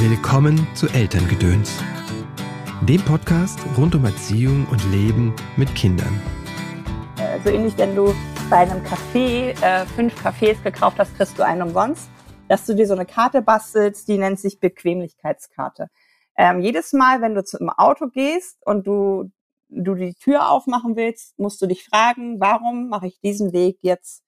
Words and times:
Willkommen 0.00 0.64
zu 0.76 0.86
Elterngedöns, 0.86 1.82
dem 2.82 3.04
Podcast 3.04 3.58
rund 3.76 3.96
um 3.96 4.04
Erziehung 4.04 4.64
und 4.70 4.80
Leben 4.92 5.34
mit 5.56 5.74
Kindern. 5.74 6.22
Äh, 7.16 7.40
so 7.40 7.50
ähnlich, 7.50 7.76
wenn 7.78 7.96
du 7.96 8.14
bei 8.48 8.58
einem 8.58 8.80
Café 8.84 9.60
äh, 9.60 9.84
fünf 9.86 10.14
Cafés 10.24 10.62
gekauft 10.62 11.00
hast, 11.00 11.16
kriegst 11.16 11.36
du 11.36 11.44
einen 11.44 11.62
umsonst. 11.62 12.08
Dass 12.46 12.64
du 12.64 12.76
dir 12.76 12.86
so 12.86 12.94
eine 12.94 13.06
Karte 13.06 13.42
bastelst, 13.42 14.06
die 14.06 14.18
nennt 14.18 14.38
sich 14.38 14.60
Bequemlichkeitskarte. 14.60 15.88
Ähm, 16.36 16.60
jedes 16.60 16.92
Mal, 16.92 17.20
wenn 17.20 17.34
du 17.34 17.42
zum 17.42 17.68
Auto 17.68 18.06
gehst 18.06 18.64
und 18.64 18.86
du, 18.86 19.32
du 19.68 19.96
die 19.96 20.14
Tür 20.14 20.48
aufmachen 20.48 20.94
willst, 20.94 21.36
musst 21.40 21.60
du 21.60 21.66
dich 21.66 21.84
fragen, 21.84 22.38
warum 22.38 22.88
mache 22.88 23.08
ich 23.08 23.18
diesen 23.18 23.52
Weg 23.52 23.78
jetzt 23.82 24.22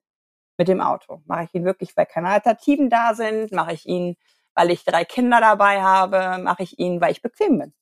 mit 0.59 0.67
dem 0.67 0.81
Auto? 0.81 1.23
Mache 1.27 1.45
ich 1.45 1.55
ihn 1.55 1.65
wirklich, 1.65 1.97
weil 1.97 2.07
keine 2.07 2.31
Alternativen 2.31 2.91
da 2.91 3.15
sind? 3.15 3.53
Mache 3.53 3.75
ich 3.75 3.87
ihn, 3.87 4.17
weil 4.55 4.71
ich 4.71 4.85
drei 4.85 5.05
Kinder 5.05 5.41
dabei 5.41 5.83
habe? 5.83 6.43
Mache 6.43 6.63
ich 6.63 6.79
ihn, 6.79 7.01
weil 7.01 7.13
ich 7.13 7.23
bequem 7.23 7.59
bin? 7.59 7.73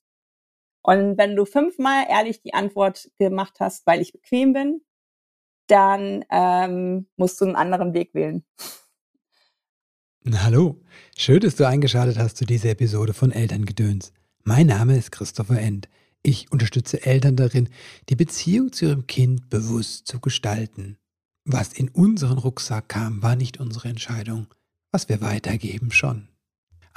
Und 0.83 1.19
wenn 1.19 1.37
du 1.37 1.45
fünfmal 1.45 2.07
ehrlich 2.09 2.41
die 2.41 2.55
Antwort 2.55 3.11
gemacht 3.19 3.55
hast, 3.61 3.87
weil 3.87 4.01
ich 4.01 4.13
bequem 4.13 4.53
bin, 4.53 4.81
dann 5.67 6.25
ähm, 6.31 7.07
musst 7.17 7.41
du 7.41 7.45
einen 7.45 7.57
anderen 7.57 7.93
Weg 7.95 8.15
wählen. 8.15 8.45
Hallo, 10.33 10.81
schön, 11.17 11.41
dass 11.41 11.57
du 11.57 11.67
eingeschaltet 11.67 12.19
hast 12.19 12.37
zu 12.37 12.45
dieser 12.45 12.71
Episode 12.71 13.15
von 13.15 13.33
Elterngedöns. 13.33 14.13
Mein 14.45 14.67
Name 14.67 14.97
ist 14.97 15.13
Christopher 15.13 15.59
End. 15.59 15.89
Ich 16.23 16.51
unterstütze 16.51 17.05
Eltern 17.05 17.37
darin, 17.37 17.69
die 18.09 18.17
Beziehung 18.17 18.73
zu 18.73 18.87
ihrem 18.87 19.07
Kind 19.07 19.49
bewusst 19.49 20.07
zu 20.07 20.21
gestalten. 20.21 20.99
Was 21.45 21.73
in 21.73 21.89
unseren 21.89 22.39
Rucksack 22.39 22.89
kam, 22.89 23.23
war 23.23 23.37
nicht 23.37 23.59
unsere 23.59 23.89
Entscheidung. 23.89 24.49
Was 24.91 25.09
wir 25.09 25.21
weitergeben, 25.21 25.93
schon. 25.93 26.29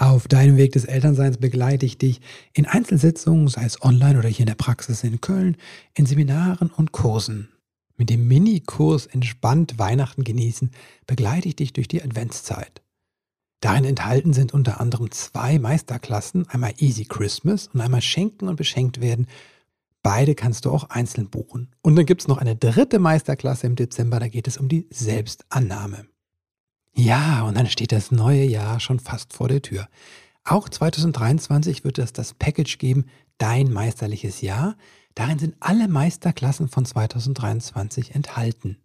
Auf 0.01 0.27
deinem 0.27 0.57
Weg 0.57 0.71
des 0.71 0.85
Elternseins 0.85 1.37
begleite 1.37 1.85
ich 1.85 1.95
dich 1.99 2.21
in 2.53 2.65
Einzelsitzungen, 2.65 3.47
sei 3.47 3.65
es 3.65 3.83
online 3.83 4.17
oder 4.17 4.29
hier 4.29 4.39
in 4.39 4.47
der 4.47 4.55
Praxis 4.55 5.03
in 5.03 5.21
Köln, 5.21 5.57
in 5.93 6.07
Seminaren 6.07 6.71
und 6.71 6.91
Kursen. 6.91 7.49
Mit 7.97 8.09
dem 8.09 8.27
Mini-Kurs 8.27 9.05
Entspannt 9.05 9.77
Weihnachten 9.77 10.23
genießen 10.23 10.71
begleite 11.05 11.49
ich 11.49 11.55
dich 11.55 11.73
durch 11.73 11.87
die 11.87 12.01
Adventszeit. 12.01 12.81
Darin 13.59 13.85
enthalten 13.85 14.33
sind 14.33 14.55
unter 14.55 14.81
anderem 14.81 15.11
zwei 15.11 15.59
Meisterklassen, 15.59 16.49
einmal 16.49 16.73
Easy 16.79 17.05
Christmas 17.05 17.67
und 17.67 17.79
einmal 17.79 18.01
Schenken 18.01 18.47
und 18.47 18.55
Beschenkt 18.55 19.01
werden 19.01 19.27
Beide 20.01 20.33
kannst 20.33 20.65
du 20.65 20.71
auch 20.71 20.89
einzeln 20.89 21.29
buchen. 21.29 21.69
Und 21.83 21.95
dann 21.95 22.07
gibt 22.07 22.21
es 22.21 22.27
noch 22.27 22.39
eine 22.39 22.55
dritte 22.55 22.97
Meisterklasse 22.97 23.67
im 23.67 23.75
Dezember, 23.75 24.19
da 24.19 24.29
geht 24.29 24.47
es 24.47 24.57
um 24.57 24.67
die 24.67 24.87
Selbstannahme. 24.89 26.07
Ja, 26.93 27.43
und 27.43 27.55
dann 27.57 27.67
steht 27.67 27.91
das 27.91 28.11
neue 28.11 28.43
Jahr 28.43 28.79
schon 28.79 28.99
fast 28.99 29.33
vor 29.33 29.47
der 29.47 29.61
Tür. 29.61 29.87
Auch 30.43 30.69
2023 30.69 31.83
wird 31.83 31.99
es 31.99 32.13
das 32.13 32.33
Package 32.33 32.77
geben, 32.77 33.05
Dein 33.41 33.73
meisterliches 33.73 34.41
Jahr. 34.41 34.77
Darin 35.15 35.39
sind 35.39 35.55
alle 35.61 35.87
Meisterklassen 35.87 36.67
von 36.67 36.85
2023 36.85 38.13
enthalten. 38.13 38.77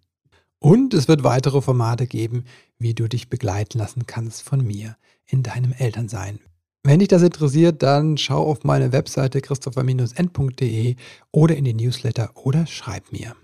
Und 0.59 0.95
es 0.95 1.09
wird 1.09 1.25
weitere 1.25 1.61
Formate 1.61 2.07
geben, 2.07 2.45
wie 2.79 2.95
du 2.95 3.07
dich 3.07 3.29
begleiten 3.29 3.77
lassen 3.77 4.07
kannst 4.07 4.41
von 4.41 4.65
mir 4.65 4.97
in 5.27 5.43
deinem 5.43 5.73
Elternsein. 5.73 6.41
Wenn 6.85 7.01
dich 7.01 7.09
das 7.09 7.21
interessiert, 7.21 7.83
dann 7.83 8.17
schau 8.17 8.51
auf 8.51 8.65
meine 8.65 8.93
Webseite 8.93 9.43
christopher-n.de 9.43 10.97
oder 11.33 11.55
in 11.55 11.65
die 11.67 11.75
Newsletter 11.75 12.31
oder 12.35 12.67
schreib 12.67 13.13
mir. 13.13 13.37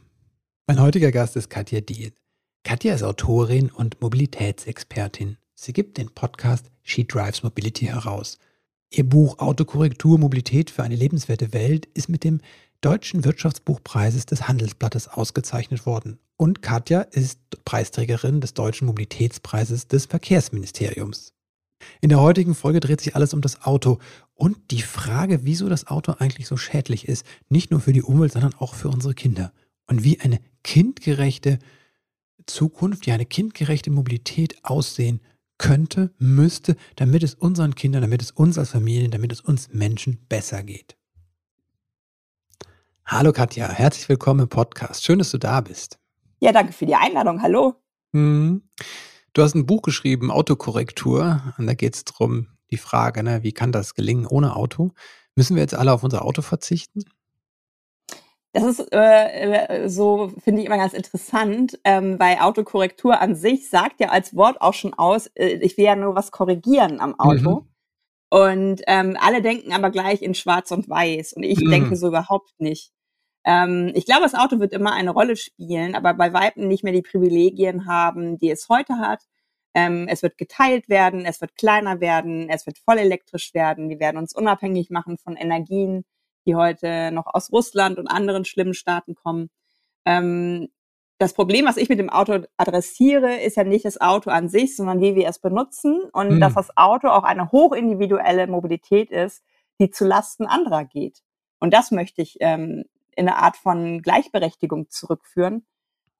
Mein 0.66 0.80
heutiger 0.80 1.12
Gast 1.12 1.36
ist 1.36 1.50
Katja 1.50 1.82
Diet. 1.82 2.21
Katja 2.64 2.94
ist 2.94 3.02
Autorin 3.02 3.70
und 3.70 4.00
Mobilitätsexpertin. 4.00 5.36
Sie 5.54 5.72
gibt 5.72 5.98
den 5.98 6.10
Podcast 6.10 6.70
She 6.84 7.04
Drives 7.04 7.42
Mobility 7.42 7.86
heraus. 7.86 8.38
Ihr 8.90 9.08
Buch 9.08 9.40
Autokorrektur 9.40 10.16
Mobilität 10.16 10.70
für 10.70 10.84
eine 10.84 10.94
lebenswerte 10.94 11.52
Welt 11.52 11.86
ist 11.94 12.08
mit 12.08 12.22
dem 12.22 12.40
Deutschen 12.80 13.24
Wirtschaftsbuchpreises 13.24 14.26
des 14.26 14.46
Handelsblattes 14.46 15.08
ausgezeichnet 15.08 15.86
worden. 15.86 16.20
Und 16.36 16.62
Katja 16.62 17.00
ist 17.00 17.40
Preisträgerin 17.64 18.40
des 18.40 18.54
Deutschen 18.54 18.86
Mobilitätspreises 18.86 19.88
des 19.88 20.06
Verkehrsministeriums. 20.06 21.34
In 22.00 22.10
der 22.10 22.20
heutigen 22.20 22.54
Folge 22.54 22.78
dreht 22.78 23.00
sich 23.00 23.16
alles 23.16 23.34
um 23.34 23.40
das 23.40 23.62
Auto 23.62 23.98
und 24.34 24.70
die 24.70 24.82
Frage, 24.82 25.40
wieso 25.42 25.68
das 25.68 25.88
Auto 25.88 26.12
eigentlich 26.18 26.46
so 26.46 26.56
schädlich 26.56 27.08
ist, 27.08 27.26
nicht 27.48 27.72
nur 27.72 27.80
für 27.80 27.92
die 27.92 28.02
Umwelt, 28.02 28.32
sondern 28.32 28.54
auch 28.54 28.74
für 28.74 28.88
unsere 28.88 29.14
Kinder. 29.14 29.52
Und 29.88 30.04
wie 30.04 30.20
eine 30.20 30.38
kindgerechte 30.62 31.58
Zukunft, 32.46 33.06
ja 33.06 33.14
eine 33.14 33.26
kindgerechte 33.26 33.90
Mobilität 33.90 34.64
aussehen 34.64 35.20
könnte, 35.58 36.12
müsste, 36.18 36.76
damit 36.96 37.22
es 37.22 37.34
unseren 37.34 37.74
Kindern, 37.74 38.02
damit 38.02 38.22
es 38.22 38.30
uns 38.30 38.58
als 38.58 38.70
Familien, 38.70 39.10
damit 39.10 39.32
es 39.32 39.40
uns 39.40 39.68
Menschen 39.72 40.26
besser 40.28 40.62
geht. 40.62 40.96
Hallo 43.04 43.32
Katja, 43.32 43.68
herzlich 43.68 44.08
willkommen 44.08 44.40
im 44.40 44.48
Podcast. 44.48 45.04
Schön, 45.04 45.18
dass 45.18 45.30
du 45.30 45.38
da 45.38 45.60
bist. 45.60 45.98
Ja, 46.40 46.52
danke 46.52 46.72
für 46.72 46.86
die 46.86 46.94
Einladung. 46.94 47.42
Hallo. 47.42 47.74
Hm. 48.12 48.62
Du 49.34 49.42
hast 49.42 49.54
ein 49.54 49.66
Buch 49.66 49.82
geschrieben, 49.82 50.30
Autokorrektur, 50.30 51.54
und 51.58 51.66
da 51.66 51.74
geht 51.74 51.94
es 51.94 52.04
darum, 52.04 52.48
die 52.70 52.76
Frage, 52.76 53.22
ne, 53.22 53.42
wie 53.42 53.52
kann 53.52 53.72
das 53.72 53.94
gelingen 53.94 54.26
ohne 54.26 54.56
Auto? 54.56 54.92
Müssen 55.36 55.56
wir 55.56 55.62
jetzt 55.62 55.74
alle 55.74 55.92
auf 55.92 56.02
unser 56.02 56.24
Auto 56.24 56.42
verzichten? 56.42 57.04
Das 58.52 58.64
ist 58.64 58.92
äh, 58.92 59.84
äh 59.84 59.88
so, 59.88 60.30
finde 60.42 60.60
ich 60.60 60.66
immer 60.66 60.76
ganz 60.76 60.92
interessant, 60.92 61.78
ähm, 61.84 62.18
weil 62.18 62.38
Autokorrektur 62.38 63.20
an 63.20 63.34
sich 63.34 63.70
sagt 63.70 64.00
ja 64.00 64.08
als 64.10 64.36
Wort 64.36 64.60
auch 64.60 64.74
schon 64.74 64.94
aus, 64.94 65.28
äh, 65.34 65.58
ich 65.62 65.76
will 65.78 65.86
ja 65.86 65.96
nur 65.96 66.14
was 66.14 66.30
korrigieren 66.30 67.00
am 67.00 67.18
Auto. 67.18 67.60
Mhm. 67.60 67.68
Und 68.30 68.82
ähm, 68.86 69.16
alle 69.20 69.42
denken 69.42 69.72
aber 69.72 69.90
gleich 69.90 70.22
in 70.22 70.34
Schwarz 70.34 70.70
und 70.70 70.88
Weiß. 70.88 71.34
Und 71.34 71.42
ich 71.42 71.60
mhm. 71.60 71.70
denke 71.70 71.96
so 71.96 72.08
überhaupt 72.08 72.52
nicht. 72.58 72.90
Ähm, 73.44 73.92
ich 73.94 74.06
glaube, 74.06 74.22
das 74.22 74.34
Auto 74.34 74.60
wird 74.60 74.72
immer 74.72 74.92
eine 74.92 75.10
Rolle 75.10 75.36
spielen, 75.36 75.94
aber 75.94 76.14
bei 76.14 76.32
Weitem 76.32 76.68
nicht 76.68 76.84
mehr 76.84 76.92
die 76.92 77.02
Privilegien 77.02 77.86
haben, 77.86 78.38
die 78.38 78.50
es 78.50 78.68
heute 78.68 78.98
hat. 78.98 79.20
Ähm, 79.74 80.06
es 80.08 80.22
wird 80.22 80.38
geteilt 80.38 80.88
werden, 80.88 81.24
es 81.24 81.40
wird 81.40 81.56
kleiner 81.56 82.00
werden, 82.00 82.48
es 82.48 82.66
wird 82.66 82.78
voll 82.78 82.98
elektrisch 82.98 83.54
werden. 83.54 83.88
Wir 83.88 84.00
werden 84.00 84.18
uns 84.18 84.34
unabhängig 84.34 84.90
machen 84.90 85.18
von 85.18 85.36
Energien, 85.36 86.04
die 86.46 86.54
heute 86.54 87.10
noch 87.12 87.26
aus 87.26 87.52
Russland 87.52 87.98
und 87.98 88.08
anderen 88.08 88.44
schlimmen 88.44 88.74
Staaten 88.74 89.14
kommen. 89.14 89.50
Ähm, 90.04 90.68
das 91.18 91.34
Problem, 91.34 91.66
was 91.66 91.76
ich 91.76 91.88
mit 91.88 92.00
dem 92.00 92.10
Auto 92.10 92.40
adressiere, 92.56 93.36
ist 93.36 93.56
ja 93.56 93.62
nicht 93.62 93.84
das 93.84 94.00
Auto 94.00 94.30
an 94.30 94.48
sich, 94.48 94.74
sondern 94.74 95.00
wie 95.00 95.14
wir 95.14 95.28
es 95.28 95.38
benutzen 95.38 96.00
und 96.12 96.30
hm. 96.30 96.40
dass 96.40 96.54
das 96.54 96.76
Auto 96.76 97.08
auch 97.08 97.22
eine 97.22 97.52
hochindividuelle 97.52 98.48
Mobilität 98.48 99.10
ist, 99.10 99.44
die 99.78 99.90
zu 99.90 100.04
Lasten 100.04 100.46
anderer 100.46 100.84
geht. 100.84 101.22
Und 101.60 101.72
das 101.72 101.92
möchte 101.92 102.22
ich 102.22 102.38
ähm, 102.40 102.84
in 103.14 103.28
eine 103.28 103.36
Art 103.36 103.56
von 103.56 104.02
Gleichberechtigung 104.02 104.90
zurückführen. 104.90 105.64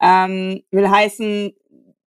Ähm, 0.00 0.62
will 0.70 0.88
heißen, 0.88 1.52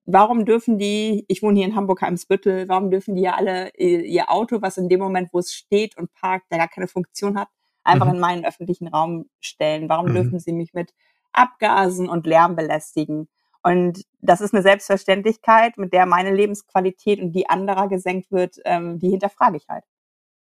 warum 0.05 0.45
dürfen 0.45 0.77
die, 0.77 1.25
ich 1.27 1.43
wohne 1.43 1.57
hier 1.57 1.67
in 1.67 1.75
Hamburg-Eimsbüttel, 1.75 2.69
warum 2.69 2.91
dürfen 2.91 3.15
die 3.15 3.23
ja 3.23 3.35
alle 3.35 3.71
ihr 3.75 4.31
Auto, 4.31 4.61
was 4.61 4.77
in 4.77 4.89
dem 4.89 4.99
Moment, 4.99 5.29
wo 5.33 5.39
es 5.39 5.53
steht 5.53 5.97
und 5.97 6.13
parkt, 6.13 6.51
der 6.51 6.59
gar 6.59 6.67
keine 6.67 6.87
Funktion 6.87 7.37
hat, 7.37 7.49
einfach 7.85 8.07
mhm. 8.07 8.15
in 8.15 8.19
meinen 8.19 8.45
öffentlichen 8.45 8.87
Raum 8.87 9.29
stellen? 9.39 9.87
Warum 9.87 10.09
mhm. 10.09 10.15
dürfen 10.15 10.39
sie 10.39 10.51
mich 10.51 10.73
mit 10.73 10.93
Abgasen 11.31 12.09
und 12.09 12.27
Lärm 12.27 12.55
belästigen? 12.55 13.29
Und 13.63 14.03
das 14.21 14.41
ist 14.41 14.53
eine 14.53 14.61
Selbstverständlichkeit, 14.61 15.77
mit 15.77 15.91
der 15.91 16.05
meine 16.05 16.33
Lebensqualität 16.33 17.19
und 17.19 17.31
die 17.31 17.49
anderer 17.49 17.87
gesenkt 17.87 18.31
wird, 18.31 18.57
ähm, 18.65 18.99
die 18.99 19.09
hinterfrage 19.09 19.57
ich 19.57 19.67
halt. 19.67 19.83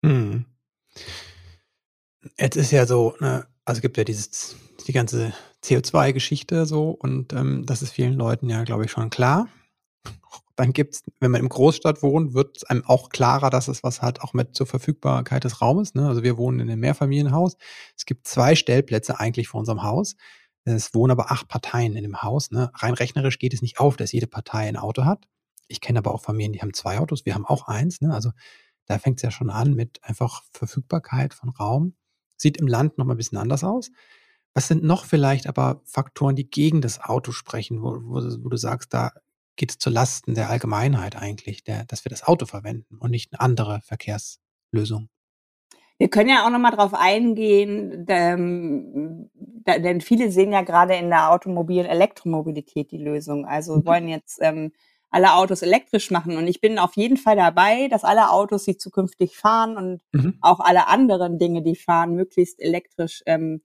Mhm. 0.02 0.46
Jetzt 2.38 2.56
ist 2.56 2.72
ja 2.72 2.86
so, 2.86 3.14
ne, 3.20 3.46
also 3.64 3.80
gibt 3.80 3.96
ja 3.96 4.04
dieses, 4.04 4.56
die 4.86 4.92
ganze 4.92 5.32
CO2-Geschichte 5.62 6.66
so 6.66 6.90
und 6.90 7.32
ähm, 7.32 7.64
das 7.64 7.82
ist 7.82 7.92
vielen 7.92 8.14
Leuten 8.14 8.48
ja, 8.48 8.64
glaube 8.64 8.84
ich, 8.84 8.90
schon 8.90 9.10
klar. 9.10 9.48
Dann 10.56 10.72
gibt 10.72 10.94
es, 10.94 11.02
wenn 11.20 11.30
man 11.30 11.40
im 11.40 11.48
Großstadt 11.48 12.02
wohnt, 12.02 12.34
wird 12.34 12.58
es 12.58 12.64
einem 12.64 12.84
auch 12.84 13.08
klarer, 13.08 13.50
dass 13.50 13.68
es 13.68 13.82
was 13.82 14.02
hat, 14.02 14.20
auch 14.20 14.34
mit 14.34 14.54
zur 14.54 14.66
Verfügbarkeit 14.66 15.44
des 15.44 15.62
Raumes. 15.62 15.94
Ne? 15.94 16.06
Also 16.06 16.22
wir 16.22 16.36
wohnen 16.36 16.60
in 16.60 16.70
einem 16.70 16.80
Mehrfamilienhaus. 16.80 17.56
Es 17.96 18.04
gibt 18.04 18.28
zwei 18.28 18.54
Stellplätze 18.54 19.18
eigentlich 19.18 19.48
vor 19.48 19.60
unserem 19.60 19.82
Haus. 19.82 20.14
Es 20.64 20.94
wohnen 20.94 21.10
aber 21.10 21.32
acht 21.32 21.48
Parteien 21.48 21.96
in 21.96 22.02
dem 22.02 22.22
Haus. 22.22 22.50
Ne? 22.50 22.70
Rein 22.74 22.94
rechnerisch 22.94 23.38
geht 23.38 23.54
es 23.54 23.62
nicht 23.62 23.80
auf, 23.80 23.96
dass 23.96 24.12
jede 24.12 24.26
Partei 24.26 24.68
ein 24.68 24.76
Auto 24.76 25.04
hat. 25.04 25.26
Ich 25.68 25.80
kenne 25.80 25.98
aber 25.98 26.12
auch 26.12 26.22
Familien, 26.22 26.52
die 26.52 26.60
haben 26.60 26.74
zwei 26.74 26.98
Autos. 26.98 27.24
Wir 27.24 27.34
haben 27.34 27.46
auch 27.46 27.66
eins. 27.66 28.00
Ne? 28.00 28.14
Also 28.14 28.30
da 28.86 28.98
fängt 28.98 29.18
es 29.18 29.22
ja 29.22 29.30
schon 29.30 29.50
an 29.50 29.74
mit 29.74 30.00
einfach 30.02 30.42
Verfügbarkeit 30.52 31.34
von 31.34 31.48
Raum. 31.48 31.94
Sieht 32.36 32.58
im 32.58 32.66
Land 32.66 32.98
noch 32.98 33.06
mal 33.06 33.14
ein 33.14 33.16
bisschen 33.16 33.38
anders 33.38 33.64
aus. 33.64 33.90
Was 34.54 34.68
sind 34.68 34.84
noch 34.84 35.06
vielleicht 35.06 35.46
aber 35.46 35.80
Faktoren, 35.84 36.36
die 36.36 36.48
gegen 36.48 36.82
das 36.82 37.00
Auto 37.00 37.32
sprechen, 37.32 37.80
wo, 37.82 37.96
wo, 38.02 38.22
wo 38.44 38.48
du 38.48 38.56
sagst, 38.56 38.92
da 38.92 39.12
geht 39.56 39.70
es 39.70 39.78
zu 39.78 39.90
Lasten 39.90 40.34
der 40.34 40.50
Allgemeinheit 40.50 41.16
eigentlich, 41.16 41.64
der, 41.64 41.84
dass 41.84 42.04
wir 42.04 42.10
das 42.10 42.24
Auto 42.24 42.46
verwenden 42.46 42.96
und 42.98 43.10
nicht 43.10 43.32
eine 43.32 43.40
andere 43.40 43.80
Verkehrslösung? 43.82 45.08
Wir 45.98 46.08
können 46.08 46.30
ja 46.30 46.44
auch 46.44 46.50
noch 46.50 46.58
mal 46.58 46.72
drauf 46.72 46.94
eingehen, 46.94 48.06
denn, 48.06 49.30
denn 49.34 50.00
viele 50.00 50.32
sehen 50.32 50.52
ja 50.52 50.62
gerade 50.62 50.94
in 50.94 51.10
der 51.10 51.30
automobilen 51.30 51.86
Elektromobilität 51.86 52.90
die 52.90 52.98
Lösung. 52.98 53.46
Also 53.46 53.76
mhm. 53.76 53.86
wollen 53.86 54.08
jetzt 54.08 54.38
ähm, 54.42 54.72
alle 55.10 55.34
Autos 55.34 55.62
elektrisch 55.62 56.10
machen. 56.10 56.36
Und 56.36 56.48
ich 56.48 56.60
bin 56.60 56.78
auf 56.78 56.96
jeden 56.96 57.18
Fall 57.18 57.36
dabei, 57.36 57.86
dass 57.88 58.02
alle 58.02 58.30
Autos, 58.30 58.64
die 58.64 58.78
zukünftig 58.78 59.36
fahren 59.36 59.76
und 59.76 60.00
mhm. 60.12 60.38
auch 60.40 60.58
alle 60.58 60.88
anderen 60.88 61.38
Dinge, 61.38 61.62
die 61.62 61.76
fahren, 61.76 62.16
möglichst 62.16 62.60
elektrisch 62.60 63.22
ähm, 63.26 63.62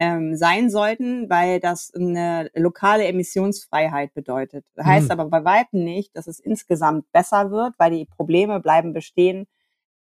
ähm, 0.00 0.36
sein 0.36 0.70
sollten, 0.70 1.28
weil 1.28 1.60
das 1.60 1.92
eine 1.94 2.50
lokale 2.54 3.06
Emissionsfreiheit 3.06 4.14
bedeutet. 4.14 4.64
Das 4.74 4.86
heißt 4.86 5.06
mhm. 5.06 5.12
aber 5.12 5.24
bei 5.26 5.44
Weitem 5.44 5.84
nicht, 5.84 6.16
dass 6.16 6.26
es 6.26 6.38
insgesamt 6.38 7.10
besser 7.12 7.50
wird, 7.50 7.74
weil 7.78 7.90
die 7.90 8.04
Probleme 8.04 8.60
bleiben 8.60 8.92
bestehen. 8.92 9.46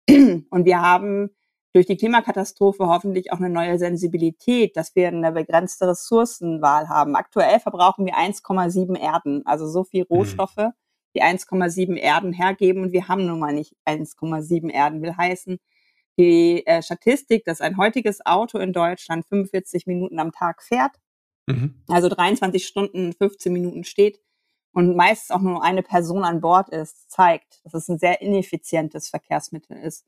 Und 0.08 0.64
wir 0.64 0.80
haben 0.80 1.30
durch 1.72 1.86
die 1.86 1.96
Klimakatastrophe 1.96 2.86
hoffentlich 2.86 3.32
auch 3.32 3.38
eine 3.38 3.50
neue 3.50 3.78
Sensibilität, 3.78 4.76
dass 4.76 4.94
wir 4.96 5.08
eine 5.08 5.32
begrenzte 5.32 5.88
Ressourcenwahl 5.88 6.88
haben. 6.88 7.16
Aktuell 7.16 7.60
verbrauchen 7.60 8.06
wir 8.06 8.14
1,7 8.14 8.98
Erden, 8.98 9.44
also 9.46 9.66
so 9.68 9.84
viel 9.84 10.06
mhm. 10.08 10.16
Rohstoffe, 10.16 10.56
mhm. 10.56 10.72
die 11.14 11.22
1,7 11.22 11.96
Erden 11.96 12.32
hergeben 12.32 12.82
und 12.82 12.92
wir 12.92 13.08
haben 13.08 13.26
nun 13.26 13.38
mal 13.38 13.52
nicht 13.52 13.74
1,7 13.86 14.70
Erden. 14.70 15.02
Will 15.02 15.16
heißen, 15.16 15.58
die 16.18 16.66
äh, 16.66 16.82
Statistik, 16.82 17.44
dass 17.44 17.60
ein 17.60 17.76
heutiges 17.76 18.24
Auto 18.24 18.58
in 18.58 18.72
Deutschland 18.72 19.26
45 19.26 19.86
Minuten 19.86 20.18
am 20.18 20.32
Tag 20.32 20.62
fährt, 20.62 20.92
mhm. 21.46 21.82
also 21.88 22.08
23 22.08 22.66
Stunden, 22.66 23.12
15 23.12 23.52
Minuten 23.52 23.84
steht 23.84 24.20
und 24.72 24.96
meistens 24.96 25.30
auch 25.30 25.40
nur 25.40 25.62
eine 25.62 25.82
Person 25.82 26.24
an 26.24 26.40
Bord 26.40 26.68
ist, 26.68 27.10
zeigt, 27.10 27.64
dass 27.64 27.74
es 27.74 27.88
ein 27.88 27.98
sehr 27.98 28.20
ineffizientes 28.20 29.08
Verkehrsmittel 29.08 29.76
ist. 29.76 30.06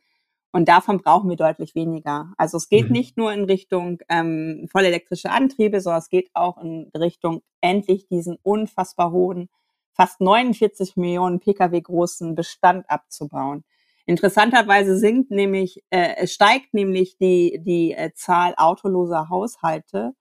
Und 0.51 0.69
davon 0.69 0.99
brauchen 0.99 1.29
wir 1.29 1.37
deutlich 1.37 1.75
weniger. 1.75 2.33
Also 2.39 2.57
es 2.57 2.69
geht 2.69 2.87
mhm. 2.87 2.93
nicht 2.93 3.17
nur 3.17 3.33
in 3.33 3.45
Richtung 3.45 3.99
ähm, 4.09 4.67
vollelektrische 4.71 5.31
Antriebe, 5.31 5.81
sondern 5.81 6.01
es 6.01 6.09
geht 6.09 6.31
auch 6.35 6.59
in 6.59 6.91
Richtung 6.97 7.43
endlich 7.61 8.09
diesen 8.09 8.39
unfassbar 8.43 9.11
hohen, 9.11 9.49
fast 9.93 10.21
49 10.21 10.97
Millionen 10.97 11.41
Pkw 11.41 11.81
großen 11.81 12.35
Bestand 12.35 12.89
abzubauen. 12.89 13.65
Interessanterweise 14.09 14.97
sinkt 14.97 15.31
nämlich, 15.31 15.85
äh, 15.91 16.15
es 16.17 16.33
steigt 16.33 16.73
nämlich 16.73 17.19
die, 17.19 17.61
die 17.63 17.93
äh, 17.93 18.15
Zahl 18.15 18.55
autoloser 18.57 19.29
Haushalte. 19.29 20.15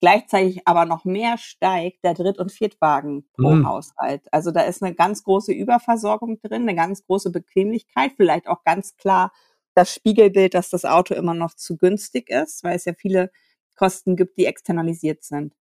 Gleichzeitig 0.00 0.66
aber 0.66 0.84
noch 0.84 1.04
mehr 1.04 1.38
steigt 1.38 2.02
der 2.02 2.14
Dritt- 2.14 2.40
und 2.40 2.50
Viertwagen 2.50 3.28
pro 3.36 3.52
mhm. 3.52 3.68
Haushalt. 3.68 4.26
Also 4.32 4.50
da 4.50 4.62
ist 4.62 4.82
eine 4.82 4.96
ganz 4.96 5.22
große 5.22 5.52
Überversorgung 5.52 6.40
drin, 6.40 6.62
eine 6.62 6.74
ganz 6.74 7.06
große 7.06 7.30
Bequemlichkeit, 7.30 8.14
vielleicht 8.16 8.48
auch 8.48 8.64
ganz 8.64 8.96
klar 8.96 9.30
das 9.74 9.94
Spiegelbild, 9.94 10.54
dass 10.54 10.70
das 10.70 10.84
Auto 10.84 11.14
immer 11.14 11.34
noch 11.34 11.54
zu 11.54 11.76
günstig 11.76 12.30
ist, 12.30 12.64
weil 12.64 12.74
es 12.74 12.84
ja 12.84 12.94
viele 12.94 13.30
Kosten 13.76 14.16
gibt, 14.16 14.38
die 14.38 14.46
externalisiert 14.46 15.22
sind. 15.22 15.54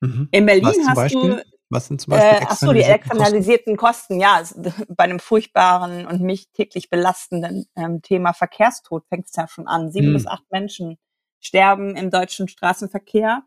Mhm. 0.00 0.28
In 0.30 0.46
Berlin 0.46 0.86
hast 0.86 0.94
Beispiel? 0.94 1.36
du 1.38 1.55
was 1.68 1.86
sind 1.86 2.00
zum 2.00 2.12
Beispiel 2.12 2.42
äh, 2.42 2.46
Ach 2.48 2.56
so, 2.56 2.72
die 2.72 2.82
externalisierten 2.82 3.76
Kosten? 3.76 3.86
Kosten. 3.86 4.20
Ja, 4.20 4.42
bei 4.88 5.04
einem 5.04 5.20
furchtbaren 5.20 6.06
und 6.06 6.20
mich 6.20 6.50
täglich 6.52 6.90
belastenden 6.90 7.66
ähm, 7.76 8.02
Thema 8.02 8.32
Verkehrstod 8.32 9.04
fängt 9.08 9.26
es 9.26 9.36
ja 9.36 9.46
schon 9.48 9.66
an. 9.66 9.90
Sieben 9.90 10.08
hm. 10.08 10.14
bis 10.14 10.26
acht 10.26 10.44
Menschen 10.50 10.98
sterben 11.40 11.96
im 11.96 12.10
deutschen 12.10 12.48
Straßenverkehr. 12.48 13.42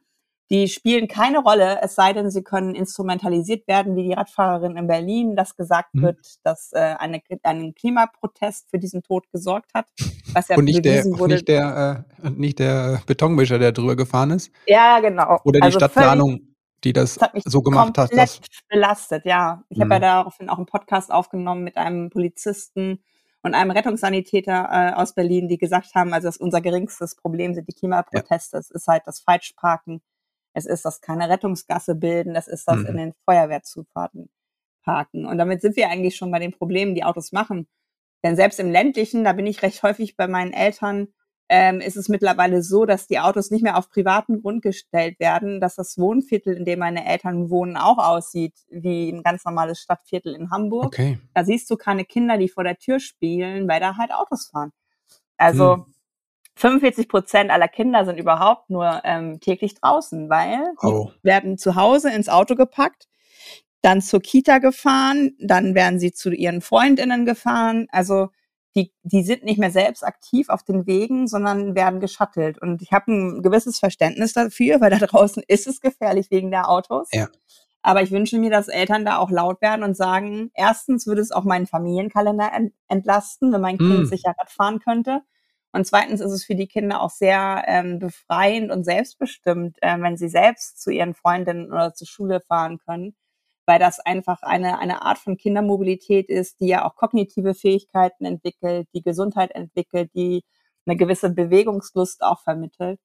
Die 0.49 0.67
spielen 0.67 1.07
keine 1.07 1.39
Rolle, 1.39 1.79
es 1.83 1.93
sei 1.93 2.11
denn, 2.11 2.31
sie 2.31 2.41
können 2.41 2.73
instrumentalisiert 2.73 3.67
werden, 3.67 3.95
wie 3.95 4.03
die 4.03 4.13
Radfahrerin 4.13 4.77
in 4.77 4.87
Berlin, 4.87 5.35
dass 5.35 5.55
gesagt 5.55 5.93
hm. 5.93 6.01
wird, 6.01 6.19
dass 6.43 6.71
äh, 6.73 6.95
eine, 6.97 7.21
ein 7.43 7.75
Klimaprotest 7.75 8.69
für 8.69 8.79
diesen 8.79 9.03
Tod 9.03 9.29
gesorgt 9.31 9.71
hat. 9.75 9.87
Was 10.33 10.47
ja 10.47 10.57
und 10.57 10.65
nicht 10.65 10.83
der, 10.83 11.05
wurde. 11.05 11.35
Nicht 11.35 11.47
der, 11.47 12.05
äh, 12.23 12.29
nicht 12.31 12.59
der 12.59 13.01
Betonmischer, 13.05 13.59
der 13.59 13.71
drüber 13.71 13.95
gefahren 13.95 14.31
ist. 14.31 14.51
Ja, 14.65 14.99
genau. 14.99 15.39
Oder 15.43 15.59
die 15.59 15.65
also 15.65 15.79
Stadtplanung 15.79 16.48
die 16.83 16.93
das, 16.93 17.15
das 17.15 17.31
so 17.45 17.61
gemacht 17.61 17.97
hat. 17.97 18.15
Dass 18.15 18.39
belastet, 18.67 19.25
ja. 19.25 19.63
Ich 19.69 19.79
habe 19.79 19.91
ja 19.93 19.99
mhm. 19.99 20.03
daraufhin 20.03 20.49
auch 20.49 20.57
einen 20.57 20.65
Podcast 20.65 21.11
aufgenommen 21.11 21.63
mit 21.63 21.77
einem 21.77 22.09
Polizisten 22.09 23.03
und 23.41 23.53
einem 23.53 23.71
Rettungssanitäter 23.71 24.69
äh, 24.71 24.93
aus 24.93 25.13
Berlin, 25.13 25.47
die 25.47 25.57
gesagt 25.57 25.95
haben, 25.95 26.13
also 26.13 26.27
dass 26.27 26.37
unser 26.37 26.61
geringstes 26.61 27.15
Problem 27.15 27.53
sind 27.53 27.67
die 27.67 27.73
Klimaproteste. 27.73 28.57
Ja. 28.57 28.59
Es 28.59 28.69
ist 28.69 28.87
halt 28.87 29.03
das 29.05 29.19
Falschparken. 29.19 30.01
Es 30.53 30.65
ist 30.65 30.83
das 30.85 31.01
keine 31.01 31.29
Rettungsgasse 31.29 31.95
bilden. 31.95 32.35
Es 32.35 32.47
ist 32.47 32.67
das 32.67 32.77
mhm. 32.77 32.85
in 32.87 32.97
den 32.97 33.13
Feuerwehrzufahrten 33.25 34.29
parken. 34.83 35.25
Und 35.25 35.37
damit 35.37 35.61
sind 35.61 35.75
wir 35.75 35.89
eigentlich 35.89 36.15
schon 36.15 36.31
bei 36.31 36.39
den 36.39 36.51
Problemen, 36.51 36.95
die 36.95 37.03
Autos 37.03 37.31
machen. 37.31 37.67
Denn 38.23 38.35
selbst 38.35 38.59
im 38.59 38.69
ländlichen, 38.69 39.23
da 39.23 39.33
bin 39.33 39.47
ich 39.47 39.61
recht 39.61 39.83
häufig 39.83 40.17
bei 40.17 40.27
meinen 40.27 40.51
Eltern, 40.51 41.07
ähm, 41.49 41.81
ist 41.81 41.97
es 41.97 42.09
mittlerweile 42.09 42.61
so, 42.61 42.85
dass 42.85 43.07
die 43.07 43.19
Autos 43.19 43.49
nicht 43.49 43.63
mehr 43.63 43.77
auf 43.77 43.89
privaten 43.89 44.41
Grund 44.41 44.61
gestellt 44.61 45.19
werden, 45.19 45.59
dass 45.59 45.75
das 45.75 45.97
Wohnviertel, 45.97 46.55
in 46.55 46.63
dem 46.63 46.79
meine 46.79 47.05
Eltern 47.05 47.49
wohnen, 47.49 47.75
auch 47.75 47.97
aussieht 47.97 48.53
wie 48.69 49.09
ein 49.09 49.23
ganz 49.23 49.43
normales 49.45 49.79
Stadtviertel 49.79 50.35
in 50.35 50.51
Hamburg. 50.51 50.85
Okay. 50.85 51.19
Da 51.33 51.43
siehst 51.43 51.69
du 51.71 51.75
keine 51.75 52.05
Kinder, 52.05 52.37
die 52.37 52.49
vor 52.49 52.63
der 52.63 52.77
Tür 52.77 52.99
spielen, 52.99 53.67
weil 53.67 53.79
da 53.79 53.97
halt 53.97 54.13
Autos 54.13 54.49
fahren. 54.49 54.71
Also 55.37 55.77
hm. 55.77 55.85
45 56.55 57.07
Prozent 57.07 57.49
aller 57.49 57.67
Kinder 57.67 58.05
sind 58.05 58.19
überhaupt 58.19 58.69
nur 58.69 59.01
ähm, 59.03 59.39
täglich 59.39 59.73
draußen, 59.73 60.29
weil 60.29 60.59
oh. 60.83 61.09
die 61.15 61.23
werden 61.23 61.57
zu 61.57 61.75
Hause 61.75 62.11
ins 62.11 62.29
Auto 62.29 62.53
gepackt, 62.53 63.07
dann 63.81 64.01
zur 64.01 64.21
Kita 64.21 64.59
gefahren, 64.59 65.35
dann 65.39 65.73
werden 65.73 65.99
sie 65.99 66.11
zu 66.11 66.31
ihren 66.31 66.61
Freundinnen 66.61 67.25
gefahren. 67.25 67.87
Also 67.91 68.29
die, 68.75 68.93
die 69.03 69.23
sind 69.23 69.43
nicht 69.43 69.59
mehr 69.59 69.71
selbst 69.71 70.03
aktiv 70.03 70.49
auf 70.49 70.63
den 70.63 70.85
Wegen, 70.85 71.27
sondern 71.27 71.75
werden 71.75 71.99
geschattelt. 71.99 72.61
Und 72.61 72.81
ich 72.81 72.91
habe 72.91 73.11
ein 73.11 73.41
gewisses 73.41 73.79
Verständnis 73.79 74.33
dafür, 74.33 74.79
weil 74.81 74.91
da 74.91 74.97
draußen 74.97 75.43
ist 75.47 75.67
es 75.67 75.81
gefährlich 75.81 76.29
wegen 76.29 76.51
der 76.51 76.69
Autos. 76.69 77.09
Ja. 77.11 77.27
Aber 77.81 78.01
ich 78.01 78.11
wünsche 78.11 78.37
mir, 78.37 78.51
dass 78.51 78.67
Eltern 78.67 79.05
da 79.05 79.17
auch 79.17 79.31
laut 79.31 79.61
werden 79.61 79.83
und 79.83 79.95
sagen, 79.95 80.51
erstens 80.53 81.07
würde 81.07 81.21
es 81.21 81.31
auch 81.31 81.45
meinen 81.45 81.65
Familienkalender 81.65 82.51
entlasten, 82.87 83.53
wenn 83.53 83.61
mein 83.61 83.77
Kind 83.77 84.03
mm. 84.03 84.05
sicher 84.05 84.35
Rad 84.37 84.51
fahren 84.51 84.79
könnte. 84.79 85.21
Und 85.71 85.87
zweitens 85.87 86.19
ist 86.19 86.31
es 86.31 86.43
für 86.43 86.55
die 86.55 86.67
Kinder 86.67 87.01
auch 87.01 87.11
sehr 87.11 87.63
ähm, 87.67 87.99
befreiend 87.99 88.71
und 88.71 88.83
selbstbestimmt, 88.83 89.77
äh, 89.81 89.99
wenn 90.01 90.17
sie 90.17 90.27
selbst 90.27 90.81
zu 90.81 90.91
ihren 90.91 91.13
Freundinnen 91.13 91.71
oder 91.71 91.93
zur 91.93 92.07
Schule 92.07 92.41
fahren 92.41 92.79
können 92.79 93.15
weil 93.69 93.77
das 93.77 93.99
einfach 93.99 94.41
eine, 94.41 94.79
eine 94.79 95.03
Art 95.03 95.19
von 95.19 95.37
Kindermobilität 95.37 96.27
ist, 96.27 96.59
die 96.59 96.69
ja 96.69 96.85
auch 96.85 96.95
kognitive 96.95 97.53
Fähigkeiten 97.53 98.25
entwickelt, 98.25 98.87
die 98.95 99.03
Gesundheit 99.03 99.51
entwickelt, 99.51 100.09
die 100.15 100.43
eine 100.87 100.97
gewisse 100.97 101.29
Bewegungslust 101.29 102.23
auch 102.23 102.41
vermittelt. 102.41 102.99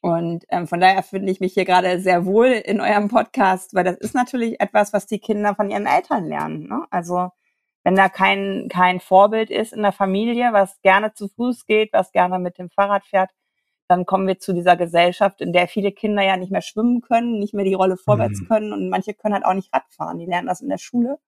Und 0.00 0.46
ähm, 0.48 0.66
von 0.66 0.80
daher 0.80 1.02
finde 1.02 1.30
ich 1.30 1.40
mich 1.40 1.52
hier 1.52 1.66
gerade 1.66 2.00
sehr 2.00 2.24
wohl 2.24 2.46
in 2.46 2.80
eurem 2.80 3.08
Podcast, 3.08 3.74
weil 3.74 3.84
das 3.84 3.98
ist 3.98 4.14
natürlich 4.14 4.58
etwas, 4.62 4.94
was 4.94 5.06
die 5.06 5.18
Kinder 5.18 5.54
von 5.54 5.70
ihren 5.70 5.84
Eltern 5.84 6.24
lernen. 6.26 6.68
Ne? 6.68 6.86
Also 6.90 7.28
wenn 7.84 7.94
da 7.94 8.08
kein, 8.08 8.70
kein 8.70 9.00
Vorbild 9.00 9.50
ist 9.50 9.74
in 9.74 9.82
der 9.82 9.92
Familie, 9.92 10.54
was 10.54 10.80
gerne 10.80 11.12
zu 11.12 11.28
Fuß 11.28 11.66
geht, 11.66 11.92
was 11.92 12.12
gerne 12.12 12.38
mit 12.38 12.56
dem 12.56 12.70
Fahrrad 12.70 13.04
fährt, 13.04 13.30
dann 13.88 14.06
kommen 14.06 14.26
wir 14.26 14.38
zu 14.38 14.52
dieser 14.52 14.76
Gesellschaft, 14.76 15.40
in 15.40 15.52
der 15.52 15.66
viele 15.66 15.92
Kinder 15.92 16.22
ja 16.22 16.36
nicht 16.36 16.52
mehr 16.52 16.62
schwimmen 16.62 17.00
können, 17.00 17.38
nicht 17.38 17.54
mehr 17.54 17.64
die 17.64 17.74
Rolle 17.74 17.96
vorwärts 17.96 18.42
mhm. 18.42 18.48
können 18.48 18.72
und 18.72 18.90
manche 18.90 19.14
können 19.14 19.34
halt 19.34 19.46
auch 19.46 19.54
nicht 19.54 19.72
Radfahren. 19.72 20.18
Die 20.18 20.26
lernen 20.26 20.46
das 20.46 20.60
in 20.60 20.68
der 20.68 20.78
Schule. 20.78 21.18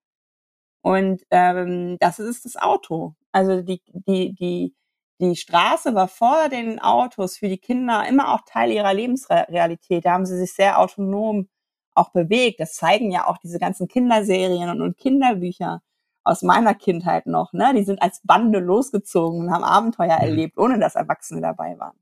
Und 0.83 1.23
ähm, 1.31 1.97
das 2.01 2.19
ist 2.19 2.45
das 2.45 2.57
Auto. 2.57 3.15
Also 3.33 3.63
die, 3.63 3.83
die, 3.89 4.35
die, 4.35 4.75
die 5.21 5.37
Straße 5.37 5.95
war 5.95 6.09
vor 6.09 6.49
den 6.51 6.79
Autos 6.81 7.39
für 7.39 7.49
die 7.49 7.59
Kinder 7.59 8.07
immer 8.09 8.35
auch 8.35 8.41
Teil 8.47 8.71
ihrer 8.71 8.93
Lebensrealität. 8.95 10.05
Da 10.05 10.13
haben 10.13 10.27
sie 10.27 10.39
sich 10.39 10.53
sehr 10.53 10.79
autonom 10.79 11.49
auch 11.95 12.11
bewegt. 12.13 12.61
Das 12.61 12.75
zeigen 12.75 13.11
ja 13.11 13.27
auch 13.27 13.39
diese 13.39 13.59
ganzen 13.59 13.89
Kinderserien 13.89 14.71
und, 14.71 14.83
und 14.83 14.99
Kinderbücher 14.99 15.83
aus 16.25 16.43
meiner 16.43 16.75
Kindheit 16.75 17.27
noch. 17.27 17.53
Ne? 17.53 17.73
Die 17.75 17.85
sind 17.85 18.03
als 18.03 18.21
Bande 18.25 18.59
losgezogen 18.59 19.41
und 19.41 19.51
haben 19.51 19.65
Abenteuer 19.65 20.17
mhm. 20.17 20.23
erlebt, 20.23 20.59
ohne 20.59 20.79
dass 20.79 20.95
Erwachsene 20.95 21.41
dabei 21.41 21.79
waren. 21.79 21.97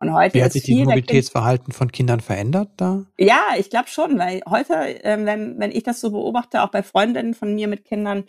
Und 0.00 0.12
heute 0.12 0.34
Wie 0.34 0.44
hat 0.44 0.52
sich 0.52 0.62
die 0.62 0.84
Mobilitätsverhalten 0.84 1.72
von 1.72 1.90
Kindern 1.90 2.20
verändert 2.20 2.70
da? 2.76 3.04
Ja, 3.18 3.40
ich 3.56 3.68
glaube 3.68 3.88
schon, 3.88 4.18
weil 4.18 4.42
heute, 4.48 4.74
ähm, 4.74 5.26
wenn, 5.26 5.58
wenn 5.58 5.72
ich 5.72 5.82
das 5.82 6.00
so 6.00 6.12
beobachte, 6.12 6.62
auch 6.62 6.70
bei 6.70 6.84
Freundinnen 6.84 7.34
von 7.34 7.54
mir 7.54 7.66
mit 7.66 7.84
Kindern, 7.84 8.24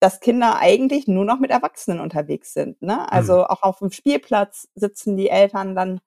dass 0.00 0.20
Kinder 0.20 0.56
eigentlich 0.58 1.06
nur 1.08 1.26
noch 1.26 1.38
mit 1.38 1.50
Erwachsenen 1.50 2.00
unterwegs 2.00 2.54
sind. 2.54 2.80
Ne? 2.80 3.10
Also 3.12 3.38
mhm. 3.38 3.44
auch 3.44 3.62
auf 3.62 3.78
dem 3.80 3.90
Spielplatz 3.90 4.68
sitzen 4.74 5.18
die 5.18 5.28
Eltern 5.28 5.74
dann 5.74 6.00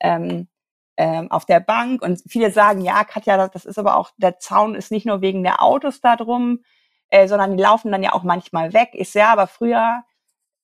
ähm, 0.00 0.48
ähm, 0.96 1.30
auf 1.30 1.44
der 1.44 1.60
Bank 1.60 2.02
und 2.02 2.20
viele 2.28 2.50
sagen, 2.50 2.80
ja, 2.80 3.04
Katja, 3.04 3.48
das 3.48 3.64
ist 3.64 3.78
aber 3.78 3.96
auch, 3.96 4.10
der 4.16 4.40
Zaun 4.40 4.74
ist 4.74 4.90
nicht 4.90 5.06
nur 5.06 5.20
wegen 5.20 5.44
der 5.44 5.62
Autos 5.62 6.00
da 6.00 6.16
drum, 6.16 6.64
äh, 7.10 7.28
sondern 7.28 7.56
die 7.56 7.62
laufen 7.62 7.92
dann 7.92 8.02
ja 8.02 8.12
auch 8.12 8.24
manchmal 8.24 8.72
weg. 8.72 8.90
Ich 8.94 9.10
sehe 9.10 9.28
aber 9.28 9.46
früher, 9.46 10.02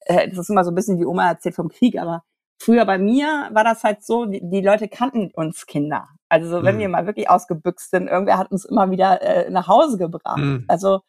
äh, 0.00 0.28
das 0.28 0.38
ist 0.38 0.50
immer 0.50 0.64
so 0.64 0.72
ein 0.72 0.74
bisschen, 0.74 0.98
wie 0.98 1.06
Oma 1.06 1.28
erzählt 1.28 1.54
vom 1.54 1.68
Krieg, 1.68 1.98
aber 2.00 2.24
Früher 2.64 2.86
bei 2.86 2.96
mir 2.96 3.50
war 3.52 3.62
das 3.62 3.84
halt 3.84 4.02
so, 4.04 4.24
die, 4.24 4.40
die 4.42 4.62
Leute 4.62 4.88
kannten 4.88 5.30
uns 5.34 5.66
Kinder. 5.66 6.08
Also 6.30 6.48
so, 6.48 6.62
wenn 6.64 6.76
mhm. 6.76 6.80
wir 6.80 6.88
mal 6.88 7.06
wirklich 7.06 7.28
ausgebüxt 7.28 7.90
sind, 7.90 8.08
irgendwer 8.08 8.38
hat 8.38 8.50
uns 8.50 8.64
immer 8.64 8.90
wieder 8.90 9.20
äh, 9.20 9.50
nach 9.50 9.68
Hause 9.68 9.98
gebracht. 9.98 10.38
Mhm. 10.38 10.64
Also 10.66 11.00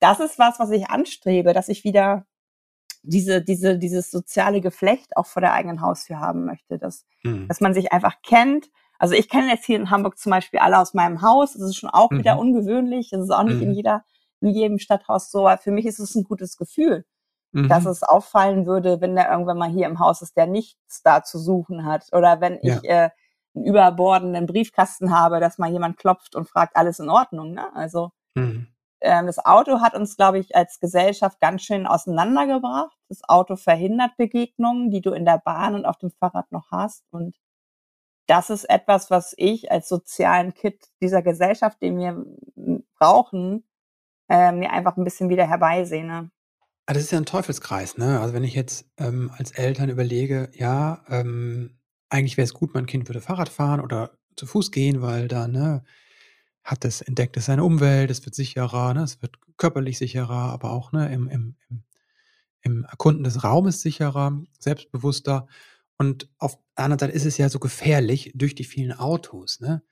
das 0.00 0.18
ist 0.18 0.38
was, 0.38 0.58
was 0.58 0.70
ich 0.70 0.90
anstrebe, 0.90 1.52
dass 1.52 1.68
ich 1.68 1.84
wieder 1.84 2.26
diese, 3.02 3.42
diese, 3.42 3.78
dieses 3.78 4.10
soziale 4.10 4.60
Geflecht 4.60 5.16
auch 5.16 5.26
vor 5.26 5.40
der 5.40 5.52
eigenen 5.52 5.80
Haustür 5.80 6.18
haben 6.18 6.44
möchte, 6.44 6.78
dass, 6.78 7.06
mhm. 7.22 7.46
dass 7.46 7.60
man 7.60 7.74
sich 7.74 7.92
einfach 7.92 8.16
kennt. 8.22 8.68
Also 8.98 9.14
ich 9.14 9.28
kenne 9.28 9.50
jetzt 9.50 9.66
hier 9.66 9.76
in 9.76 9.90
Hamburg 9.90 10.18
zum 10.18 10.30
Beispiel 10.30 10.58
alle 10.58 10.78
aus 10.78 10.94
meinem 10.94 11.22
Haus. 11.22 11.52
Das 11.52 11.62
ist 11.62 11.76
schon 11.76 11.90
auch 11.90 12.10
wieder 12.10 12.34
mhm. 12.34 12.40
ungewöhnlich. 12.40 13.10
Das 13.10 13.22
ist 13.22 13.30
auch 13.30 13.44
nicht 13.44 13.62
in 13.62 13.68
mhm. 13.68 13.74
jeder 13.74 14.04
in 14.40 14.50
jedem 14.50 14.78
Stadthaus 14.78 15.30
so. 15.30 15.46
Aber 15.46 15.58
für 15.58 15.70
mich 15.70 15.86
ist 15.86 15.98
es 15.98 16.14
ein 16.14 16.24
gutes 16.24 16.56
Gefühl, 16.56 17.04
mhm. 17.52 17.68
dass 17.68 17.86
es 17.86 18.02
auffallen 18.02 18.66
würde, 18.66 19.00
wenn 19.00 19.16
der 19.16 19.30
irgendwann 19.30 19.58
mal 19.58 19.70
hier 19.70 19.86
im 19.86 19.98
Haus 19.98 20.22
ist, 20.22 20.36
der 20.36 20.46
nichts 20.46 21.02
da 21.02 21.22
zu 21.22 21.38
suchen 21.38 21.84
hat. 21.84 22.06
Oder 22.12 22.40
wenn 22.40 22.58
ja. 22.62 22.76
ich 22.76 22.84
äh, 22.88 23.10
einen 23.54 23.64
überbordenden 23.64 24.46
Briefkasten 24.46 25.16
habe, 25.16 25.40
dass 25.40 25.58
mal 25.58 25.70
jemand 25.70 25.96
klopft 25.98 26.34
und 26.34 26.48
fragt, 26.48 26.76
alles 26.76 26.98
in 26.98 27.08
Ordnung. 27.08 27.52
Ne? 27.52 27.74
Also 27.74 28.10
mhm. 28.34 28.68
ähm, 29.00 29.26
das 29.26 29.44
Auto 29.44 29.80
hat 29.80 29.94
uns, 29.94 30.16
glaube 30.16 30.38
ich, 30.38 30.54
als 30.54 30.80
Gesellschaft 30.80 31.40
ganz 31.40 31.62
schön 31.62 31.86
auseinandergebracht. 31.86 32.96
Das 33.08 33.22
Auto 33.28 33.56
verhindert 33.56 34.16
Begegnungen, 34.16 34.90
die 34.90 35.00
du 35.00 35.12
in 35.12 35.24
der 35.24 35.38
Bahn 35.38 35.74
und 35.74 35.86
auf 35.86 35.98
dem 35.98 36.10
Fahrrad 36.10 36.50
noch 36.52 36.70
hast. 36.70 37.04
Und 37.10 37.36
das 38.26 38.50
ist 38.50 38.64
etwas, 38.68 39.10
was 39.10 39.34
ich 39.38 39.72
als 39.72 39.88
sozialen 39.88 40.52
Kit 40.52 40.88
dieser 41.00 41.22
Gesellschaft, 41.22 41.80
den 41.80 41.96
wir 41.96 42.24
brauchen, 42.98 43.64
äh, 44.28 44.52
mir 44.52 44.70
einfach 44.70 44.98
ein 44.98 45.04
bisschen 45.04 45.30
wieder 45.30 45.46
herbeisehne. 45.46 46.30
Ah, 46.90 46.94
das 46.94 47.02
ist 47.02 47.10
ja 47.12 47.18
ein 47.18 47.26
Teufelskreis, 47.26 47.98
ne? 47.98 48.18
Also 48.18 48.32
wenn 48.32 48.44
ich 48.44 48.54
jetzt 48.54 48.86
ähm, 48.96 49.30
als 49.36 49.50
Eltern 49.50 49.90
überlege, 49.90 50.50
ja, 50.54 51.04
ähm, 51.08 51.76
eigentlich 52.08 52.38
wäre 52.38 52.46
es 52.46 52.54
gut, 52.54 52.72
mein 52.72 52.86
Kind 52.86 53.06
würde 53.10 53.20
Fahrrad 53.20 53.50
fahren 53.50 53.80
oder 53.82 54.16
zu 54.36 54.46
Fuß 54.46 54.70
gehen, 54.70 55.02
weil 55.02 55.28
da, 55.28 55.48
ne, 55.48 55.84
hat 56.64 56.86
es 56.86 57.02
entdeckt, 57.02 57.36
es 57.36 57.44
seine 57.44 57.62
Umwelt, 57.62 58.10
es 58.10 58.24
wird 58.24 58.34
sicherer, 58.34 58.94
ne, 58.94 59.02
es 59.02 59.20
wird 59.20 59.36
körperlich 59.58 59.98
sicherer, 59.98 60.30
aber 60.50 60.70
auch 60.70 60.90
ne, 60.92 61.12
im, 61.12 61.28
im, 61.28 61.56
im, 61.68 61.82
im 62.62 62.84
Erkunden 62.84 63.22
des 63.22 63.44
Raumes 63.44 63.82
sicherer, 63.82 64.40
selbstbewusster. 64.58 65.46
Und 65.98 66.30
auf 66.38 66.56
der 66.78 66.84
anderen 66.86 67.00
Seite 67.00 67.12
ist 67.12 67.26
es 67.26 67.36
ja 67.36 67.50
so 67.50 67.58
gefährlich 67.58 68.32
durch 68.34 68.54
die 68.54 68.64
vielen 68.64 68.92
Autos. 68.92 69.60
Ne? 69.60 69.82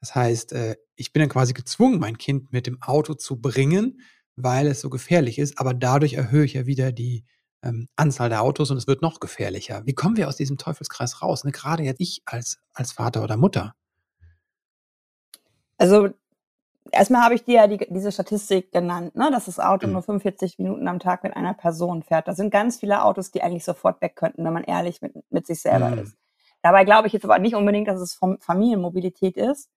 Das 0.00 0.14
heißt, 0.14 0.52
äh, 0.54 0.76
ich 0.96 1.12
bin 1.12 1.20
dann 1.20 1.28
quasi 1.28 1.52
gezwungen, 1.52 1.98
mein 2.00 2.16
Kind 2.16 2.54
mit 2.54 2.66
dem 2.66 2.80
Auto 2.80 3.12
zu 3.12 3.38
bringen, 3.38 4.00
weil 4.42 4.66
es 4.66 4.80
so 4.80 4.90
gefährlich 4.90 5.38
ist. 5.38 5.58
Aber 5.58 5.74
dadurch 5.74 6.14
erhöhe 6.14 6.44
ich 6.44 6.54
ja 6.54 6.66
wieder 6.66 6.92
die 6.92 7.24
ähm, 7.62 7.88
Anzahl 7.96 8.28
der 8.28 8.42
Autos 8.42 8.70
und 8.70 8.76
es 8.76 8.86
wird 8.86 9.02
noch 9.02 9.20
gefährlicher. 9.20 9.82
Wie 9.84 9.94
kommen 9.94 10.16
wir 10.16 10.28
aus 10.28 10.36
diesem 10.36 10.58
Teufelskreis 10.58 11.22
raus? 11.22 11.44
Ne? 11.44 11.52
Gerade 11.52 11.82
jetzt 11.82 12.00
ich 12.00 12.22
als, 12.24 12.58
als 12.72 12.92
Vater 12.92 13.22
oder 13.22 13.36
Mutter. 13.36 13.74
Also 15.76 16.08
erstmal 16.92 17.22
habe 17.22 17.34
ich 17.34 17.44
dir 17.44 17.54
ja 17.54 17.66
die, 17.66 17.78
diese 17.90 18.12
Statistik 18.12 18.72
genannt, 18.72 19.14
ne, 19.14 19.30
dass 19.30 19.46
das 19.46 19.60
Auto 19.60 19.86
mhm. 19.86 19.94
nur 19.94 20.02
45 20.02 20.58
Minuten 20.58 20.88
am 20.88 20.98
Tag 20.98 21.22
mit 21.22 21.36
einer 21.36 21.54
Person 21.54 22.02
fährt. 22.02 22.28
Da 22.28 22.34
sind 22.34 22.50
ganz 22.50 22.78
viele 22.78 23.04
Autos, 23.04 23.30
die 23.30 23.42
eigentlich 23.42 23.64
sofort 23.64 24.00
weg 24.02 24.16
könnten, 24.16 24.44
wenn 24.44 24.52
man 24.52 24.64
ehrlich 24.64 25.02
mit, 25.02 25.14
mit 25.30 25.46
sich 25.46 25.60
selber 25.60 25.90
mhm. 25.90 25.98
ist. 25.98 26.16
Dabei 26.62 26.84
glaube 26.84 27.06
ich 27.06 27.12
jetzt 27.12 27.24
aber 27.24 27.38
nicht 27.38 27.54
unbedingt, 27.54 27.88
dass 27.88 28.00
es 28.00 28.18
Familienmobilität 28.40 29.36
ist, 29.36 29.70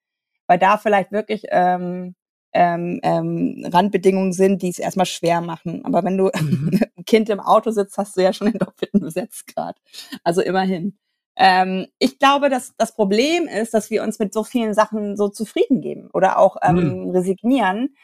weil 0.47 0.57
da 0.57 0.77
vielleicht 0.77 1.11
wirklich 1.11 1.45
ähm, 1.49 2.15
ähm, 2.53 2.99
ähm, 3.03 3.65
Randbedingungen 3.71 4.33
sind, 4.33 4.61
die 4.61 4.69
es 4.69 4.79
erstmal 4.79 5.05
schwer 5.05 5.41
machen. 5.41 5.85
Aber 5.85 6.03
wenn 6.03 6.17
du 6.17 6.25
mhm. 6.25 6.71
einem 6.95 7.05
Kind 7.05 7.29
im 7.29 7.39
Auto 7.39 7.71
sitzt, 7.71 7.97
hast 7.97 8.17
du 8.17 8.21
ja 8.21 8.33
schon 8.33 8.51
den 8.51 8.59
doppelten 8.59 8.99
Besetzgrad. 8.99 9.77
Also 10.23 10.41
immerhin. 10.41 10.97
Ähm, 11.37 11.87
ich 11.97 12.19
glaube, 12.19 12.49
dass 12.49 12.75
das 12.77 12.93
Problem 12.93 13.47
ist, 13.47 13.73
dass 13.73 13.89
wir 13.89 14.03
uns 14.03 14.19
mit 14.19 14.33
so 14.33 14.43
vielen 14.43 14.73
Sachen 14.73 15.15
so 15.15 15.29
zufrieden 15.29 15.81
geben 15.81 16.09
oder 16.13 16.37
auch 16.37 16.57
ähm, 16.61 17.05
mhm. 17.05 17.09
resignieren. 17.11 17.95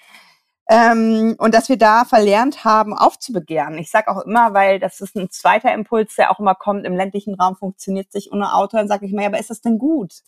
Ähm, 0.70 1.36
und 1.38 1.54
dass 1.54 1.70
wir 1.70 1.78
da 1.78 2.04
verlernt 2.04 2.66
haben, 2.66 2.94
aufzubegehren. 2.94 3.78
Ich 3.78 3.90
sage 3.90 4.10
auch 4.10 4.26
immer, 4.26 4.54
weil 4.54 4.80
das 4.80 5.00
ist 5.00 5.16
ein 5.16 5.30
zweiter 5.30 5.74
Impuls, 5.74 6.16
der 6.16 6.30
auch 6.30 6.40
immer 6.40 6.56
kommt, 6.56 6.86
im 6.86 6.96
ländlichen 6.96 7.36
Raum 7.36 7.56
funktioniert 7.56 8.12
sich 8.12 8.34
ohne 8.34 8.54
Auto, 8.54 8.76
dann 8.76 8.90
sage 8.90 9.06
ich 9.06 9.14
mir, 9.14 9.22
ja, 9.22 9.28
aber 9.30 9.40
ist 9.40 9.50
das 9.50 9.62
denn 9.62 9.78
gut? 9.80 10.24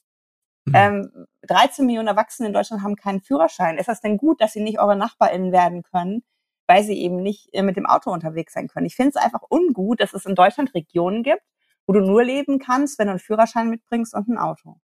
Mhm. 0.69 0.75
Ähm, 0.75 1.27
13 1.43 1.85
Millionen 1.85 2.07
Erwachsene 2.07 2.47
in 2.47 2.53
Deutschland 2.53 2.83
haben 2.83 2.95
keinen 2.95 3.21
Führerschein. 3.21 3.77
Ist 3.77 3.87
das 3.87 4.01
denn 4.01 4.17
gut, 4.17 4.41
dass 4.41 4.53
sie 4.53 4.61
nicht 4.61 4.79
eure 4.79 4.95
NachbarInnen 4.95 5.51
werden 5.51 5.83
können, 5.83 6.23
weil 6.67 6.83
sie 6.83 6.99
eben 6.99 7.17
nicht 7.17 7.49
äh, 7.53 7.63
mit 7.63 7.75
dem 7.75 7.85
Auto 7.85 8.11
unterwegs 8.11 8.53
sein 8.53 8.67
können? 8.67 8.85
Ich 8.85 8.95
finde 8.95 9.09
es 9.09 9.15
einfach 9.15 9.41
ungut, 9.49 9.99
dass 9.99 10.13
es 10.13 10.25
in 10.25 10.35
Deutschland 10.35 10.73
Regionen 10.73 11.23
gibt, 11.23 11.41
wo 11.87 11.93
du 11.93 12.01
nur 12.01 12.23
leben 12.23 12.59
kannst, 12.59 12.99
wenn 12.99 13.07
du 13.07 13.11
einen 13.11 13.19
Führerschein 13.19 13.69
mitbringst 13.69 14.13
und 14.13 14.27
ein 14.27 14.37
Auto. 14.37 14.77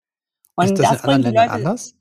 Und 0.54 0.64
ist 0.64 0.78
das, 0.78 0.90
das 0.90 1.04
in 1.04 1.10
anderen 1.10 1.22
Ländern 1.22 1.46
Leute, 1.46 1.54
anders? 1.54 1.94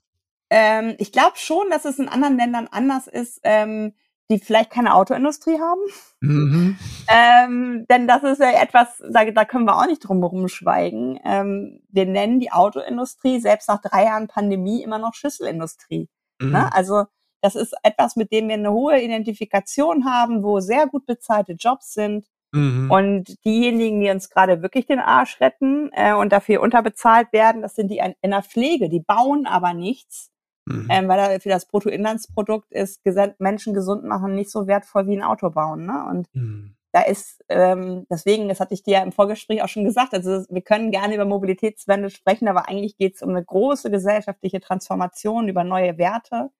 Ähm, 0.50 0.94
ich 0.98 1.12
glaube 1.12 1.36
schon, 1.36 1.70
dass 1.70 1.84
es 1.84 1.98
in 1.98 2.08
anderen 2.08 2.36
Ländern 2.36 2.68
anders 2.70 3.06
ist, 3.06 3.40
ähm, 3.42 3.94
die 4.30 4.38
vielleicht 4.38 4.70
keine 4.70 4.94
Autoindustrie 4.94 5.58
haben. 5.60 5.80
Mhm. 6.20 6.78
Ähm, 7.08 7.86
denn 7.90 8.06
das 8.06 8.22
ist 8.22 8.40
ja 8.40 8.62
etwas, 8.62 9.02
da, 9.10 9.24
da 9.30 9.44
können 9.44 9.64
wir 9.64 9.76
auch 9.76 9.86
nicht 9.86 10.00
drum 10.00 10.20
herum 10.20 10.48
schweigen. 10.48 11.18
Ähm, 11.24 11.80
wir 11.88 12.06
nennen 12.06 12.40
die 12.40 12.52
Autoindustrie 12.52 13.40
selbst 13.40 13.68
nach 13.68 13.82
drei 13.82 14.04
Jahren 14.04 14.28
Pandemie 14.28 14.82
immer 14.82 14.98
noch 14.98 15.14
Schüsselindustrie. 15.14 16.08
Mhm. 16.40 16.50
Ne? 16.50 16.72
Also 16.72 17.04
das 17.40 17.56
ist 17.56 17.74
etwas, 17.82 18.16
mit 18.16 18.32
dem 18.32 18.48
wir 18.48 18.54
eine 18.54 18.72
hohe 18.72 19.02
Identifikation 19.02 20.04
haben, 20.04 20.42
wo 20.42 20.60
sehr 20.60 20.86
gut 20.86 21.06
bezahlte 21.06 21.52
Jobs 21.52 21.92
sind, 21.92 22.26
Mhm. 22.52 22.90
Und 22.90 23.44
diejenigen, 23.44 24.00
die 24.00 24.10
uns 24.10 24.28
gerade 24.28 24.62
wirklich 24.62 24.86
den 24.86 25.00
Arsch 25.00 25.40
retten 25.40 25.90
äh, 25.92 26.12
und 26.12 26.32
dafür 26.32 26.60
unterbezahlt 26.60 27.32
werden, 27.32 27.62
das 27.62 27.74
sind 27.74 27.90
die 27.90 27.98
in 28.20 28.30
der 28.30 28.42
Pflege. 28.42 28.88
Die 28.88 29.00
bauen 29.00 29.46
aber 29.46 29.72
nichts, 29.74 30.30
mhm. 30.66 30.88
ähm, 30.90 31.08
weil 31.08 31.16
da 31.16 31.38
für 31.38 31.48
das 31.48 31.66
Bruttoinlandsprodukt 31.66 32.72
ist 32.72 33.02
Menschen 33.38 33.74
gesund 33.74 34.04
machen 34.04 34.34
nicht 34.34 34.50
so 34.50 34.66
wertvoll 34.66 35.06
wie 35.06 35.16
ein 35.16 35.22
Auto 35.22 35.50
bauen. 35.50 35.86
Ne? 35.86 36.04
Und 36.08 36.28
mhm. 36.34 36.76
da 36.92 37.02
ist, 37.02 37.44
ähm, 37.48 38.06
deswegen, 38.10 38.48
das 38.48 38.60
hatte 38.60 38.74
ich 38.74 38.82
dir 38.82 38.94
ja 38.94 39.02
im 39.02 39.12
Vorgespräch 39.12 39.62
auch 39.62 39.68
schon 39.68 39.84
gesagt, 39.84 40.14
also 40.14 40.44
wir 40.48 40.62
können 40.62 40.90
gerne 40.90 41.14
über 41.14 41.24
Mobilitätswende 41.24 42.10
sprechen, 42.10 42.48
aber 42.48 42.68
eigentlich 42.68 42.96
geht 42.96 43.16
es 43.16 43.22
um 43.22 43.30
eine 43.30 43.44
große 43.44 43.90
gesellschaftliche 43.90 44.60
Transformation, 44.60 45.48
über 45.48 45.64
neue 45.64 45.98
Werte 45.98 46.50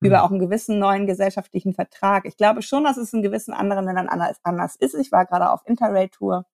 über 0.00 0.18
mhm. 0.18 0.22
auch 0.22 0.30
einen 0.30 0.38
gewissen 0.38 0.78
neuen 0.78 1.06
gesellschaftlichen 1.06 1.74
Vertrag. 1.74 2.24
Ich 2.26 2.36
glaube 2.36 2.62
schon, 2.62 2.84
dass 2.84 2.96
es 2.96 3.12
in 3.12 3.22
gewissen 3.22 3.52
anderen 3.52 3.84
Ländern 3.84 4.08
anders, 4.08 4.38
anders 4.42 4.76
ist. 4.76 4.94
Ich 4.94 5.10
war 5.10 5.26
gerade 5.26 5.50
auf 5.50 5.66
Interrail-Tour 5.66 6.46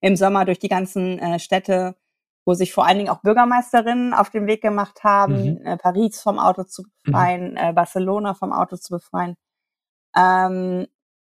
im 0.00 0.16
Sommer 0.16 0.44
durch 0.44 0.58
die 0.58 0.68
ganzen 0.68 1.18
äh, 1.18 1.38
Städte, 1.38 1.94
wo 2.50 2.54
sich 2.54 2.72
vor 2.72 2.84
allen 2.84 2.98
Dingen 2.98 3.10
auch 3.10 3.20
Bürgermeisterinnen 3.20 4.12
auf 4.12 4.28
den 4.28 4.48
Weg 4.48 4.60
gemacht 4.60 5.04
haben, 5.04 5.54
mhm. 5.60 5.64
äh, 5.64 5.76
Paris 5.76 6.20
vom 6.20 6.40
Auto 6.40 6.64
zu 6.64 6.82
mhm. 6.82 6.86
befreien, 7.04 7.50
mhm. 7.52 7.56
äh, 7.56 7.72
Barcelona 7.72 8.34
vom 8.34 8.52
Auto 8.52 8.76
zu 8.76 8.94
befreien. 8.94 9.36
Ähm, 10.16 10.88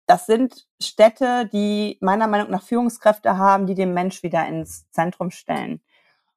das 0.07 0.27
sind 0.27 0.69
Städte, 0.81 1.51
die 1.53 1.99
meiner 2.01 2.29
Meinung 2.29 2.49
nach 2.51 2.63
Führungskräfte 2.63 3.37
haben, 3.37 3.67
die 3.67 3.75
den 3.75 3.93
Mensch 3.93 4.23
wieder 4.23 4.47
ins 4.47 4.89
Zentrum 4.93 5.33
stellen. 5.33 5.81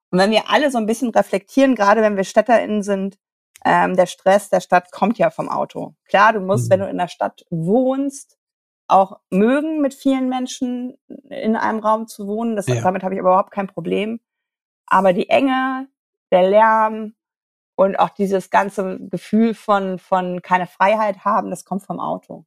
Und 0.09 0.17
wenn 0.17 0.31
wir 0.31 0.49
alle 0.49 0.71
so 0.71 0.79
ein 0.79 0.87
bisschen 0.87 1.09
reflektieren, 1.11 1.75
gerade 1.75 2.01
wenn 2.01 2.17
wir 2.17 2.23
StädterInnen 2.23 2.81
sind, 2.81 3.19
ähm, 3.63 3.95
der 3.95 4.07
Stress 4.07 4.49
der 4.49 4.59
Stadt 4.59 4.91
kommt 4.91 5.19
ja 5.19 5.29
vom 5.29 5.49
Auto. 5.49 5.93
Klar, 6.05 6.33
du 6.33 6.39
musst, 6.39 6.65
mhm. 6.65 6.69
wenn 6.71 6.79
du 6.79 6.89
in 6.89 6.97
der 6.97 7.09
Stadt 7.09 7.45
wohnst, 7.51 8.39
auch 8.87 9.19
mögen, 9.29 9.81
mit 9.81 9.93
vielen 9.93 10.29
Menschen 10.29 10.97
in 11.29 11.55
einem 11.55 11.79
Raum 11.79 12.07
zu 12.07 12.25
wohnen. 12.25 12.55
Das, 12.55 12.65
ja. 12.65 12.81
Damit 12.81 13.03
habe 13.03 13.13
ich 13.13 13.19
überhaupt 13.19 13.51
kein 13.51 13.67
Problem. 13.67 14.19
Aber 14.85 15.13
die 15.13 15.29
Enge, 15.29 15.87
der 16.31 16.49
Lärm 16.49 17.13
und 17.75 17.97
auch 17.97 18.09
dieses 18.09 18.49
ganze 18.49 18.99
Gefühl 19.09 19.53
von, 19.53 19.99
von 19.99 20.41
keine 20.41 20.67
Freiheit 20.67 21.25
haben, 21.25 21.49
das 21.49 21.65
kommt 21.65 21.83
vom 21.83 21.99
Auto. 21.99 22.45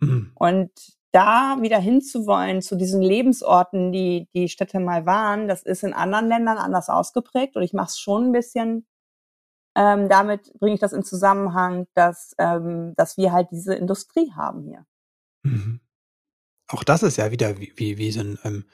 Mhm. 0.00 0.32
Und 0.34 0.70
da 1.12 1.56
wieder 1.60 1.78
hinzuwollen 1.78 2.62
zu 2.62 2.76
diesen 2.76 3.00
Lebensorten, 3.00 3.92
die 3.92 4.28
die 4.34 4.48
Städte 4.48 4.78
mal 4.78 5.06
waren, 5.06 5.48
das 5.48 5.62
ist 5.62 5.82
in 5.82 5.94
anderen 5.94 6.28
Ländern 6.28 6.58
anders 6.58 6.88
ausgeprägt 6.88 7.56
und 7.56 7.62
ich 7.62 7.72
mache 7.72 7.88
es 7.88 7.98
schon 7.98 8.28
ein 8.28 8.32
bisschen 8.32 8.86
ähm, 9.78 10.08
damit 10.08 10.52
bringe 10.58 10.74
ich 10.74 10.80
das 10.80 10.92
in 10.92 11.04
Zusammenhang, 11.04 11.86
dass, 11.94 12.34
ähm, 12.38 12.94
dass 12.96 13.16
wir 13.16 13.30
halt 13.32 13.48
diese 13.52 13.76
Industrie 13.76 14.32
haben 14.34 14.64
hier. 14.64 14.84
Mhm. 15.44 15.80
Auch 16.66 16.82
das 16.82 17.04
ist 17.04 17.16
ja 17.16 17.30
wieder 17.30 17.58
wie, 17.58 17.72
wie, 17.76 17.96
wie 17.96 18.10
so 18.10 18.20
ein, 18.20 18.38
ähm, 18.42 18.64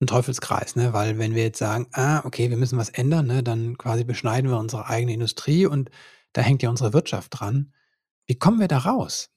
ein 0.00 0.06
Teufelskreis, 0.06 0.76
ne? 0.76 0.92
Weil 0.92 1.18
wenn 1.18 1.34
wir 1.34 1.42
jetzt 1.42 1.58
sagen, 1.58 1.86
ah, 1.92 2.22
okay, 2.24 2.50
wir 2.50 2.56
müssen 2.56 2.78
was 2.78 2.90
ändern, 2.90 3.26
ne, 3.26 3.42
dann 3.42 3.78
quasi 3.78 4.04
beschneiden 4.04 4.50
wir 4.50 4.58
unsere 4.58 4.86
eigene 4.88 5.12
Industrie 5.12 5.66
und 5.66 5.90
da 6.32 6.42
hängt 6.42 6.62
ja 6.62 6.70
unsere 6.70 6.92
Wirtschaft 6.92 7.38
dran. 7.38 7.72
Wie 8.26 8.38
kommen 8.38 8.60
wir 8.60 8.68
da 8.68 8.78
raus? 8.78 9.30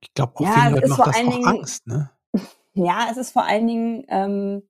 Ich 0.00 0.12
glaube, 0.14 0.36
auch 0.36 0.40
ja, 0.42 0.52
vielen 0.52 0.74
Leuten 0.74 0.88
macht 0.90 1.00
das 1.00 1.08
auch 1.08 1.32
Dingen, 1.32 1.46
Angst, 1.46 1.86
ne? 1.86 2.10
Ja, 2.74 3.08
es 3.10 3.16
ist 3.16 3.32
vor 3.32 3.44
allen 3.44 3.66
Dingen, 3.66 4.04
ähm, 4.08 4.62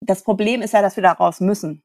das 0.00 0.22
Problem 0.22 0.60
ist 0.60 0.74
ja, 0.74 0.82
dass 0.82 0.96
wir 0.96 1.02
da 1.02 1.12
raus 1.12 1.40
müssen. 1.40 1.82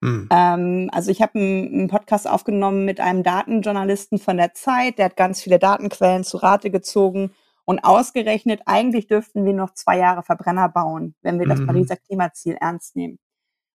Mhm. 0.00 0.28
Ähm, 0.30 0.90
also 0.92 1.10
ich 1.10 1.20
habe 1.20 1.38
einen 1.38 1.88
Podcast 1.88 2.26
aufgenommen 2.26 2.86
mit 2.86 2.98
einem 2.98 3.22
Datenjournalisten 3.22 4.18
von 4.18 4.38
der 4.38 4.54
Zeit, 4.54 4.98
der 4.98 5.06
hat 5.06 5.16
ganz 5.16 5.42
viele 5.42 5.58
Datenquellen 5.58 6.24
zu 6.24 6.38
Rate 6.38 6.70
gezogen 6.70 7.32
und 7.64 7.84
ausgerechnet, 7.84 8.62
eigentlich 8.66 9.06
dürften 9.06 9.44
wir 9.44 9.52
noch 9.52 9.72
zwei 9.74 9.98
Jahre 9.98 10.22
Verbrenner 10.22 10.68
bauen, 10.68 11.14
wenn 11.22 11.38
wir 11.38 11.46
das 11.46 11.60
mhm. 11.60 11.66
Pariser 11.66 11.96
Klimaziel 11.96 12.56
ernst 12.60 12.96
nehmen. 12.96 13.18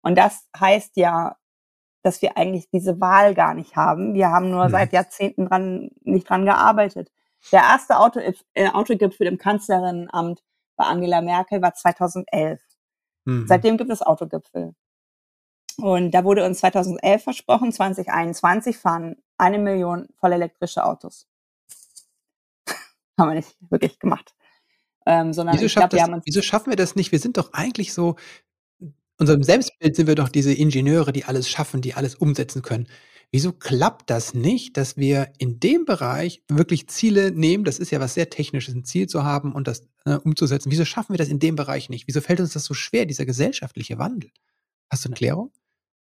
Und 0.02 0.18
das 0.18 0.48
heißt 0.58 0.98
ja, 0.98 1.38
dass 2.04 2.22
wir 2.22 2.38
eigentlich 2.38 2.70
diese 2.70 3.00
Wahl 3.00 3.34
gar 3.34 3.54
nicht 3.54 3.75
haben. 3.75 4.13
Wir 4.13 4.30
haben 4.30 4.52
nur 4.52 4.66
mhm. 4.66 4.72
seit 4.72 4.94
Jahrzehnten 4.94 5.48
dran, 5.48 5.90
nicht 6.02 6.30
dran 6.30 6.46
gearbeitet. 6.46 7.12
Der 7.52 7.62
erste 7.62 7.98
Auto, 7.98 8.20
äh, 8.54 8.70
Autogipfel 8.70 9.28
im 9.28 9.38
Kanzlerinnenamt 9.38 10.44
bei 10.75 10.86
Angela 10.86 11.22
Merkel 11.22 11.62
war 11.62 11.74
2011. 11.74 12.62
Mhm. 13.25 13.48
Seitdem 13.48 13.78
gibt 13.78 13.92
es 13.92 14.02
Autogipfel. 14.02 14.75
Und 15.78 16.12
da 16.12 16.24
wurde 16.24 16.46
uns 16.46 16.60
2011 16.60 17.24
versprochen, 17.24 17.72
2021 17.72 18.78
fahren 18.78 19.16
eine 19.38 19.58
Million 19.60 20.08
voll 20.20 20.34
elektrische 20.34 20.86
Autos. 20.86 21.28
haben 23.20 23.29
wir 23.29 23.36
nicht 23.36 23.55
wirklich 23.70 24.00
gemacht. 24.00 24.34
Ähm, 25.05 25.34
sondern 25.34 25.55
wieso, 25.55 25.65
ich 25.65 25.75
glaub, 25.75 25.89
das, 25.89 25.98
wir 25.98 26.03
haben 26.03 26.22
wieso 26.24 26.41
schaffen 26.41 26.70
wir 26.70 26.77
das 26.77 26.96
nicht? 26.96 27.12
Wir 27.12 27.20
sind 27.20 27.38
doch 27.38 27.51
eigentlich 27.53 27.93
so, 27.93 28.15
unserem 29.17 29.43
Selbstbild 29.43 29.96
sind 29.96 30.08
wir 30.08 30.15
doch 30.15 30.29
diese 30.29 30.53
Ingenieure, 30.53 31.12
die 31.12 31.25
alles 31.25 31.50
schaffen, 31.50 31.82
die 31.82 31.93
alles 31.93 32.15
umsetzen 32.15 32.62
können. 32.62 32.88
Wieso 33.32 33.51
klappt 33.51 34.12
das 34.12 34.36
nicht, 34.36 34.77
dass 34.77 34.96
wir 34.96 35.34
in 35.39 35.60
dem 35.60 35.86
Bereich 35.86 36.43
wirklich 36.50 36.88
Ziele 36.88 37.32
nehmen? 37.32 37.63
Das 37.63 37.79
ist 37.79 37.89
ja 37.89 38.00
was 38.00 38.13
sehr 38.13 38.29
Technisches, 38.29 38.75
ein 38.75 38.86
Ziel 38.86 39.08
zu 39.08 39.24
haben 39.24 39.53
und 39.53 39.67
das 39.67 39.88
äh, 40.05 40.17
umzusetzen. 40.17 40.72
Wieso 40.72 40.86
schaffen 40.86 41.13
wir 41.13 41.17
das 41.17 41.29
in 41.29 41.39
dem 41.39 41.55
Bereich 41.55 41.89
nicht? 41.89 42.08
Wieso 42.08 42.22
fällt 42.22 42.39
uns 42.39 42.53
das 42.53 42.63
so 42.63 42.75
schwer, 42.75 43.08
dieser 43.08 43.25
gesellschaftliche 43.25 43.98
Wandel? 43.98 44.29
Hast 44.91 45.03
du 45.03 45.10
eine 45.10 45.15
Erklärung? 45.15 45.51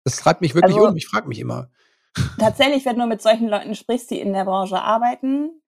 Das 0.04 0.18
treibt 0.18 0.42
mich 0.42 0.56
wirklich 0.56 0.76
also, 0.76 0.90
um. 0.90 0.98
Ich 0.98 1.08
frage 1.08 1.30
mich 1.30 1.40
immer. 1.40 1.70
Tatsächlich, 2.38 2.86
wenn 2.86 3.00
du 3.00 3.08
mit 3.08 3.22
solchen 3.22 3.48
Leuten 3.48 3.76
sprichst, 3.76 4.12
die 4.12 4.20
in 4.20 4.34
der 4.34 4.44
Branche 4.44 4.82
arbeiten, 4.82 5.61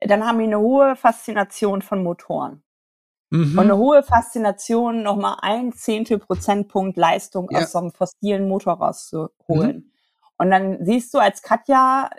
dann 0.00 0.26
haben 0.26 0.38
die 0.38 0.44
eine 0.44 0.60
hohe 0.60 0.96
Faszination 0.96 1.82
von 1.82 2.02
Motoren. 2.02 2.62
Mhm. 3.30 3.52
Und 3.52 3.58
eine 3.58 3.76
hohe 3.76 4.02
Faszination, 4.02 5.02
nochmal 5.02 5.36
ein 5.42 5.72
Zehntel 5.72 6.18
Prozentpunkt 6.18 6.96
Leistung 6.96 7.48
ja. 7.50 7.60
aus 7.60 7.72
so 7.72 7.78
einem 7.78 7.92
fossilen 7.92 8.48
Motor 8.48 8.74
rauszuholen. 8.74 9.76
Mhm. 9.76 9.92
Und 10.38 10.50
dann 10.50 10.84
siehst 10.84 11.12
du 11.12 11.18
als 11.18 11.42
Katja 11.42 12.10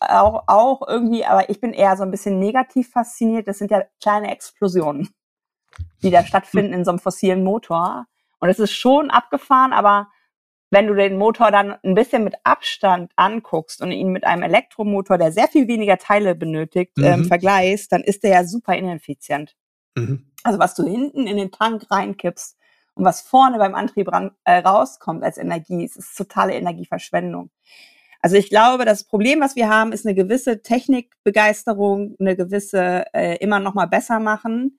auch, 0.00 0.44
auch 0.46 0.86
irgendwie, 0.88 1.24
aber 1.24 1.50
ich 1.50 1.60
bin 1.60 1.72
eher 1.72 1.96
so 1.96 2.02
ein 2.02 2.10
bisschen 2.10 2.38
negativ 2.38 2.90
fasziniert. 2.90 3.46
Das 3.48 3.58
sind 3.58 3.70
ja 3.70 3.84
kleine 4.02 4.30
Explosionen, 4.30 5.08
die 6.02 6.10
da 6.10 6.24
stattfinden 6.24 6.72
in 6.72 6.84
so 6.84 6.90
einem 6.90 6.98
fossilen 6.98 7.44
Motor. 7.44 8.06
Und 8.38 8.48
es 8.48 8.58
ist 8.58 8.72
schon 8.72 9.10
abgefahren, 9.10 9.72
aber 9.72 10.08
wenn 10.70 10.86
du 10.86 10.94
den 10.94 11.18
Motor 11.18 11.50
dann 11.50 11.76
ein 11.82 11.94
bisschen 11.94 12.24
mit 12.24 12.34
Abstand 12.44 13.12
anguckst 13.16 13.82
und 13.82 13.90
ihn 13.90 14.12
mit 14.12 14.24
einem 14.24 14.42
Elektromotor, 14.42 15.18
der 15.18 15.32
sehr 15.32 15.48
viel 15.48 15.68
weniger 15.68 15.98
Teile 15.98 16.34
benötigt, 16.34 16.92
ähm, 16.98 17.04
mhm. 17.04 17.10
ähm, 17.10 17.24
vergleichst, 17.24 17.92
dann 17.92 18.02
ist 18.02 18.22
der 18.22 18.30
ja 18.30 18.44
super 18.44 18.76
ineffizient. 18.76 19.56
Mhm. 19.96 20.30
Also 20.44 20.58
was 20.58 20.74
du 20.74 20.86
hinten 20.86 21.26
in 21.26 21.36
den 21.36 21.50
Tank 21.50 21.90
reinkippst, 21.90 22.56
und 22.94 23.04
was 23.04 23.22
vorne 23.22 23.58
beim 23.58 23.74
Antrieb 23.74 24.12
ran, 24.12 24.32
äh, 24.44 24.58
rauskommt 24.58 25.22
als 25.22 25.38
Energie, 25.38 25.84
es 25.84 25.96
ist 25.96 26.16
totale 26.16 26.54
Energieverschwendung. 26.54 27.50
Also 28.20 28.36
ich 28.36 28.50
glaube, 28.50 28.84
das 28.84 29.04
Problem, 29.04 29.40
was 29.40 29.56
wir 29.56 29.70
haben, 29.70 29.92
ist 29.92 30.04
eine 30.04 30.14
gewisse 30.14 30.60
Technikbegeisterung, 30.60 32.16
eine 32.20 32.36
gewisse 32.36 33.06
äh, 33.14 33.38
immer 33.38 33.60
noch 33.60 33.72
mal 33.72 33.86
besser 33.86 34.20
machen, 34.20 34.78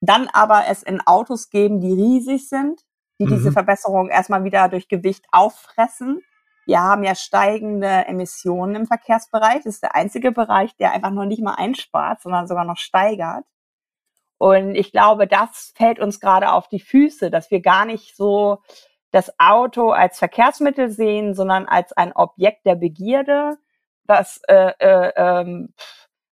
dann 0.00 0.28
aber 0.32 0.64
es 0.68 0.82
in 0.82 1.00
Autos 1.00 1.48
geben, 1.48 1.80
die 1.80 1.92
riesig 1.92 2.48
sind, 2.48 2.82
die 3.18 3.26
mhm. 3.26 3.30
diese 3.30 3.52
Verbesserung 3.52 4.08
erstmal 4.08 4.44
wieder 4.44 4.68
durch 4.68 4.88
Gewicht 4.88 5.24
auffressen. 5.32 6.22
Wir 6.66 6.80
haben 6.80 7.04
ja 7.04 7.14
steigende 7.14 8.06
Emissionen 8.06 8.74
im 8.74 8.86
Verkehrsbereich. 8.86 9.64
Das 9.64 9.74
ist 9.74 9.82
der 9.82 9.94
einzige 9.94 10.32
Bereich, 10.32 10.76
der 10.76 10.92
einfach 10.92 11.10
noch 11.10 11.26
nicht 11.26 11.42
mal 11.42 11.54
einspart, 11.54 12.22
sondern 12.22 12.46
sogar 12.46 12.64
noch 12.64 12.78
steigert. 12.78 13.44
Und 14.38 14.74
ich 14.74 14.92
glaube, 14.92 15.26
das 15.26 15.72
fällt 15.76 16.00
uns 16.00 16.20
gerade 16.20 16.52
auf 16.52 16.68
die 16.68 16.80
Füße, 16.80 17.30
dass 17.30 17.50
wir 17.50 17.60
gar 17.60 17.84
nicht 17.84 18.16
so 18.16 18.62
das 19.10 19.32
Auto 19.38 19.90
als 19.90 20.18
Verkehrsmittel 20.18 20.90
sehen, 20.90 21.34
sondern 21.34 21.66
als 21.66 21.92
ein 21.92 22.12
Objekt 22.12 22.66
der 22.66 22.74
Begierde, 22.74 23.56
das 24.06 24.40
äh, 24.48 24.72
äh, 24.78 25.12
ähm, 25.16 25.72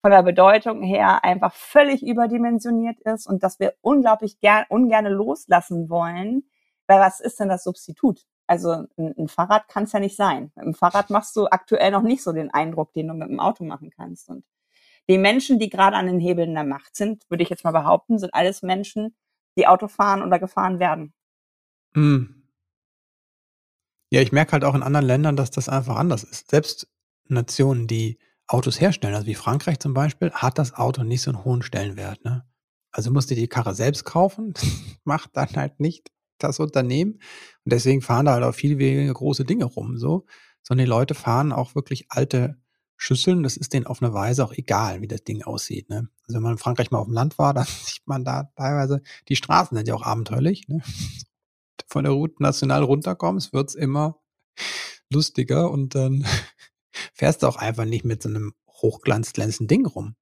von 0.02 0.12
der 0.12 0.24
Bedeutung 0.24 0.84
her 0.84 1.24
einfach 1.24 1.54
völlig 1.54 2.06
überdimensioniert 2.06 3.00
ist 3.02 3.28
und 3.28 3.44
dass 3.44 3.60
wir 3.60 3.74
unglaublich 3.82 4.40
gern, 4.40 4.66
ungerne 4.70 5.10
loslassen 5.10 5.90
wollen. 5.90 6.44
Weil 6.88 7.00
was 7.00 7.20
ist 7.20 7.40
denn 7.40 7.50
das 7.50 7.64
Substitut? 7.64 8.22
Also 8.48 8.86
ein, 8.98 9.16
ein 9.18 9.28
Fahrrad 9.28 9.68
kann 9.68 9.84
es 9.84 9.92
ja 9.92 10.00
nicht 10.00 10.16
sein. 10.16 10.52
Im 10.56 10.74
Fahrrad 10.74 11.10
machst 11.10 11.36
du 11.36 11.48
aktuell 11.48 11.92
noch 11.92 12.04
nicht 12.04 12.24
so 12.24 12.32
den 12.32 12.54
Eindruck, 12.54 12.94
den 12.94 13.08
du 13.08 13.14
mit 13.14 13.30
dem 13.30 13.40
Auto 13.40 13.64
machen 13.64 13.90
kannst. 13.90 14.30
Und 14.30 14.46
die 15.10 15.18
Menschen, 15.18 15.60
die 15.60 15.70
gerade 15.70 15.96
an 15.96 16.08
den 16.08 16.20
Hebeln 16.20 16.54
der 16.54 16.64
Macht 16.64 16.96
sind, 16.96 17.24
würde 17.30 17.44
ich 17.44 17.50
jetzt 17.50 17.64
mal 17.64 17.72
behaupten, 17.72 18.20
sind 18.20 18.34
alles 18.34 18.62
Menschen, 18.62 19.16
die 19.58 19.68
Auto 19.68 19.88
fahren 19.88 20.22
oder 20.22 20.40
gefahren 20.40 20.80
werden. 20.80 21.14
Hm. 21.96 22.44
Ja, 24.12 24.22
ich 24.22 24.32
merke 24.32 24.54
halt 24.54 24.64
auch 24.64 24.76
in 24.76 24.84
anderen 24.84 25.06
Ländern, 25.06 25.36
dass 25.36 25.52
das 25.52 25.70
einfach 25.70 25.96
anders 25.96 26.24
ist. 26.24 26.50
Selbst 26.50 26.88
Nationen, 27.28 27.88
die 27.88 28.20
Autos 28.48 28.80
herstellen, 28.80 29.16
also 29.16 29.26
wie 29.26 29.36
Frankreich 29.36 29.80
zum 29.80 29.94
Beispiel, 29.94 30.32
hat 30.32 30.60
das 30.60 30.74
Auto 30.74 31.04
nicht 31.04 31.22
so 31.22 31.32
einen 31.32 31.44
hohen 31.44 31.64
Stellenwert. 31.64 32.24
Ne? 32.24 32.46
Also 32.92 33.12
musst 33.12 33.32
du 33.32 33.36
die 33.36 33.48
Karre 33.48 33.74
selbst 33.74 34.06
kaufen, 34.06 34.54
macht 35.04 35.36
dann 35.36 35.50
halt 35.56 35.80
nicht 35.80 36.12
das 36.38 36.60
Unternehmen. 36.60 37.14
Und 37.14 37.74
deswegen 37.74 38.02
fahren 38.02 38.26
da 38.26 38.34
halt 38.34 38.44
auch 38.44 38.54
viel 38.56 38.78
weniger 38.78 39.14
große 39.14 39.46
Dinge 39.46 39.66
rum, 39.66 39.98
so. 39.98 40.26
Sondern 40.64 40.86
die 40.86 40.90
Leute 40.90 41.14
fahren 41.14 41.52
auch 41.52 41.76
wirklich 41.76 42.08
alte 42.10 42.58
Schüsseln, 42.98 43.44
das 43.44 43.58
ist 43.58 43.74
denen 43.74 43.86
auf 43.86 44.02
eine 44.02 44.14
Weise 44.14 44.44
auch 44.44 44.54
egal, 44.54 45.02
wie 45.02 45.08
das 45.08 45.24
Ding 45.24 45.44
aussieht. 45.44 45.90
Ne? 45.90 46.10
Also 46.24 46.36
wenn 46.36 46.44
man 46.44 46.54
in 46.54 46.58
Frankreich 46.58 46.92
mal 46.92 47.00
auf 47.00 47.08
dem 47.08 47.14
Land 47.14 47.38
war, 47.38 47.54
dann 47.54 47.66
sieht 47.84 48.08
man 48.08 48.24
da 48.24 48.52
teilweise, 48.56 49.02
die 49.28 49.36
Straßen 49.36 49.76
sind 49.76 49.88
ja 49.88 49.96
auch 49.96 50.04
abenteuerlich. 50.04 50.68
Ne? 50.68 50.82
Von 51.88 52.06
der 52.06 52.14
Route 52.14 52.42
national 52.42 52.84
runterkommst, 52.84 53.54
wird's 53.54 53.76
immer 53.76 54.22
lustiger 55.12 55.70
und 55.72 55.94
dann 55.96 56.26
fährst 57.14 57.44
du 57.44 57.48
auch 57.48 57.58
einfach 57.58 57.86
nicht 57.86 58.06
mit 58.06 58.24
so 58.24 58.30
einem 58.30 58.54
hochglanzglänzenden 58.70 59.68
Ding 59.68 59.86
rum. 59.86 60.16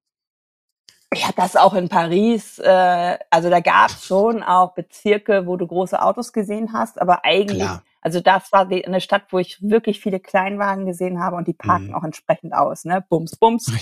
Ja, 1.14 1.30
das 1.36 1.56
auch 1.56 1.74
in 1.74 1.88
Paris. 1.88 2.58
Äh, 2.58 3.18
also 3.30 3.50
da 3.50 3.60
gab 3.60 3.90
es 3.90 4.06
schon 4.06 4.42
auch 4.42 4.74
Bezirke, 4.74 5.46
wo 5.46 5.56
du 5.56 5.66
große 5.66 6.00
Autos 6.00 6.32
gesehen 6.32 6.72
hast, 6.72 7.00
aber 7.00 7.24
eigentlich 7.24 7.58
Klar 7.58 7.82
also 8.04 8.20
das 8.20 8.52
war 8.52 8.66
die, 8.66 8.86
eine 8.86 9.00
Stadt, 9.00 9.24
wo 9.30 9.38
ich 9.38 9.62
wirklich 9.62 9.98
viele 9.98 10.20
Kleinwagen 10.20 10.84
gesehen 10.84 11.20
habe 11.20 11.36
und 11.36 11.48
die 11.48 11.54
parken 11.54 11.88
mhm. 11.88 11.94
auch 11.94 12.04
entsprechend 12.04 12.52
aus, 12.52 12.84
ne? 12.84 13.02
Bums, 13.08 13.34
bums. 13.34 13.72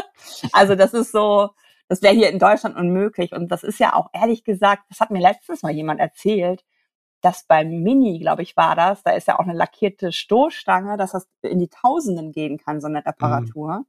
also 0.52 0.74
das 0.74 0.92
ist 0.92 1.10
so, 1.10 1.48
das 1.88 2.02
wäre 2.02 2.14
hier 2.14 2.28
in 2.28 2.38
Deutschland 2.38 2.76
unmöglich. 2.76 3.32
Und 3.32 3.48
das 3.48 3.62
ist 3.62 3.80
ja 3.80 3.94
auch 3.94 4.10
ehrlich 4.12 4.44
gesagt, 4.44 4.82
das 4.90 5.00
hat 5.00 5.10
mir 5.10 5.22
letztens 5.22 5.62
mal 5.62 5.72
jemand 5.72 6.00
erzählt, 6.00 6.62
dass 7.22 7.44
beim 7.44 7.82
Mini, 7.82 8.18
glaube 8.18 8.42
ich, 8.42 8.58
war 8.58 8.76
das, 8.76 9.04
da 9.04 9.12
ist 9.12 9.26
ja 9.26 9.38
auch 9.38 9.44
eine 9.44 9.54
lackierte 9.54 10.12
Stoßstange, 10.12 10.98
dass 10.98 11.12
das 11.12 11.26
in 11.40 11.58
die 11.58 11.70
Tausenden 11.70 12.30
gehen 12.30 12.58
kann, 12.58 12.82
so 12.82 12.88
eine 12.88 13.06
Reparatur. 13.06 13.78
Mhm. 13.78 13.86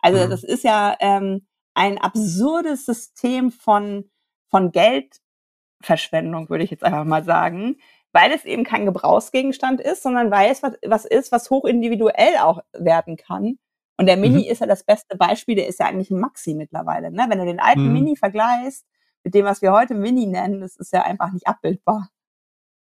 Also 0.00 0.26
mhm. 0.26 0.28
das 0.28 0.44
ist 0.44 0.62
ja 0.62 0.94
ähm, 1.00 1.46
ein 1.74 1.98
absurdes 1.98 2.86
System 2.86 3.50
von, 3.50 4.10
von 4.50 4.72
Geldverschwendung, 4.72 6.48
würde 6.48 6.64
ich 6.64 6.70
jetzt 6.70 6.84
einfach 6.84 7.04
mal 7.04 7.24
sagen, 7.24 7.76
weil 8.12 8.30
es 8.32 8.44
eben 8.44 8.64
kein 8.64 8.84
Gebrauchsgegenstand 8.84 9.80
ist, 9.80 10.02
sondern 10.02 10.30
weil 10.30 10.50
es 10.50 10.62
was, 10.62 10.74
was 10.86 11.04
ist, 11.04 11.32
was 11.32 11.50
hochindividuell 11.50 12.36
auch 12.38 12.60
werden 12.72 13.16
kann. 13.16 13.58
Und 13.96 14.06
der 14.06 14.16
Mini 14.16 14.44
mhm. 14.44 14.50
ist 14.50 14.60
ja 14.60 14.66
das 14.66 14.84
beste 14.84 15.16
Beispiel, 15.16 15.54
der 15.54 15.68
ist 15.68 15.78
ja 15.78 15.86
eigentlich 15.86 16.10
ein 16.10 16.20
Maxi 16.20 16.54
mittlerweile. 16.54 17.10
Ne? 17.10 17.26
Wenn 17.28 17.38
du 17.38 17.44
den 17.44 17.60
alten 17.60 17.86
mhm. 17.86 17.92
Mini 17.92 18.16
vergleichst 18.16 18.86
mit 19.24 19.34
dem, 19.34 19.44
was 19.44 19.62
wir 19.62 19.72
heute 19.72 19.94
Mini 19.94 20.26
nennen, 20.26 20.60
das 20.60 20.76
ist 20.76 20.92
ja 20.92 21.02
einfach 21.02 21.32
nicht 21.32 21.46
abbildbar. 21.46 22.08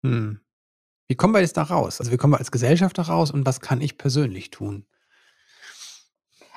Mhm. 0.02 0.40
Wie 1.08 1.16
kommen 1.16 1.34
wir 1.34 1.40
jetzt 1.40 1.56
da 1.56 1.62
raus? 1.62 2.00
Also 2.00 2.12
wie 2.12 2.16
kommen 2.16 2.34
wir 2.34 2.38
als 2.38 2.52
Gesellschaft 2.52 2.98
da 2.98 3.02
raus 3.02 3.30
und 3.30 3.46
was 3.46 3.60
kann 3.60 3.80
ich 3.80 3.98
persönlich 3.98 4.50
tun? 4.50 4.86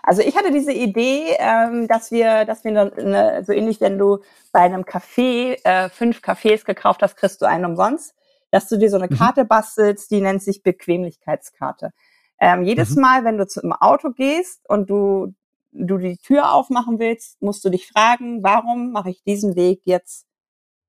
Also 0.03 0.21
ich 0.21 0.35
hatte 0.35 0.51
diese 0.51 0.73
Idee, 0.73 1.35
ähm, 1.37 1.87
dass 1.87 2.11
wir, 2.11 2.45
dass 2.45 2.63
wir 2.63 2.71
eine, 2.71 3.43
so 3.43 3.53
ähnlich, 3.53 3.81
wenn 3.81 3.97
du 3.97 4.19
bei 4.51 4.61
einem 4.61 4.83
Café 4.83 5.57
äh, 5.63 5.89
fünf 5.89 6.21
Cafés 6.21 6.65
gekauft 6.65 7.01
hast, 7.03 7.17
kriegst 7.17 7.41
du 7.41 7.45
einen 7.45 7.65
umsonst 7.65 8.15
dass 8.51 8.67
du 8.67 8.77
dir 8.77 8.89
so 8.89 8.97
eine 8.97 9.07
mhm. 9.09 9.17
Karte 9.17 9.45
bastelst, 9.45 10.11
die 10.11 10.21
nennt 10.21 10.43
sich 10.43 10.61
Bequemlichkeitskarte. 10.61 11.91
Ähm, 12.39 12.63
jedes 12.63 12.95
mhm. 12.95 13.01
Mal, 13.01 13.23
wenn 13.23 13.37
du 13.37 13.47
zum 13.47 13.71
Auto 13.71 14.11
gehst 14.11 14.69
und 14.69 14.89
du, 14.89 15.33
du 15.71 15.97
die 15.97 16.17
Tür 16.17 16.53
aufmachen 16.53 16.99
willst, 16.99 17.41
musst 17.41 17.63
du 17.65 17.69
dich 17.69 17.87
fragen, 17.87 18.43
warum 18.43 18.91
mache 18.91 19.09
ich 19.09 19.23
diesen 19.23 19.55
Weg 19.55 19.81
jetzt 19.85 20.27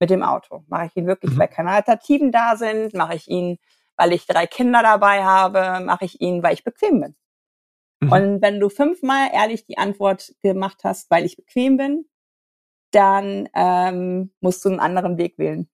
mit 0.00 0.10
dem 0.10 0.22
Auto? 0.22 0.64
Mache 0.66 0.86
ich 0.86 0.96
ihn 0.96 1.06
wirklich, 1.06 1.32
mhm. 1.32 1.38
weil 1.38 1.48
keine 1.48 1.70
Alternativen 1.70 2.32
da 2.32 2.56
sind? 2.56 2.94
Mache 2.94 3.14
ich 3.14 3.28
ihn, 3.28 3.58
weil 3.96 4.12
ich 4.12 4.26
drei 4.26 4.46
Kinder 4.46 4.82
dabei 4.82 5.24
habe? 5.24 5.84
Mache 5.84 6.04
ich 6.04 6.20
ihn, 6.20 6.42
weil 6.42 6.54
ich 6.54 6.64
bequem 6.64 7.00
bin? 7.00 7.16
Mhm. 8.02 8.12
Und 8.12 8.42
wenn 8.42 8.58
du 8.60 8.68
fünfmal 8.68 9.28
ehrlich 9.32 9.64
die 9.64 9.78
Antwort 9.78 10.34
gemacht 10.42 10.78
hast, 10.82 11.10
weil 11.10 11.24
ich 11.24 11.36
bequem 11.36 11.76
bin, 11.76 12.04
dann 12.90 13.48
ähm, 13.54 14.32
musst 14.40 14.64
du 14.64 14.68
einen 14.68 14.80
anderen 14.80 15.16
Weg 15.18 15.38
wählen. 15.38 15.68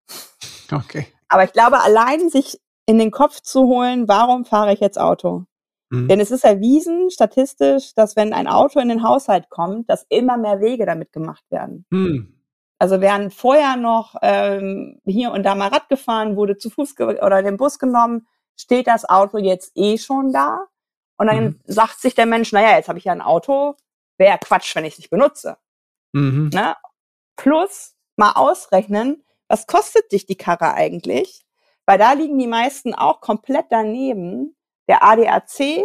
Okay. 0.70 1.06
Aber 1.28 1.44
ich 1.44 1.52
glaube, 1.52 1.80
allein 1.80 2.28
sich 2.28 2.60
in 2.86 2.98
den 2.98 3.10
Kopf 3.10 3.40
zu 3.40 3.62
holen, 3.62 4.08
warum 4.08 4.44
fahre 4.44 4.72
ich 4.72 4.80
jetzt 4.80 5.00
Auto? 5.00 5.44
Mhm. 5.90 6.08
Denn 6.08 6.20
es 6.20 6.30
ist 6.30 6.44
erwiesen, 6.44 7.10
statistisch, 7.10 7.94
dass 7.94 8.14
wenn 8.14 8.32
ein 8.32 8.46
Auto 8.46 8.78
in 8.78 8.88
den 8.88 9.02
Haushalt 9.02 9.48
kommt, 9.48 9.88
dass 9.88 10.06
immer 10.10 10.36
mehr 10.36 10.60
Wege 10.60 10.86
damit 10.86 11.12
gemacht 11.12 11.44
werden. 11.50 11.86
Mhm. 11.90 12.34
Also 12.78 13.00
während 13.00 13.34
vorher 13.34 13.76
noch 13.76 14.14
ähm, 14.22 15.00
hier 15.04 15.32
und 15.32 15.44
da 15.44 15.54
mal 15.54 15.68
Rad 15.68 15.88
gefahren 15.88 16.36
wurde, 16.36 16.58
zu 16.58 16.70
Fuß 16.70 16.94
oder 17.00 17.42
den 17.42 17.56
Bus 17.56 17.78
genommen, 17.78 18.26
steht 18.56 18.86
das 18.86 19.08
Auto 19.08 19.38
jetzt 19.38 19.72
eh 19.76 19.98
schon 19.98 20.32
da. 20.32 20.66
Und 21.18 21.26
dann 21.26 21.44
mhm. 21.44 21.60
sagt 21.66 22.00
sich 22.00 22.14
der 22.14 22.26
Mensch, 22.26 22.52
naja, 22.52 22.76
jetzt 22.76 22.88
habe 22.88 22.98
ich 22.98 23.04
ja 23.04 23.12
ein 23.12 23.20
Auto, 23.20 23.74
wäre 24.16 24.38
Quatsch, 24.38 24.74
wenn 24.74 24.84
ich 24.84 24.94
es 24.94 24.98
nicht 24.98 25.10
benutze. 25.10 25.58
Mhm. 26.12 26.50
Ne? 26.52 26.76
Plus 27.36 27.94
mal 28.16 28.32
ausrechnen, 28.32 29.24
was 29.48 29.66
kostet 29.66 30.10
dich 30.12 30.26
die 30.26 30.36
Karre 30.36 30.74
eigentlich? 30.74 31.44
Weil 31.86 31.98
da 31.98 32.12
liegen 32.12 32.38
die 32.38 32.46
meisten 32.46 32.94
auch 32.94 33.20
komplett 33.20 33.66
daneben. 33.70 34.56
Der 34.88 35.02
ADAC 35.02 35.84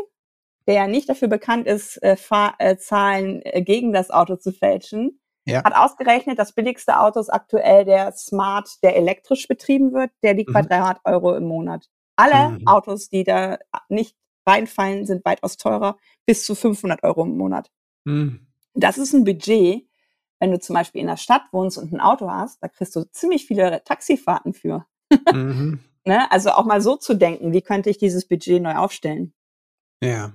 der 0.68 0.76
ja 0.76 0.88
nicht 0.88 1.10
dafür 1.10 1.28
bekannt 1.28 1.68
ist, 1.68 2.02
äh, 2.04 2.16
Fahr 2.16 2.56
äh, 2.60 2.78
Zahlen 2.78 3.42
äh, 3.44 3.62
gegen 3.62 3.94
das 3.94 4.12
Auto 4.12 4.36
zu 4.36 4.52
fälschen, 4.52 5.20
ja. 5.46 5.64
hat 5.64 5.76
ausgerechnet, 5.76 6.40
das 6.40 6.54
billigste 6.54 7.00
Auto 7.00 7.20
ist 7.20 7.30
aktuell 7.30 7.86
der 7.86 8.14
Smart, 8.14 8.82
der 8.82 8.96
elektrisch 8.96 9.48
betrieben 9.48 9.94
wird. 9.94 10.12
Der 10.22 10.34
liegt 10.34 10.50
mhm. 10.50 10.54
bei 10.54 10.62
300 10.62 11.00
Euro 11.06 11.36
im 11.36 11.46
Monat. 11.46 11.90
Alle 12.16 12.52
mhm. 12.52 12.68
Autos, 12.68 13.10
die 13.10 13.24
da 13.24 13.58
nicht 13.90 14.16
reinfallen, 14.46 15.06
sind 15.06 15.26
weitaus 15.26 15.58
teurer, 15.58 15.98
bis 16.26 16.46
zu 16.46 16.56
500 16.56 17.04
Euro 17.04 17.24
im 17.24 17.38
Monat. 17.38 17.72
Mhm. 18.06 18.48
Das 18.74 18.98
ist 18.98 19.14
ein 19.14 19.24
Budget, 19.24 19.88
wenn 20.40 20.52
du 20.52 20.60
zum 20.60 20.74
Beispiel 20.74 21.02
in 21.02 21.08
der 21.08 21.18
Stadt 21.18 21.44
wohnst 21.52 21.78
und 21.78 21.94
ein 21.94 22.02
Auto 22.02 22.30
hast, 22.30 22.62
da 22.62 22.68
kriegst 22.68 22.96
du 22.96 23.10
ziemlich 23.12 23.46
viele 23.46 23.84
Taxifahrten 23.84 24.54
für. 24.54 24.86
mhm. 25.32 25.80
ne? 26.06 26.32
Also 26.32 26.52
auch 26.52 26.66
mal 26.66 26.82
so 26.82 26.98
zu 26.98 27.14
denken, 27.14 27.54
wie 27.54 27.62
könnte 27.62 27.90
ich 27.90 27.98
dieses 27.98 28.28
Budget 28.28 28.62
neu 28.62 28.76
aufstellen? 28.76 29.34
Ja. 30.02 30.34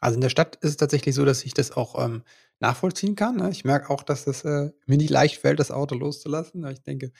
Also 0.00 0.14
in 0.14 0.22
der 0.22 0.30
Stadt 0.30 0.56
ist 0.56 0.70
es 0.70 0.76
tatsächlich 0.78 1.14
so, 1.14 1.26
dass 1.26 1.44
ich 1.44 1.52
das 1.52 1.72
auch 1.72 2.02
ähm, 2.02 2.22
nachvollziehen 2.60 3.16
kann. 3.16 3.36
Ne? 3.36 3.50
Ich 3.50 3.64
merke 3.64 3.90
auch, 3.90 4.02
dass 4.02 4.26
es 4.26 4.44
äh, 4.44 4.70
mir 4.86 4.96
nicht 4.96 5.10
leicht 5.10 5.38
fällt, 5.38 5.60
das 5.60 5.70
Auto 5.70 5.94
loszulassen. 5.94 6.66
Ich 6.68 6.82
denke, 6.82 7.12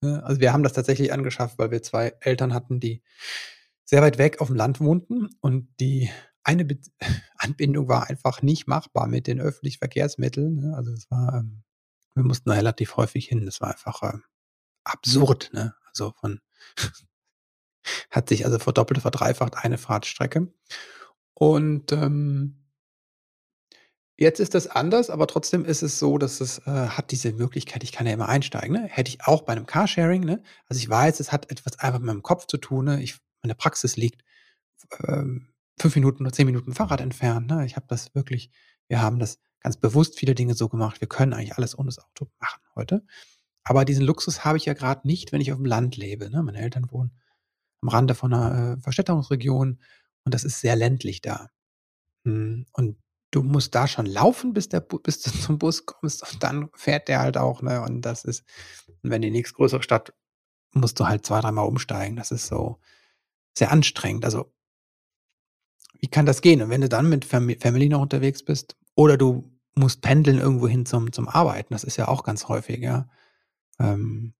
ne? 0.00 0.22
also 0.24 0.40
wir 0.40 0.52
haben 0.52 0.64
das 0.64 0.72
tatsächlich 0.72 1.12
angeschafft, 1.12 1.58
weil 1.58 1.70
wir 1.70 1.82
zwei 1.82 2.14
Eltern 2.20 2.52
hatten, 2.52 2.80
die 2.80 3.02
sehr 3.86 4.02
weit 4.02 4.18
weg 4.18 4.40
auf 4.40 4.48
dem 4.48 4.56
Land 4.56 4.80
wohnten 4.80 5.30
und 5.40 5.68
die 5.80 6.10
eine 6.42 6.64
Be 6.64 6.78
Anbindung 7.38 7.88
war 7.88 8.08
einfach 8.08 8.42
nicht 8.42 8.66
machbar 8.66 9.06
mit 9.06 9.26
den 9.26 9.40
öffentlichen 9.40 9.78
Verkehrsmitteln. 9.78 10.56
Ne? 10.56 10.76
Also 10.76 10.92
es 10.92 11.10
war, 11.10 11.38
ähm, 11.38 11.62
wir 12.14 12.24
mussten 12.24 12.50
relativ 12.50 12.96
häufig 12.96 13.28
hin. 13.28 13.46
Das 13.46 13.60
war 13.60 13.70
einfach 13.70 14.02
äh, 14.02 14.18
absurd. 14.84 15.50
Ne? 15.52 15.74
Also 15.88 16.12
von 16.20 16.40
hat 18.10 18.28
sich 18.28 18.44
also 18.44 18.58
verdoppelt, 18.58 19.00
verdreifacht 19.00 19.56
eine 19.56 19.78
Fahrtstrecke. 19.78 20.52
Und 21.34 21.92
ähm, 21.92 22.66
Jetzt 24.18 24.40
ist 24.40 24.54
das 24.54 24.66
anders, 24.66 25.10
aber 25.10 25.26
trotzdem 25.26 25.66
ist 25.66 25.82
es 25.82 25.98
so, 25.98 26.16
dass 26.16 26.40
es 26.40 26.58
äh, 26.66 26.70
hat 26.70 27.10
diese 27.10 27.32
Möglichkeit, 27.32 27.84
ich 27.84 27.92
kann 27.92 28.06
ja 28.06 28.14
immer 28.14 28.30
einsteigen. 28.30 28.72
Ne? 28.72 28.88
Hätte 28.88 29.10
ich 29.10 29.22
auch 29.26 29.42
bei 29.42 29.52
einem 29.52 29.66
Carsharing. 29.66 30.24
Ne? 30.24 30.42
Also 30.68 30.80
ich 30.80 30.88
weiß, 30.88 31.20
es 31.20 31.32
hat 31.32 31.50
etwas 31.50 31.78
einfach 31.80 31.98
mit 31.98 32.06
meinem 32.06 32.22
Kopf 32.22 32.46
zu 32.46 32.56
tun. 32.56 32.86
Ne? 32.86 33.02
Ich, 33.02 33.18
meine 33.46 33.54
Praxis 33.54 33.96
liegt 33.96 34.24
ähm, 35.06 35.48
fünf 35.78 35.94
Minuten 35.94 36.24
oder 36.24 36.32
zehn 36.32 36.46
Minuten 36.46 36.74
Fahrrad 36.74 37.00
entfernt. 37.00 37.48
Ne? 37.48 37.64
Ich 37.64 37.76
habe 37.76 37.86
das 37.88 38.14
wirklich, 38.14 38.50
wir 38.88 39.00
haben 39.00 39.18
das 39.18 39.38
ganz 39.60 39.76
bewusst 39.76 40.18
viele 40.18 40.34
Dinge 40.34 40.54
so 40.54 40.68
gemacht. 40.68 41.00
Wir 41.00 41.08
können 41.08 41.32
eigentlich 41.32 41.56
alles 41.56 41.78
ohne 41.78 41.86
das 41.86 41.98
Auto 41.98 42.28
machen 42.40 42.60
heute. 42.74 43.04
Aber 43.64 43.84
diesen 43.84 44.04
Luxus 44.04 44.44
habe 44.44 44.58
ich 44.58 44.64
ja 44.64 44.74
gerade 44.74 45.06
nicht, 45.06 45.32
wenn 45.32 45.40
ich 45.40 45.52
auf 45.52 45.58
dem 45.58 45.66
Land 45.66 45.96
lebe. 45.96 46.30
Ne? 46.30 46.42
Meine 46.42 46.60
Eltern 46.60 46.90
wohnen 46.90 47.12
am 47.82 47.88
Rande 47.88 48.14
von 48.14 48.32
einer 48.32 48.76
äh, 48.76 48.80
Verstädterungsregion 48.80 49.80
und 50.24 50.34
das 50.34 50.44
ist 50.44 50.60
sehr 50.60 50.76
ländlich 50.76 51.20
da. 51.20 51.50
Hm, 52.24 52.66
und 52.72 52.96
du 53.30 53.42
musst 53.42 53.74
da 53.74 53.86
schon 53.86 54.06
laufen, 54.06 54.52
bis, 54.52 54.68
der, 54.68 54.80
bis 54.80 55.22
du 55.22 55.30
zum 55.40 55.58
Bus 55.58 55.86
kommst 55.86 56.32
und 56.32 56.42
dann 56.42 56.68
fährt 56.74 57.08
der 57.08 57.20
halt 57.20 57.36
auch, 57.36 57.62
ne? 57.62 57.82
Und 57.82 58.02
das 58.02 58.24
ist, 58.24 58.44
wenn 59.02 59.22
die 59.22 59.30
nächstgrößere 59.30 59.82
Stadt, 59.82 60.14
musst 60.72 60.98
du 61.00 61.06
halt 61.06 61.26
zwei, 61.26 61.40
dreimal 61.40 61.66
umsteigen. 61.66 62.16
Das 62.16 62.30
ist 62.30 62.46
so 62.46 62.78
sehr 63.56 63.72
anstrengend. 63.72 64.24
Also, 64.24 64.52
wie 65.98 66.08
kann 66.08 66.26
das 66.26 66.42
gehen? 66.42 66.62
Und 66.62 66.70
wenn 66.70 66.82
du 66.82 66.88
dann 66.88 67.08
mit 67.08 67.24
Family 67.24 67.88
noch 67.88 68.02
unterwegs 68.02 68.44
bist 68.44 68.76
oder 68.94 69.16
du 69.16 69.50
musst 69.74 70.02
pendeln 70.02 70.38
irgendwo 70.38 70.68
hin 70.68 70.86
zum, 70.86 71.12
zum 71.12 71.28
Arbeiten, 71.28 71.72
das 71.72 71.84
ist 71.84 71.96
ja 71.96 72.08
auch 72.08 72.22
ganz 72.22 72.48
häufig, 72.48 72.80
ja. 72.80 73.08
Ähm, 73.78 74.34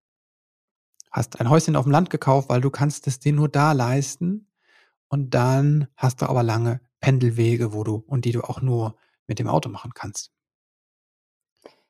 hast 1.11 1.40
ein 1.40 1.50
Häuschen 1.50 1.76
auf 1.76 1.85
dem 1.85 1.92
Land 1.92 2.11
gekauft, 2.11 2.48
weil 2.48 2.61
du 2.61 2.70
kannst 2.70 3.07
es 3.07 3.18
dir 3.18 3.33
nur 3.33 3.48
da 3.48 3.72
leisten 3.72 4.50
und 5.09 5.35
dann 5.35 5.88
hast 5.96 6.20
du 6.20 6.26
aber 6.29 6.42
lange 6.42 6.81
Pendelwege, 7.00 7.72
wo 7.72 7.85
du 7.85 8.05
und 8.07 8.24
die 8.24 8.33
du 8.33 8.42
auch 8.42 8.61
nur 8.61 8.96
mit 9.26 9.38
dem 9.38 9.48
Auto 9.48 9.68
machen 9.68 9.92
kannst. 9.94 10.31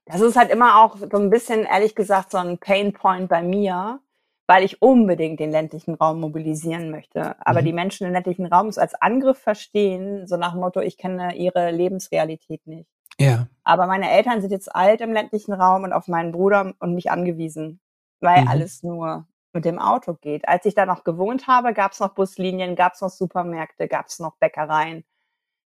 Das 0.04 0.20
ist 0.20 0.36
halt 0.36 0.50
immer 0.50 0.80
auch 0.80 0.96
so 0.96 1.18
ein 1.18 1.30
bisschen, 1.30 1.64
ehrlich 1.64 1.96
gesagt, 1.96 2.30
so 2.30 2.38
ein 2.38 2.58
Painpoint 2.58 3.28
bei 3.28 3.42
mir, 3.42 4.00
weil 4.46 4.64
ich 4.64 4.80
unbedingt 4.80 5.40
den 5.40 5.50
ländlichen 5.50 5.94
Raum 5.94 6.20
mobilisieren 6.20 6.90
möchte. 6.90 7.35
Aber 7.44 7.61
mhm. 7.61 7.64
die 7.66 7.72
Menschen 7.72 8.06
im 8.06 8.12
ländlichen 8.12 8.46
Raum 8.46 8.68
es 8.68 8.78
als 8.78 8.94
Angriff 8.94 9.38
verstehen, 9.38 10.26
so 10.26 10.37
nach 10.37 10.52
dem 10.52 10.61
Motto, 10.61 10.80
ich 10.80 10.98
kenne 10.98 11.35
ihre 11.37 11.70
Lebensrealität 11.70 12.66
nicht. 12.66 12.88
Ja. 13.18 13.48
Aber 13.64 13.87
meine 13.87 14.11
Eltern 14.11 14.40
sind 14.40 14.50
jetzt 14.50 14.74
alt 14.74 15.00
im 15.00 15.12
ländlichen 15.12 15.52
Raum 15.52 15.85
und 15.85 15.92
auf 15.92 16.06
meinen 16.06 16.32
Bruder 16.32 16.74
und 16.78 16.94
mich 16.94 17.11
angewiesen, 17.11 17.80
weil 18.20 18.42
mhm. 18.42 18.48
alles 18.48 18.82
nur 18.82 19.26
mit 19.52 19.64
dem 19.64 19.78
Auto 19.78 20.14
geht. 20.14 20.46
Als 20.46 20.64
ich 20.66 20.74
da 20.74 20.87
noch 20.87 21.02
gewohnt 21.02 21.46
habe, 21.46 21.72
gab 21.72 21.92
es 21.92 22.00
noch 22.00 22.14
Buslinien, 22.14 22.76
gab 22.76 22.92
es 22.92 23.00
noch 23.00 23.11
Supermärkte, 23.11 23.88
gab 23.88 24.06
es 24.06 24.18
noch 24.18 24.37
Bäckereien. 24.37 25.04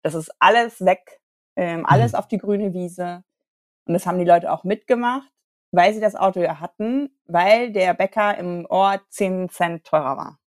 Das 0.04 0.16
ist 0.16 0.32
alles 0.40 0.84
weg, 0.84 1.22
ähm, 1.56 1.86
alles 1.86 2.14
mhm. 2.14 2.20
auf 2.20 2.28
die 2.28 2.38
grüne 2.38 2.74
Wiese. 2.74 3.24
Und 3.86 3.94
das 3.94 4.08
haben 4.08 4.18
die 4.18 4.26
Leute 4.26 4.52
auch 4.52 4.64
mitgemacht, 4.64 5.30
weil 5.74 5.94
sie 5.94 6.00
das 6.00 6.16
Auto 6.16 6.40
ja 6.40 6.60
hatten, 6.60 7.10
weil 7.26 7.72
der 7.72 7.94
Bäcker 7.94 8.38
im 8.38 8.66
Ort 8.70 9.02
10 9.10 9.50
Cent 9.50 9.84
teurer 9.84 10.18
war. 10.18 10.40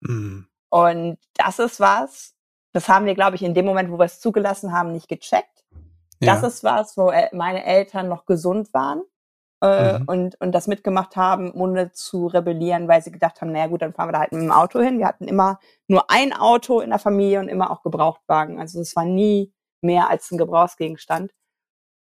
Mhm. 0.00 0.46
Und 0.70 1.18
das 1.34 1.58
ist 1.58 1.80
was, 1.80 2.34
das 2.72 2.88
haben 2.88 3.06
wir, 3.06 3.14
glaube 3.14 3.36
ich, 3.36 3.42
in 3.42 3.54
dem 3.54 3.66
Moment, 3.66 3.90
wo 3.90 3.98
wir 3.98 4.04
es 4.04 4.20
zugelassen 4.20 4.72
haben, 4.72 4.92
nicht 4.92 5.08
gecheckt. 5.08 5.64
Ja. 6.20 6.34
Das 6.34 6.42
ist 6.42 6.64
was, 6.64 6.96
wo 6.96 7.12
meine 7.32 7.64
Eltern 7.64 8.08
noch 8.08 8.24
gesund 8.24 8.72
waren 8.72 9.02
äh, 9.62 9.98
mhm. 9.98 10.04
und, 10.06 10.40
und 10.40 10.52
das 10.52 10.68
mitgemacht 10.68 11.16
haben, 11.16 11.50
ohne 11.52 11.90
zu 11.92 12.26
rebellieren, 12.26 12.86
weil 12.86 13.02
sie 13.02 13.10
gedacht 13.10 13.40
haben, 13.40 13.50
naja 13.50 13.66
gut, 13.66 13.82
dann 13.82 13.92
fahren 13.92 14.08
wir 14.08 14.12
da 14.12 14.20
halt 14.20 14.32
mit 14.32 14.42
dem 14.42 14.52
Auto 14.52 14.80
hin. 14.80 14.98
Wir 14.98 15.06
hatten 15.06 15.26
immer 15.26 15.58
nur 15.88 16.08
ein 16.10 16.32
Auto 16.32 16.80
in 16.80 16.90
der 16.90 16.98
Familie 17.00 17.40
und 17.40 17.48
immer 17.48 17.70
auch 17.70 17.82
Gebrauchtwagen. 17.82 18.60
Also 18.60 18.80
es 18.80 18.94
war 18.94 19.04
nie 19.04 19.52
mehr 19.80 20.08
als 20.08 20.30
ein 20.30 20.38
Gebrauchsgegenstand. 20.38 21.32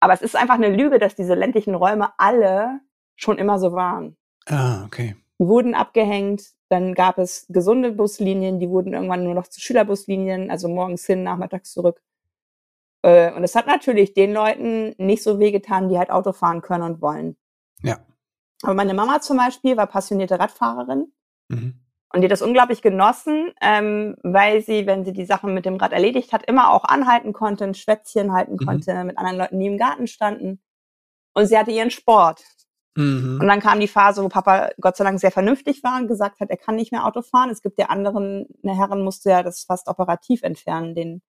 Aber 0.01 0.13
es 0.13 0.23
ist 0.23 0.37
einfach 0.37 0.55
eine 0.55 0.75
Lüge, 0.75 0.99
dass 0.99 1.15
diese 1.15 1.35
ländlichen 1.35 1.75
Räume 1.75 2.13
alle 2.19 2.81
schon 3.17 3.39
immer 3.39 3.59
so 3.59 3.73
waren. 3.73 4.17
Ah, 4.47 4.85
okay. 4.85 5.17
Die 5.41 5.47
wurden 5.47 5.75
abgehängt, 5.75 6.43
dann 6.69 6.95
gab 6.95 7.19
es 7.19 7.47
gesunde 7.49 7.93
Buslinien, 7.93 8.61
die 8.61 8.69
wurden 8.69 8.93
irgendwann 8.93 9.25
nur 9.25 9.35
noch 9.35 9.49
zu 9.49 9.61
Schülerbuslinien, 9.61 10.51
also 10.51 10.69
morgens 10.69 11.07
hin, 11.07 11.23
nachmittags 11.23 11.73
zurück. 11.73 12.03
Äh, 13.03 13.33
und 13.33 13.45
es 13.45 13.55
hat 13.55 13.67
natürlich 13.67 14.15
den 14.15 14.33
Leuten 14.33 14.95
nicht 14.99 15.23
so 15.23 15.39
wehgetan, 15.39 15.89
die 15.89 15.99
halt 15.99 16.11
Auto 16.11 16.33
fahren 16.33 16.63
können 16.63 16.83
und 16.83 17.01
wollen. 17.01 17.37
Ja. 17.83 17.99
Aber 18.63 18.75
meine 18.75 18.95
Mama 18.95 19.21
zum 19.21 19.37
Beispiel 19.37 19.77
war 19.77 19.87
passionierte 19.87 20.39
Radfahrerin. 20.39 21.13
Mhm. 21.49 21.81
Und 22.13 22.23
die 22.23 22.27
hat 22.27 22.33
das 22.33 22.43
unglaublich 22.43 22.81
genossen, 22.81 23.53
ähm, 23.61 24.17
weil 24.23 24.63
sie, 24.63 24.87
wenn 24.87 25.05
sie 25.05 25.13
die 25.13 25.27
Sachen 25.27 25.53
mit 25.53 25.67
dem 25.67 25.77
Rad 25.77 25.93
erledigt 25.93 26.33
hat, 26.33 26.45
immer 26.47 26.73
auch 26.73 26.85
anhalten 26.85 27.33
konnte, 27.33 27.65
ein 27.65 27.75
Schwätzchen 27.75 28.33
halten 28.33 28.57
mhm. 28.59 28.67
konnte 28.67 29.05
mit 29.05 29.19
anderen 29.19 29.39
Leuten, 29.39 29.61
die 29.61 29.67
im 29.67 29.79
Garten 29.79 30.07
standen. 30.07 30.61
Und 31.35 31.47
sie 31.47 31.59
hatte 31.59 31.71
ihren 31.71 31.91
Sport. 31.91 32.43
Mhm. 32.97 33.39
Und 33.41 33.47
dann 33.47 33.61
kam 33.61 33.79
die 33.79 33.89
Phase, 33.89 34.25
wo 34.25 34.29
Papa 34.29 34.71
Gott 34.81 34.97
sei 34.97 35.05
Dank 35.05 35.21
sehr 35.21 35.31
vernünftig 35.31 35.85
war 35.85 36.01
und 36.01 36.09
gesagt 36.09 36.41
hat, 36.41 36.49
er 36.49 36.57
kann 36.57 36.77
nicht 36.77 36.93
mehr 36.93 37.05
Auto 37.05 37.21
fahren. 37.21 37.51
Es 37.51 37.61
gibt 37.61 37.79
ja 37.79 37.87
anderen, 37.87 38.47
eine 38.63 38.77
Herren 38.77 39.05
musste 39.05 39.31
ja 39.31 39.43
das 39.43 39.65
fast 39.65 39.87
operativ 39.87 40.43
entfernen, 40.43 40.95
den 40.95 41.23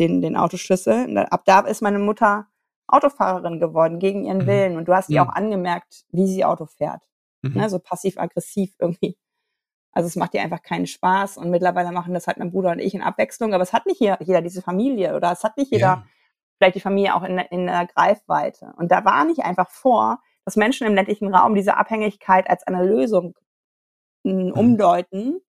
den, 0.00 0.22
den 0.22 0.36
Autoschlüssel. 0.36 1.18
Ab 1.18 1.42
da 1.44 1.60
ist 1.60 1.82
meine 1.82 1.98
Mutter 1.98 2.48
Autofahrerin 2.88 3.60
geworden, 3.60 4.00
gegen 4.00 4.24
ihren 4.24 4.38
mhm. 4.38 4.46
Willen. 4.46 4.76
Und 4.76 4.88
du 4.88 4.94
hast 4.94 5.10
ihr 5.10 5.22
auch 5.22 5.28
angemerkt, 5.28 6.04
wie 6.10 6.26
sie 6.26 6.44
Auto 6.44 6.66
fährt. 6.66 7.04
Mhm. 7.42 7.52
Ne, 7.54 7.70
so 7.70 7.78
passiv-aggressiv 7.78 8.74
irgendwie. 8.80 9.16
Also 9.92 10.06
es 10.06 10.16
macht 10.16 10.34
ihr 10.34 10.42
einfach 10.42 10.62
keinen 10.62 10.86
Spaß. 10.86 11.36
Und 11.36 11.50
mittlerweile 11.50 11.92
machen 11.92 12.14
das 12.14 12.26
halt 12.26 12.38
mein 12.38 12.50
Bruder 12.50 12.70
und 12.70 12.78
ich 12.78 12.94
in 12.94 13.02
Abwechslung. 13.02 13.54
Aber 13.54 13.62
es 13.62 13.72
hat 13.72 13.86
nicht 13.86 14.00
jeder 14.00 14.42
diese 14.42 14.62
Familie 14.62 15.16
oder 15.16 15.32
es 15.32 15.42
hat 15.44 15.56
nicht 15.56 15.72
jeder 15.72 15.86
ja. 15.86 16.06
vielleicht 16.58 16.76
die 16.76 16.80
Familie 16.80 17.14
auch 17.14 17.22
in, 17.22 17.38
in 17.38 17.66
der 17.66 17.86
Greifweite. 17.86 18.72
Und 18.76 18.92
da 18.92 19.04
war 19.04 19.24
nicht 19.24 19.40
einfach 19.40 19.70
vor, 19.70 20.20
dass 20.44 20.56
Menschen 20.56 20.86
im 20.86 20.94
ländlichen 20.94 21.34
Raum 21.34 21.54
diese 21.54 21.76
Abhängigkeit 21.76 22.48
als 22.48 22.62
eine 22.66 22.84
Lösung 22.84 23.36
mhm. 24.22 24.52
umdeuten, 24.52 25.40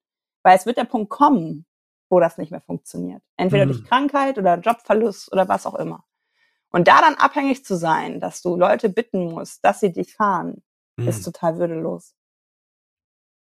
weil 0.44 0.58
es 0.58 0.66
wird 0.66 0.78
der 0.78 0.86
Punkt 0.86 1.10
kommen, 1.10 1.66
wo 2.10 2.20
das 2.20 2.38
nicht 2.38 2.52
mehr 2.52 2.62
funktioniert. 2.62 3.22
Entweder 3.38 3.66
mhm. 3.66 3.70
durch 3.70 3.86
Krankheit 3.86 4.38
oder 4.38 4.60
Jobverlust 4.60 5.32
oder 5.32 5.48
was 5.48 5.66
auch 5.66 5.76
immer. 5.76 6.04
Und 6.72 6.88
da 6.88 7.02
dann 7.02 7.16
abhängig 7.16 7.66
zu 7.66 7.76
sein, 7.76 8.20
dass 8.20 8.42
du 8.42 8.56
Leute 8.56 8.90
bitten 8.90 9.26
musst, 9.26 9.64
dass 9.64 9.80
sie 9.80 9.92
dich 9.92 10.16
fahren, 10.16 10.64
mhm. 10.98 11.08
ist 11.08 11.24
total 11.24 11.58
würdelos. 11.58 12.16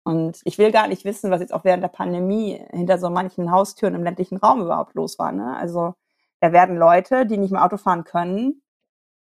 Und 0.09 0.41
ich 0.43 0.57
will 0.57 0.71
gar 0.71 0.87
nicht 0.87 1.05
wissen, 1.05 1.29
was 1.29 1.39
jetzt 1.39 1.53
auch 1.53 1.63
während 1.63 1.83
der 1.83 1.89
Pandemie 1.89 2.59
hinter 2.71 2.97
so 2.97 3.11
manchen 3.11 3.51
Haustüren 3.51 3.93
im 3.93 4.03
ländlichen 4.03 4.37
Raum 4.37 4.61
überhaupt 4.61 4.95
los 4.95 5.19
war. 5.19 5.31
Ne? 5.31 5.55
Also 5.55 5.93
da 6.39 6.51
werden 6.51 6.77
Leute, 6.77 7.27
die 7.27 7.37
nicht 7.37 7.51
mehr 7.51 7.63
Auto 7.63 7.77
fahren 7.77 8.05
können, 8.05 8.63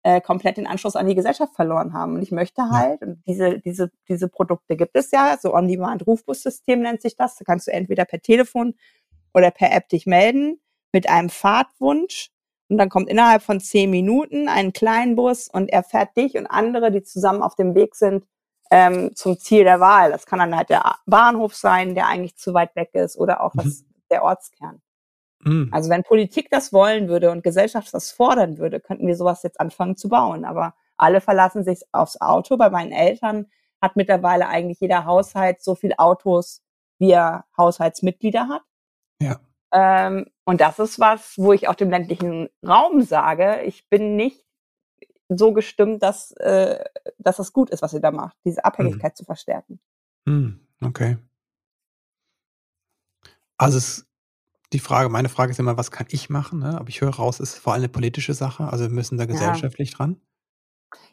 äh, 0.03 0.21
komplett 0.21 0.59
den 0.59 0.67
Anschluss 0.67 0.95
an 0.95 1.07
die 1.07 1.15
Gesellschaft 1.15 1.55
verloren 1.55 1.95
haben. 1.95 2.17
Und 2.17 2.23
ich 2.23 2.31
möchte 2.31 2.69
halt, 2.69 3.01
und 3.01 3.23
diese, 3.27 3.59
diese, 3.61 3.91
diese 4.07 4.29
Produkte 4.29 4.77
gibt 4.77 4.97
es 4.97 5.11
ja, 5.13 5.39
so 5.41 5.55
On-Demand-Rufbussystem 5.55 6.83
nennt 6.83 7.01
sich 7.01 7.17
das. 7.17 7.37
Da 7.37 7.45
kannst 7.47 7.69
du 7.69 7.73
entweder 7.73 8.05
per 8.05 8.21
Telefon 8.21 8.75
oder 9.33 9.51
per 9.51 9.73
App 9.73 9.89
dich 9.89 10.05
melden 10.05 10.61
mit 10.93 11.09
einem 11.09 11.31
Fahrtwunsch 11.31 12.31
und 12.69 12.77
dann 12.77 12.91
kommt 12.91 13.09
innerhalb 13.09 13.43
von 13.43 13.61
zehn 13.61 13.89
Minuten 13.89 14.49
ein 14.49 14.75
Kleinbus 14.75 15.49
und 15.49 15.71
er 15.71 15.83
fährt 15.83 16.17
dich 16.19 16.37
und 16.37 16.47
andere, 16.47 16.91
die 16.91 17.03
zusammen 17.03 17.43
auf 17.43 17.55
dem 17.55 17.75
Weg 17.75 17.95
sind, 17.95 18.25
ähm, 18.71 19.15
zum 19.15 19.39
Ziel 19.39 19.65
der 19.65 19.81
Wahl. 19.81 20.11
Das 20.11 20.27
kann 20.27 20.39
dann 20.39 20.57
halt 20.57 20.71
der 20.71 20.97
Bahnhof 21.07 21.55
sein, 21.55 21.95
der 21.95 22.07
eigentlich 22.07 22.37
zu 22.37 22.55
weit 22.55 22.75
weg 22.77 22.91
ist 22.95 23.17
oder 23.17 23.43
auch 23.43 23.55
mhm. 23.55 23.63
das, 23.63 23.85
der 24.11 24.23
Ortskern. 24.23 24.81
Mhm. 25.41 25.69
Also 25.73 25.91
wenn 25.91 26.03
Politik 26.03 26.49
das 26.51 26.73
wollen 26.73 27.09
würde 27.09 27.31
und 27.31 27.45
Gesellschaft 27.45 27.93
das 27.93 28.11
fordern 28.11 28.59
würde, 28.59 28.81
könnten 28.81 29.07
wir 29.07 29.17
sowas 29.17 29.43
jetzt 29.43 29.61
anfangen 29.61 29.97
zu 29.97 30.09
bauen. 30.09 30.45
Aber 30.45 30.75
alle 30.97 31.21
verlassen 31.21 31.65
sich 31.65 31.83
aufs 31.93 32.21
Auto. 32.21 32.57
Bei 32.57 32.71
meinen 32.71 32.93
Eltern 32.93 33.47
hat 33.81 33.97
mittlerweile 33.97 34.49
eigentlich 34.49 34.81
jeder 34.81 35.05
Haushalt 35.05 35.63
so 35.63 35.75
viel 35.75 35.95
Autos, 35.99 36.63
wie 36.99 37.11
er 37.11 37.45
Haushaltsmitglieder 37.57 38.49
hat. 38.49 38.63
Ja. 39.21 39.39
Ähm, 39.73 40.27
und 40.45 40.61
das 40.61 40.79
ist 40.79 40.99
was, 40.99 41.35
wo 41.37 41.53
ich 41.53 41.69
auch 41.69 41.75
dem 41.75 41.91
ländlichen 41.91 42.49
Raum 42.67 43.03
sage, 43.03 43.63
ich 43.65 43.89
bin 43.89 44.17
nicht 44.17 44.46
so 45.29 45.53
gestimmt, 45.53 46.03
dass, 46.03 46.33
äh, 46.33 46.85
dass 47.19 47.37
das 47.37 47.53
gut 47.53 47.71
ist, 47.71 47.83
was 47.83 47.93
ihr 47.93 48.01
da 48.01 48.11
macht, 48.11 48.37
diese 48.45 48.65
Abhängigkeit 48.65 49.13
hm. 49.13 49.17
zu 49.17 49.25
verstärken. 49.25 49.81
Hm, 50.27 50.61
okay. 50.83 51.19
Also 53.57 53.79
es, 53.79 54.07
die 54.73 54.79
Frage, 54.79 55.09
meine 55.09 55.29
Frage 55.29 55.53
ist 55.53 55.59
immer, 55.59 55.77
was 55.77 55.91
kann 55.91 56.07
ich 56.11 56.29
machen? 56.29 56.61
Ne? 56.61 56.79
Aber 56.79 56.89
ich 56.89 57.01
höre 57.01 57.15
raus, 57.15 57.41
es 57.41 57.55
ist 57.55 57.59
vor 57.59 57.73
allem 57.73 57.83
eine 57.83 57.89
politische 57.89 58.35
Sache. 58.35 58.65
Also 58.65 58.85
wir 58.85 58.91
müssen 58.91 59.19
da 59.19 59.27
gesellschaftlich 59.27 59.93
ja. 59.93 59.97
dran. 59.97 60.21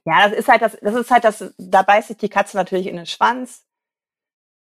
Ja, 0.05 0.27
das 0.27 0.37
ist 0.37 0.49
halt 0.49 0.61
das, 0.61 0.77
das 0.81 0.95
ist 0.95 1.11
halt 1.11 1.23
das, 1.23 1.53
da 1.57 1.81
beißt 1.81 2.09
sich 2.09 2.17
die 2.17 2.29
Katze 2.29 2.57
natürlich 2.57 2.87
in 2.87 2.95
den 2.95 3.05
Schwanz. 3.05 3.65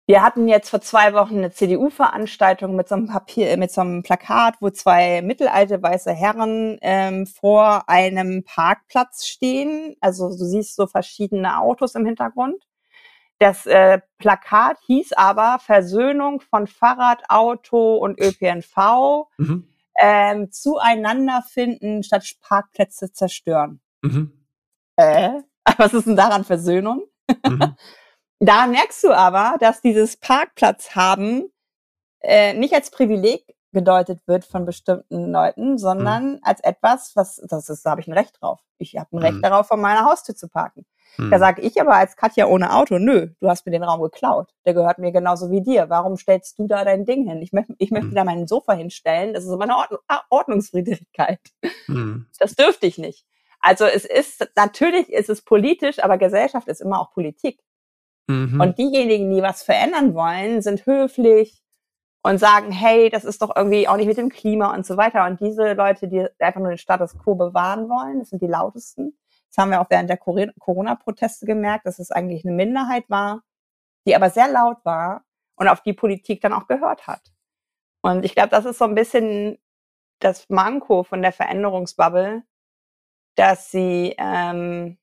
Wir 0.09 0.23
hatten 0.23 0.47
jetzt 0.47 0.71
vor 0.71 0.81
zwei 0.81 1.13
Wochen 1.13 1.37
eine 1.37 1.51
CDU-Veranstaltung 1.51 2.75
mit 2.75 2.89
so 2.89 2.95
einem 2.95 3.05
Papier, 3.05 3.55
mit 3.57 3.69
so 3.69 3.81
einem 3.81 4.01
Plakat, 4.01 4.55
wo 4.59 4.71
zwei 4.71 5.21
mittelalte 5.21 5.83
weiße 5.83 6.11
Herren 6.11 6.79
ähm, 6.81 7.27
vor 7.27 7.87
einem 7.87 8.43
Parkplatz 8.43 9.27
stehen. 9.27 9.95
Also 10.01 10.29
du 10.29 10.45
siehst 10.45 10.75
so 10.75 10.87
verschiedene 10.87 11.59
Autos 11.59 11.93
im 11.93 12.07
Hintergrund. 12.07 12.55
Das 13.37 13.67
äh, 13.67 13.99
Plakat 14.17 14.79
hieß 14.87 15.13
aber 15.13 15.59
Versöhnung 15.59 16.41
von 16.41 16.65
Fahrrad, 16.65 17.21
Auto 17.29 17.97
und 17.97 18.19
ÖPNV 18.19 19.27
mhm. 19.37 19.67
ähm, 19.99 20.51
zueinander 20.51 21.43
finden 21.47 22.01
statt 22.01 22.25
Parkplätze 22.41 23.13
zerstören. 23.13 23.79
Mhm. 24.01 24.31
Äh, 24.95 25.41
was 25.77 25.93
ist 25.93 26.07
denn 26.07 26.15
daran 26.15 26.45
Versöhnung? 26.45 27.03
Mhm. 27.45 27.75
da 28.39 28.67
merkst 28.67 29.03
du 29.03 29.11
aber, 29.11 29.57
dass 29.59 29.81
dieses 29.81 30.17
Parkplatz 30.17 30.95
haben 30.95 31.51
äh, 32.21 32.53
nicht 32.53 32.73
als 32.73 32.91
Privileg 32.91 33.55
gedeutet 33.71 34.19
wird 34.25 34.45
von 34.45 34.65
bestimmten 34.65 35.31
Leuten, 35.31 35.77
sondern 35.77 36.31
mhm. 36.33 36.39
als 36.41 36.59
etwas, 36.61 37.15
was, 37.15 37.41
das 37.47 37.69
ist, 37.69 37.85
da 37.85 37.91
habe 37.91 38.01
ich 38.01 38.07
ein 38.07 38.13
Recht 38.13 38.41
drauf. 38.41 38.59
Ich 38.77 38.97
habe 38.97 39.15
ein 39.15 39.19
Recht 39.19 39.35
mhm. 39.35 39.41
darauf, 39.41 39.67
vor 39.67 39.77
meiner 39.77 40.05
Haustür 40.05 40.35
zu 40.35 40.47
parken. 40.47 40.85
Mhm. 41.17 41.31
Da 41.31 41.39
sage 41.39 41.61
ich 41.61 41.79
aber 41.79 41.95
als 41.95 42.15
Katja 42.15 42.47
ohne 42.47 42.73
Auto, 42.73 42.97
nö, 42.97 43.29
du 43.39 43.47
hast 43.47 43.65
mir 43.65 43.71
den 43.71 43.83
Raum 43.83 44.01
geklaut. 44.01 44.53
Der 44.65 44.73
gehört 44.73 44.97
mir 44.97 45.11
genauso 45.11 45.51
wie 45.51 45.61
dir. 45.61 45.89
Warum 45.89 46.17
stellst 46.17 46.57
du 46.57 46.67
da 46.67 46.83
dein 46.83 47.05
Ding 47.05 47.27
hin? 47.27 47.41
Ich, 47.41 47.53
möchte, 47.53 47.75
ich 47.77 47.91
möchte 47.91 48.07
mhm. 48.07 48.15
da 48.15 48.23
mein 48.23 48.47
Sofa 48.47 48.73
hinstellen. 48.73 49.33
Das 49.33 49.43
ist 49.43 49.51
aber 49.51 49.63
eine 49.63 49.75
Ordnung, 49.75 49.99
Ordnungswidrigkeit. 50.29 51.41
Mhm. 51.87 52.27
Das 52.39 52.55
dürfte 52.55 52.87
ich 52.87 52.97
nicht. 52.97 53.25
Also 53.59 53.85
es 53.85 54.05
ist, 54.05 54.49
natürlich 54.55 55.09
ist 55.11 55.29
es 55.29 55.41
politisch, 55.41 55.99
aber 56.01 56.17
Gesellschaft 56.17 56.67
ist 56.67 56.81
immer 56.81 56.99
auch 56.99 57.11
Politik. 57.11 57.59
Mhm. 58.29 58.61
Und 58.61 58.77
diejenigen, 58.77 59.31
die 59.31 59.41
was 59.41 59.63
verändern 59.63 60.13
wollen, 60.13 60.61
sind 60.61 60.85
höflich 60.85 61.63
und 62.21 62.37
sagen, 62.37 62.71
hey, 62.71 63.09
das 63.09 63.25
ist 63.25 63.41
doch 63.41 63.55
irgendwie 63.55 63.87
auch 63.87 63.97
nicht 63.97 64.05
mit 64.05 64.17
dem 64.17 64.29
Klima 64.29 64.73
und 64.73 64.85
so 64.85 64.97
weiter. 64.97 65.25
Und 65.25 65.39
diese 65.39 65.73
Leute, 65.73 66.07
die 66.07 66.27
einfach 66.37 66.59
nur 66.59 66.69
den 66.69 66.77
Status 66.77 67.17
quo 67.17 67.33
bewahren 67.33 67.89
wollen, 67.89 68.19
das 68.19 68.29
sind 68.29 68.41
die 68.41 68.47
lautesten. 68.47 69.17
Das 69.49 69.57
haben 69.57 69.71
wir 69.71 69.81
auch 69.81 69.89
während 69.89 70.11
der 70.11 70.17
Corona-Proteste 70.17 71.47
gemerkt, 71.47 71.87
dass 71.87 71.97
es 71.97 72.11
eigentlich 72.11 72.45
eine 72.45 72.53
Minderheit 72.53 73.09
war, 73.09 73.41
die 74.05 74.15
aber 74.15 74.29
sehr 74.29 74.47
laut 74.47 74.77
war 74.83 75.23
und 75.55 75.67
auf 75.67 75.81
die 75.81 75.93
Politik 75.93 76.41
dann 76.41 76.53
auch 76.53 76.67
gehört 76.67 77.07
hat. 77.07 77.31
Und 78.01 78.23
ich 78.25 78.35
glaube, 78.35 78.49
das 78.49 78.65
ist 78.65 78.77
so 78.77 78.85
ein 78.85 78.95
bisschen 78.95 79.57
das 80.19 80.47
Manko 80.49 81.03
von 81.03 81.23
der 81.23 81.31
Veränderungsbubble, 81.31 82.43
dass 83.35 83.71
sie, 83.71 84.13
ähm, 84.19 84.99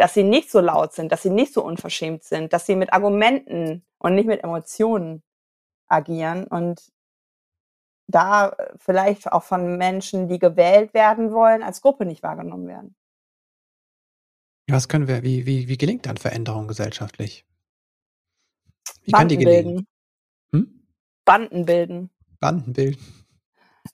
dass 0.00 0.14
sie 0.14 0.24
nicht 0.24 0.50
so 0.50 0.60
laut 0.60 0.94
sind, 0.94 1.12
dass 1.12 1.22
sie 1.22 1.30
nicht 1.30 1.52
so 1.52 1.62
unverschämt 1.62 2.24
sind, 2.24 2.54
dass 2.54 2.64
sie 2.64 2.74
mit 2.74 2.92
Argumenten 2.94 3.84
und 3.98 4.14
nicht 4.14 4.26
mit 4.26 4.42
Emotionen 4.42 5.22
agieren 5.88 6.46
und 6.46 6.90
da 8.06 8.56
vielleicht 8.78 9.30
auch 9.30 9.42
von 9.42 9.76
Menschen, 9.76 10.26
die 10.26 10.38
gewählt 10.38 10.94
werden 10.94 11.32
wollen, 11.32 11.62
als 11.62 11.82
Gruppe 11.82 12.06
nicht 12.06 12.22
wahrgenommen 12.22 12.66
werden. 12.66 12.96
Was 14.68 14.88
können 14.88 15.06
wir, 15.06 15.22
wie, 15.22 15.44
wie, 15.44 15.68
wie 15.68 15.76
gelingt 15.76 16.06
dann 16.06 16.16
Veränderung 16.16 16.66
gesellschaftlich? 16.66 17.44
Wie 19.02 19.10
Banden 19.10 19.28
kann 19.28 19.28
die 19.28 19.36
gelingen? 19.44 19.64
Bilden. 19.64 19.86
Hm? 20.52 20.86
Banden 21.26 21.66
bilden. 21.66 22.10
Banden 22.40 22.72
bilden. 22.72 23.26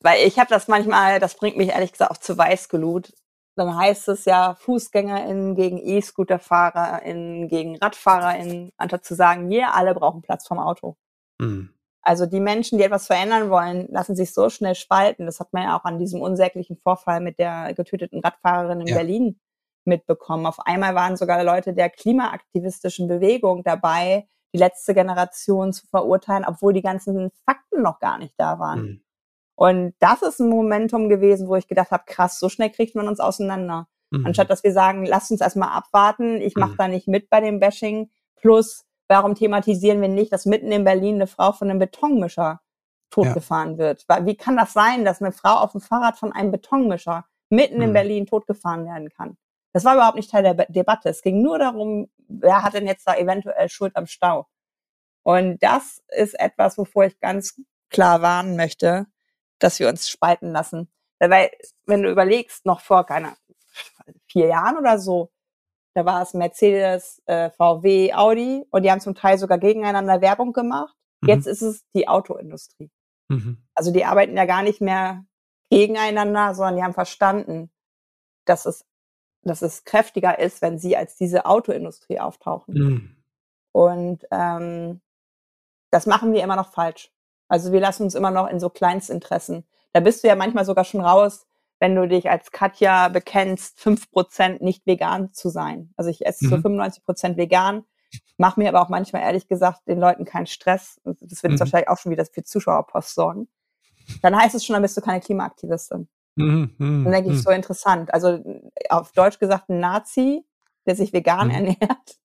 Weil 0.00 0.26
ich 0.26 0.38
habe 0.38 0.50
das 0.50 0.68
manchmal, 0.68 1.18
das 1.18 1.34
bringt 1.36 1.56
mich 1.56 1.70
ehrlich 1.70 1.90
gesagt 1.90 2.12
auch 2.12 2.18
zu 2.18 2.38
Weißglut. 2.38 3.12
Dann 3.56 3.74
heißt 3.74 4.08
es 4.08 4.26
ja 4.26 4.54
FußgängerInnen 4.54 5.54
gegen 5.54 5.78
E-Scooter-FahrerInnen 5.78 7.48
gegen 7.48 7.76
RadfahrerInnen, 7.78 8.72
anstatt 8.76 9.04
zu 9.04 9.14
sagen, 9.14 9.48
wir 9.48 9.74
alle 9.74 9.94
brauchen 9.94 10.20
Platz 10.20 10.46
vom 10.46 10.58
Auto. 10.58 10.96
Hm. 11.40 11.70
Also 12.02 12.26
die 12.26 12.38
Menschen, 12.38 12.78
die 12.78 12.84
etwas 12.84 13.06
verändern 13.06 13.50
wollen, 13.50 13.88
lassen 13.88 14.14
sich 14.14 14.32
so 14.32 14.48
schnell 14.50 14.74
spalten. 14.74 15.26
Das 15.26 15.40
hat 15.40 15.52
man 15.52 15.64
ja 15.64 15.76
auch 15.76 15.84
an 15.84 15.98
diesem 15.98 16.20
unsäglichen 16.20 16.76
Vorfall 16.76 17.20
mit 17.20 17.38
der 17.38 17.74
getöteten 17.74 18.20
Radfahrerin 18.20 18.82
in 18.82 18.86
ja. 18.86 18.94
Berlin 18.94 19.40
mitbekommen. 19.84 20.46
Auf 20.46 20.60
einmal 20.60 20.94
waren 20.94 21.16
sogar 21.16 21.42
Leute 21.42 21.72
der 21.72 21.90
klimaaktivistischen 21.90 23.08
Bewegung 23.08 23.64
dabei, 23.64 24.28
die 24.54 24.58
letzte 24.58 24.94
Generation 24.94 25.72
zu 25.72 25.86
verurteilen, 25.86 26.44
obwohl 26.46 26.74
die 26.74 26.82
ganzen 26.82 27.30
Fakten 27.44 27.82
noch 27.82 27.98
gar 27.98 28.18
nicht 28.18 28.34
da 28.36 28.58
waren. 28.58 28.82
Mhm. 28.82 29.05
Und 29.56 29.94
das 29.98 30.22
ist 30.22 30.38
ein 30.38 30.50
Momentum 30.50 31.08
gewesen, 31.08 31.48
wo 31.48 31.56
ich 31.56 31.66
gedacht 31.66 31.90
habe, 31.90 32.04
krass, 32.06 32.38
so 32.38 32.48
schnell 32.48 32.70
kriegt 32.70 32.94
man 32.94 33.08
uns 33.08 33.20
auseinander. 33.20 33.88
Mhm. 34.10 34.26
Anstatt 34.26 34.50
dass 34.50 34.62
wir 34.62 34.72
sagen, 34.72 35.04
lasst 35.06 35.30
uns 35.30 35.40
erstmal 35.40 35.70
abwarten, 35.70 36.40
ich 36.40 36.54
mache 36.56 36.72
mhm. 36.72 36.76
da 36.76 36.88
nicht 36.88 37.08
mit 37.08 37.30
bei 37.30 37.40
dem 37.40 37.58
Bashing. 37.58 38.10
Plus, 38.36 38.84
warum 39.08 39.34
thematisieren 39.34 40.00
wir 40.00 40.08
nicht, 40.08 40.32
dass 40.32 40.44
mitten 40.44 40.70
in 40.70 40.84
Berlin 40.84 41.16
eine 41.16 41.26
Frau 41.26 41.52
von 41.52 41.70
einem 41.70 41.78
Betonmischer 41.78 42.60
totgefahren 43.10 43.72
ja. 43.72 43.78
wird? 43.78 44.04
Wie 44.22 44.36
kann 44.36 44.56
das 44.56 44.74
sein, 44.74 45.04
dass 45.04 45.22
eine 45.22 45.32
Frau 45.32 45.56
auf 45.56 45.72
dem 45.72 45.80
Fahrrad 45.80 46.18
von 46.18 46.32
einem 46.32 46.52
Betonmischer 46.52 47.24
mitten 47.48 47.80
in 47.80 47.90
mhm. 47.90 47.94
Berlin 47.94 48.26
totgefahren 48.26 48.84
werden 48.84 49.08
kann? 49.08 49.38
Das 49.72 49.84
war 49.84 49.94
überhaupt 49.94 50.16
nicht 50.16 50.30
Teil 50.30 50.42
der 50.42 50.54
Debatte. 50.68 51.08
Es 51.08 51.22
ging 51.22 51.42
nur 51.42 51.58
darum, 51.58 52.08
wer 52.28 52.62
hat 52.62 52.74
denn 52.74 52.86
jetzt 52.86 53.06
da 53.06 53.14
eventuell 53.14 53.68
Schuld 53.68 53.96
am 53.96 54.06
Stau? 54.06 54.46
Und 55.22 55.62
das 55.62 56.02
ist 56.08 56.38
etwas, 56.38 56.78
wovor 56.78 57.04
ich 57.04 57.18
ganz 57.20 57.60
klar 57.90 58.22
warnen 58.22 58.56
möchte, 58.56 59.06
dass 59.58 59.78
wir 59.80 59.88
uns 59.88 60.08
spalten 60.08 60.52
lassen. 60.52 60.88
Weil, 61.18 61.50
wenn 61.86 62.02
du 62.02 62.10
überlegst, 62.10 62.66
noch 62.66 62.80
vor, 62.80 63.04
keine 63.04 63.36
vier 64.28 64.46
Jahren 64.48 64.76
oder 64.76 64.98
so, 64.98 65.30
da 65.94 66.04
war 66.04 66.22
es 66.22 66.34
Mercedes, 66.34 67.22
äh, 67.24 67.50
VW, 67.50 68.12
Audi 68.12 68.66
und 68.70 68.82
die 68.82 68.90
haben 68.90 69.00
zum 69.00 69.14
Teil 69.14 69.38
sogar 69.38 69.58
gegeneinander 69.58 70.20
Werbung 70.20 70.52
gemacht. 70.52 70.94
Mhm. 71.22 71.28
Jetzt 71.28 71.46
ist 71.46 71.62
es 71.62 71.84
die 71.94 72.06
Autoindustrie. 72.06 72.90
Mhm. 73.28 73.64
Also 73.74 73.92
die 73.92 74.04
arbeiten 74.04 74.36
ja 74.36 74.44
gar 74.44 74.62
nicht 74.62 74.82
mehr 74.82 75.24
gegeneinander, 75.70 76.54
sondern 76.54 76.76
die 76.76 76.82
haben 76.82 76.92
verstanden, 76.94 77.70
dass 78.44 78.66
es 78.66 78.84
dass 79.46 79.62
es 79.62 79.84
kräftiger 79.84 80.38
ist, 80.38 80.60
wenn 80.60 80.78
sie 80.78 80.96
als 80.96 81.16
diese 81.16 81.46
Autoindustrie 81.46 82.18
auftauchen. 82.18 82.74
Mhm. 82.74 83.16
Und 83.72 84.26
ähm, 84.30 85.00
das 85.90 86.06
machen 86.06 86.32
wir 86.32 86.42
immer 86.42 86.56
noch 86.56 86.72
falsch. 86.72 87.12
Also 87.48 87.72
wir 87.72 87.80
lassen 87.80 88.04
uns 88.04 88.14
immer 88.14 88.30
noch 88.30 88.48
in 88.48 88.60
so 88.60 88.68
Kleinstinteressen. 88.68 89.64
Da 89.92 90.00
bist 90.00 90.22
du 90.22 90.28
ja 90.28 90.34
manchmal 90.34 90.64
sogar 90.64 90.84
schon 90.84 91.00
raus, 91.00 91.46
wenn 91.78 91.94
du 91.94 92.08
dich 92.08 92.30
als 92.30 92.50
Katja 92.50 93.08
bekennst, 93.08 93.78
fünf 93.78 94.10
Prozent 94.10 94.62
nicht 94.62 94.86
vegan 94.86 95.32
zu 95.32 95.48
sein. 95.48 95.92
Also 95.96 96.10
ich 96.10 96.24
esse 96.24 96.46
mhm. 96.46 96.50
zu 96.50 96.56
95 96.62 97.04
Prozent 97.04 97.36
vegan, 97.36 97.84
mache 98.38 98.60
mir 98.60 98.68
aber 98.68 98.82
auch 98.82 98.88
manchmal 98.88 99.22
ehrlich 99.22 99.48
gesagt 99.48 99.86
den 99.86 99.98
Leuten 100.00 100.24
keinen 100.24 100.46
Stress. 100.46 101.00
Das 101.04 101.42
wird 101.42 101.54
mhm. 101.54 101.60
wahrscheinlich 101.60 101.88
auch 101.88 101.98
schon 101.98 102.12
wieder 102.12 102.24
für 102.24 102.42
Zuschauerpost 102.42 103.14
sorgen. 103.14 103.48
Dann 104.22 104.36
heißt 104.36 104.54
es 104.54 104.64
schon, 104.64 104.74
dann 104.74 104.82
bist 104.82 104.96
du 104.96 105.00
keine 105.00 105.20
Klimaaktivistin. 105.20 106.08
Mhm, 106.36 106.74
mhm, 106.78 107.04
dann 107.04 107.12
denke 107.12 107.30
ich, 107.30 107.36
mhm. 107.36 107.42
so 107.42 107.50
interessant. 107.50 108.12
Also 108.12 108.42
auf 108.90 109.12
Deutsch 109.12 109.38
gesagt, 109.38 109.68
ein 109.68 109.80
Nazi, 109.80 110.44
der 110.86 110.94
sich 110.94 111.12
vegan 111.12 111.48
mhm. 111.48 111.54
ernährt, 111.54 112.18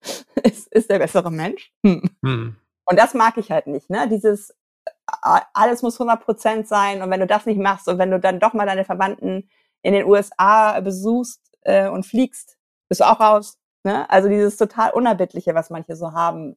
ist, 0.42 0.68
ist 0.68 0.90
der 0.90 0.98
bessere 0.98 1.30
Mensch. 1.30 1.72
Hm. 1.84 2.56
Und 2.84 2.98
das 2.98 3.14
mag 3.14 3.36
ich 3.38 3.50
halt 3.50 3.66
nicht, 3.66 3.90
ne? 3.90 4.08
Dieses, 4.08 4.54
alles 5.06 5.82
muss 5.82 6.00
100% 6.00 6.66
sein 6.66 7.02
und 7.02 7.10
wenn 7.10 7.20
du 7.20 7.26
das 7.26 7.46
nicht 7.46 7.60
machst 7.60 7.88
und 7.88 7.98
wenn 7.98 8.10
du 8.10 8.18
dann 8.18 8.40
doch 8.40 8.52
mal 8.52 8.66
deine 8.66 8.84
Verwandten 8.84 9.48
in 9.82 9.92
den 9.92 10.06
USA 10.06 10.80
besuchst 10.80 11.40
äh, 11.62 11.88
und 11.88 12.06
fliegst, 12.06 12.56
bist 12.88 13.00
du 13.00 13.04
auch 13.04 13.20
raus. 13.20 13.58
Ne? 13.84 14.08
Also 14.10 14.28
dieses 14.28 14.56
total 14.56 14.92
Unerbittliche, 14.92 15.54
was 15.54 15.70
manche 15.70 15.96
so 15.96 16.12
haben 16.12 16.56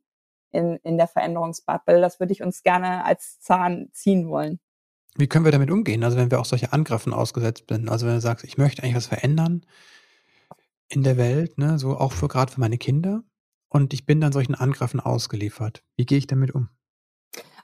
in, 0.51 0.77
in 0.83 0.97
der 0.97 1.07
Veränderungsbubble, 1.07 2.01
das 2.01 2.19
würde 2.19 2.33
ich 2.33 2.43
uns 2.43 2.63
gerne 2.63 3.03
als 3.03 3.39
Zahn 3.41 3.89
ziehen 3.91 4.29
wollen. 4.29 4.59
Wie 5.17 5.27
können 5.27 5.45
wir 5.45 5.51
damit 5.51 5.71
umgehen? 5.71 6.03
Also 6.03 6.17
wenn 6.17 6.29
wir 6.29 6.39
auch 6.39 6.45
solche 6.45 6.73
Angriffen 6.73 7.13
ausgesetzt 7.13 7.65
sind. 7.69 7.89
Also 7.89 8.05
wenn 8.05 8.15
du 8.15 8.21
sagst, 8.21 8.43
ich 8.45 8.57
möchte 8.57 8.83
eigentlich 8.83 8.95
was 8.95 9.07
verändern 9.07 9.65
in 10.88 11.03
der 11.03 11.17
Welt, 11.17 11.57
ne, 11.57 11.79
so 11.79 11.97
auch 11.97 12.11
für 12.11 12.27
gerade 12.27 12.51
für 12.51 12.59
meine 12.59 12.77
Kinder. 12.77 13.23
Und 13.75 13.93
ich 13.93 14.05
bin 14.05 14.21
dann 14.21 14.31
solchen 14.31 14.55
Angriffen 14.55 15.01
ausgeliefert. 15.01 15.83
Wie 15.97 16.05
gehe 16.05 16.17
ich 16.17 16.27
damit 16.27 16.55
um? 16.55 16.69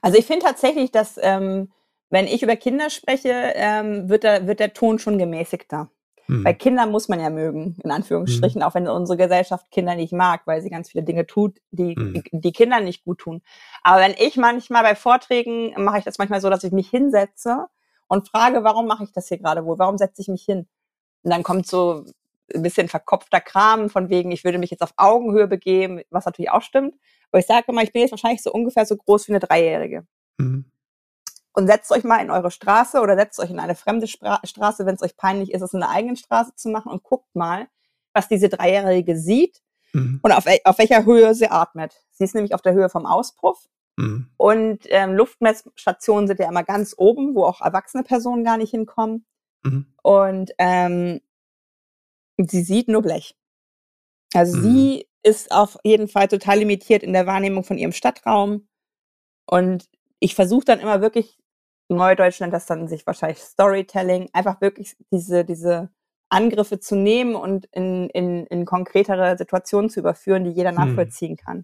Also 0.02 0.18
ich 0.18 0.26
finde 0.26 0.44
tatsächlich, 0.44 0.90
dass 0.90 1.18
ähm, 1.18 1.72
wenn 2.10 2.26
ich 2.26 2.42
über 2.42 2.54
Kinder 2.54 2.90
spreche, 2.90 3.30
ähm, 3.54 4.10
wird, 4.10 4.24
der, 4.24 4.46
wird 4.46 4.60
der 4.60 4.74
Ton 4.74 4.98
schon 4.98 5.16
gemäßigter. 5.16 5.90
Mhm. 6.26 6.44
Weil 6.44 6.54
Kinder 6.56 6.84
muss 6.84 7.08
man 7.08 7.18
ja 7.18 7.30
mögen, 7.30 7.78
in 7.82 7.90
Anführungsstrichen, 7.90 8.60
mhm. 8.60 8.66
auch 8.66 8.74
wenn 8.74 8.86
unsere 8.88 9.16
Gesellschaft 9.16 9.70
Kinder 9.70 9.94
nicht 9.94 10.12
mag, 10.12 10.42
weil 10.44 10.60
sie 10.60 10.68
ganz 10.68 10.90
viele 10.90 11.02
Dinge 11.02 11.26
tut, 11.26 11.62
die, 11.70 11.96
mhm. 11.96 12.22
die 12.30 12.52
Kinder 12.52 12.80
nicht 12.80 13.04
gut 13.04 13.20
tun. 13.20 13.40
Aber 13.82 14.02
wenn 14.02 14.14
ich 14.18 14.36
manchmal 14.36 14.82
bei 14.82 14.94
Vorträgen, 14.94 15.72
mache 15.82 15.96
ich 15.96 16.04
das 16.04 16.18
manchmal 16.18 16.42
so, 16.42 16.50
dass 16.50 16.62
ich 16.62 16.72
mich 16.72 16.90
hinsetze 16.90 17.68
und 18.06 18.28
frage, 18.28 18.64
warum 18.64 18.86
mache 18.86 19.04
ich 19.04 19.12
das 19.12 19.28
hier 19.28 19.38
gerade 19.38 19.64
wohl? 19.64 19.78
Warum 19.78 19.96
setze 19.96 20.20
ich 20.20 20.28
mich 20.28 20.42
hin? 20.42 20.68
Und 21.22 21.30
dann 21.30 21.42
kommt 21.42 21.66
so 21.66 22.04
ein 22.54 22.62
bisschen 22.62 22.88
verkopfter 22.88 23.40
Kram 23.40 23.90
von 23.90 24.08
wegen, 24.08 24.30
ich 24.30 24.44
würde 24.44 24.58
mich 24.58 24.70
jetzt 24.70 24.82
auf 24.82 24.94
Augenhöhe 24.96 25.46
begeben, 25.48 26.00
was 26.10 26.26
natürlich 26.26 26.50
auch 26.50 26.62
stimmt. 26.62 26.94
Aber 27.30 27.38
ich 27.38 27.46
sage 27.46 27.64
immer, 27.68 27.82
ich 27.82 27.92
bin 27.92 28.02
jetzt 28.02 28.12
wahrscheinlich 28.12 28.42
so 28.42 28.52
ungefähr 28.52 28.86
so 28.86 28.96
groß 28.96 29.28
wie 29.28 29.32
eine 29.32 29.40
Dreijährige. 29.40 30.06
Mhm 30.38 30.66
und 31.52 31.66
setzt 31.66 31.92
euch 31.92 32.04
mal 32.04 32.18
in 32.18 32.30
eure 32.30 32.50
Straße 32.50 33.00
oder 33.00 33.16
setzt 33.16 33.38
euch 33.38 33.50
in 33.50 33.60
eine 33.60 33.74
fremde 33.74 34.06
Spra 34.06 34.40
Straße, 34.44 34.86
wenn 34.86 34.94
es 34.94 35.02
euch 35.02 35.16
peinlich 35.16 35.52
ist, 35.52 35.62
es 35.62 35.74
in 35.74 35.80
der 35.80 35.90
eigenen 35.90 36.16
Straße 36.16 36.54
zu 36.56 36.68
machen 36.70 36.90
und 36.90 37.02
guckt 37.02 37.34
mal, 37.34 37.68
was 38.12 38.28
diese 38.28 38.48
Dreijährige 38.48 39.18
sieht 39.18 39.60
mhm. 39.92 40.20
und 40.22 40.32
auf, 40.32 40.44
auf 40.64 40.78
welcher 40.78 41.04
Höhe 41.04 41.34
sie 41.34 41.50
atmet. 41.50 41.94
Sie 42.12 42.24
ist 42.24 42.34
nämlich 42.34 42.54
auf 42.54 42.62
der 42.62 42.74
Höhe 42.74 42.88
vom 42.88 43.06
Auspuff. 43.06 43.68
Mhm. 43.96 44.30
Und 44.38 44.80
ähm, 44.86 45.14
Luftmessstationen 45.14 46.26
sind 46.26 46.40
ja 46.40 46.48
immer 46.48 46.64
ganz 46.64 46.94
oben, 46.96 47.34
wo 47.34 47.44
auch 47.44 47.60
erwachsene 47.60 48.02
Personen 48.02 48.44
gar 48.44 48.56
nicht 48.56 48.70
hinkommen. 48.70 49.26
Mhm. 49.62 49.86
Und 50.02 50.52
ähm, 50.58 51.20
sie 52.38 52.62
sieht 52.62 52.88
nur 52.88 53.02
Blech. 53.02 53.36
Also 54.34 54.56
mhm. 54.56 54.62
sie 54.62 55.08
ist 55.22 55.52
auf 55.52 55.78
jeden 55.84 56.08
Fall 56.08 56.28
total 56.28 56.58
limitiert 56.58 57.02
in 57.02 57.12
der 57.12 57.26
Wahrnehmung 57.26 57.64
von 57.64 57.78
ihrem 57.78 57.92
Stadtraum. 57.92 58.66
Und 59.46 59.88
ich 60.18 60.34
versuche 60.34 60.64
dann 60.64 60.80
immer 60.80 61.00
wirklich 61.00 61.38
Neudeutsch 61.92 62.40
nennt 62.40 62.52
das 62.52 62.66
dann 62.66 62.88
sich 62.88 63.06
wahrscheinlich 63.06 63.38
Storytelling, 63.38 64.28
einfach 64.32 64.60
wirklich 64.60 64.96
diese, 65.10 65.44
diese 65.44 65.90
Angriffe 66.28 66.80
zu 66.80 66.96
nehmen 66.96 67.34
und 67.34 67.66
in, 67.72 68.08
in, 68.10 68.46
in 68.46 68.64
konkretere 68.64 69.36
Situationen 69.36 69.90
zu 69.90 70.00
überführen, 70.00 70.44
die 70.44 70.50
jeder 70.50 70.70
hm. 70.70 70.76
nachvollziehen 70.76 71.36
kann. 71.36 71.62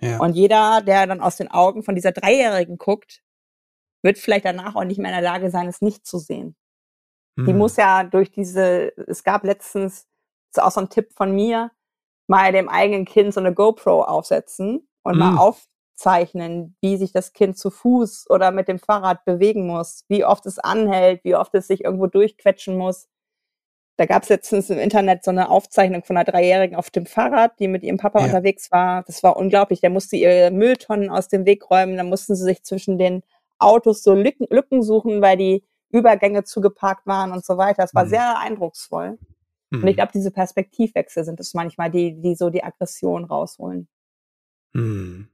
Ja. 0.00 0.18
Und 0.18 0.34
jeder, 0.34 0.82
der 0.82 1.06
dann 1.06 1.20
aus 1.20 1.36
den 1.36 1.50
Augen 1.50 1.82
von 1.82 1.94
dieser 1.94 2.12
Dreijährigen 2.12 2.76
guckt, 2.76 3.22
wird 4.02 4.18
vielleicht 4.18 4.44
danach 4.44 4.74
auch 4.74 4.84
nicht 4.84 4.98
mehr 4.98 5.10
in 5.10 5.22
der 5.22 5.30
Lage 5.30 5.50
sein, 5.50 5.68
es 5.68 5.80
nicht 5.80 6.06
zu 6.06 6.18
sehen. 6.18 6.54
Die 7.44 7.52
muss 7.52 7.76
ja 7.76 8.04
durch 8.04 8.30
diese, 8.30 8.96
es 9.06 9.22
gab 9.22 9.44
letztens, 9.44 10.06
das 10.52 10.62
ist 10.62 10.62
auch 10.62 10.70
so 10.70 10.80
ein 10.80 10.88
Tipp 10.88 11.12
von 11.12 11.32
mir, 11.32 11.70
mal 12.28 12.52
dem 12.52 12.68
eigenen 12.68 13.04
Kind 13.04 13.34
so 13.34 13.40
eine 13.40 13.52
GoPro 13.52 14.02
aufsetzen 14.02 14.88
und 15.02 15.12
hm. 15.12 15.18
mal 15.18 15.36
auf, 15.36 15.66
zeichnen, 15.96 16.76
wie 16.80 16.96
sich 16.96 17.12
das 17.12 17.32
Kind 17.32 17.58
zu 17.58 17.70
Fuß 17.70 18.26
oder 18.30 18.50
mit 18.50 18.68
dem 18.68 18.78
Fahrrad 18.78 19.24
bewegen 19.24 19.66
muss, 19.66 20.04
wie 20.08 20.24
oft 20.24 20.46
es 20.46 20.58
anhält, 20.58 21.24
wie 21.24 21.34
oft 21.34 21.54
es 21.54 21.66
sich 21.66 21.84
irgendwo 21.84 22.06
durchquetschen 22.06 22.76
muss. 22.76 23.08
Da 23.98 24.04
gab 24.04 24.24
es 24.24 24.28
letztens 24.28 24.68
im 24.68 24.78
Internet 24.78 25.24
so 25.24 25.30
eine 25.30 25.48
Aufzeichnung 25.48 26.04
von 26.04 26.18
einer 26.18 26.24
Dreijährigen 26.24 26.76
auf 26.76 26.90
dem 26.90 27.06
Fahrrad, 27.06 27.58
die 27.58 27.66
mit 27.66 27.82
ihrem 27.82 27.96
Papa 27.96 28.18
ja. 28.20 28.26
unterwegs 28.26 28.70
war. 28.70 29.04
Das 29.04 29.22
war 29.22 29.38
unglaublich. 29.38 29.80
Der 29.80 29.88
musste 29.88 30.16
ihre 30.16 30.50
Mülltonnen 30.50 31.08
aus 31.08 31.28
dem 31.28 31.46
Weg 31.46 31.70
räumen. 31.70 31.96
Dann 31.96 32.10
mussten 32.10 32.36
sie 32.36 32.44
sich 32.44 32.62
zwischen 32.62 32.98
den 32.98 33.22
Autos 33.58 34.02
so 34.02 34.12
Lücken, 34.12 34.46
Lücken 34.50 34.82
suchen, 34.82 35.22
weil 35.22 35.38
die 35.38 35.64
Übergänge 35.90 36.44
zugeparkt 36.44 37.06
waren 37.06 37.32
und 37.32 37.44
so 37.44 37.56
weiter. 37.56 37.82
Das 37.82 37.94
war 37.94 38.04
mhm. 38.04 38.10
sehr 38.10 38.38
eindrucksvoll. 38.38 39.18
Mhm. 39.70 39.82
Und 39.82 39.88
ich 39.88 39.96
glaube, 39.96 40.12
diese 40.12 40.30
Perspektivwechsel 40.30 41.24
sind 41.24 41.40
es 41.40 41.54
manchmal, 41.54 41.90
die, 41.90 42.20
die 42.20 42.34
so 42.34 42.50
die 42.50 42.64
Aggression 42.64 43.24
rausholen. 43.24 43.88
Mhm. 44.72 45.28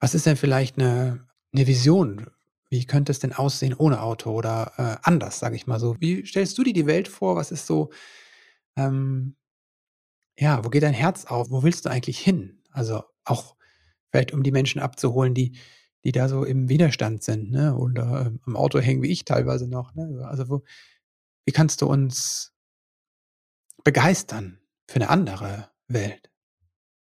Was 0.00 0.14
ist 0.14 0.26
denn 0.26 0.36
vielleicht 0.36 0.78
eine, 0.78 1.26
eine 1.52 1.66
Vision? 1.66 2.30
Wie 2.70 2.84
könnte 2.86 3.12
es 3.12 3.20
denn 3.20 3.32
aussehen 3.32 3.74
ohne 3.74 4.02
Auto 4.02 4.32
oder 4.32 4.72
äh, 4.76 4.96
anders, 5.02 5.38
sage 5.38 5.56
ich 5.56 5.66
mal 5.66 5.78
so? 5.78 5.96
Wie 6.00 6.26
stellst 6.26 6.58
du 6.58 6.64
dir 6.64 6.72
die 6.72 6.86
Welt 6.86 7.08
vor? 7.08 7.36
Was 7.36 7.52
ist 7.52 7.66
so, 7.66 7.90
ähm, 8.76 9.36
ja, 10.38 10.64
wo 10.64 10.70
geht 10.70 10.82
dein 10.82 10.94
Herz 10.94 11.24
auf? 11.26 11.50
Wo 11.50 11.62
willst 11.62 11.84
du 11.84 11.90
eigentlich 11.90 12.18
hin? 12.18 12.62
Also 12.70 13.04
auch 13.24 13.56
vielleicht, 14.10 14.32
um 14.32 14.42
die 14.42 14.50
Menschen 14.50 14.80
abzuholen, 14.80 15.34
die, 15.34 15.56
die 16.04 16.12
da 16.12 16.28
so 16.28 16.44
im 16.44 16.68
Widerstand 16.68 17.22
sind, 17.22 17.50
ne? 17.50 17.76
Oder 17.76 18.26
ähm, 18.26 18.40
am 18.46 18.56
Auto 18.56 18.78
hängen, 18.78 19.02
wie 19.02 19.10
ich 19.10 19.24
teilweise 19.24 19.68
noch. 19.68 19.94
Ne? 19.94 20.24
Also 20.28 20.48
wo, 20.48 20.62
wie 21.46 21.52
kannst 21.52 21.82
du 21.82 21.86
uns 21.86 22.52
begeistern 23.84 24.60
für 24.86 24.96
eine 24.96 25.08
andere 25.08 25.70
Welt? 25.88 26.30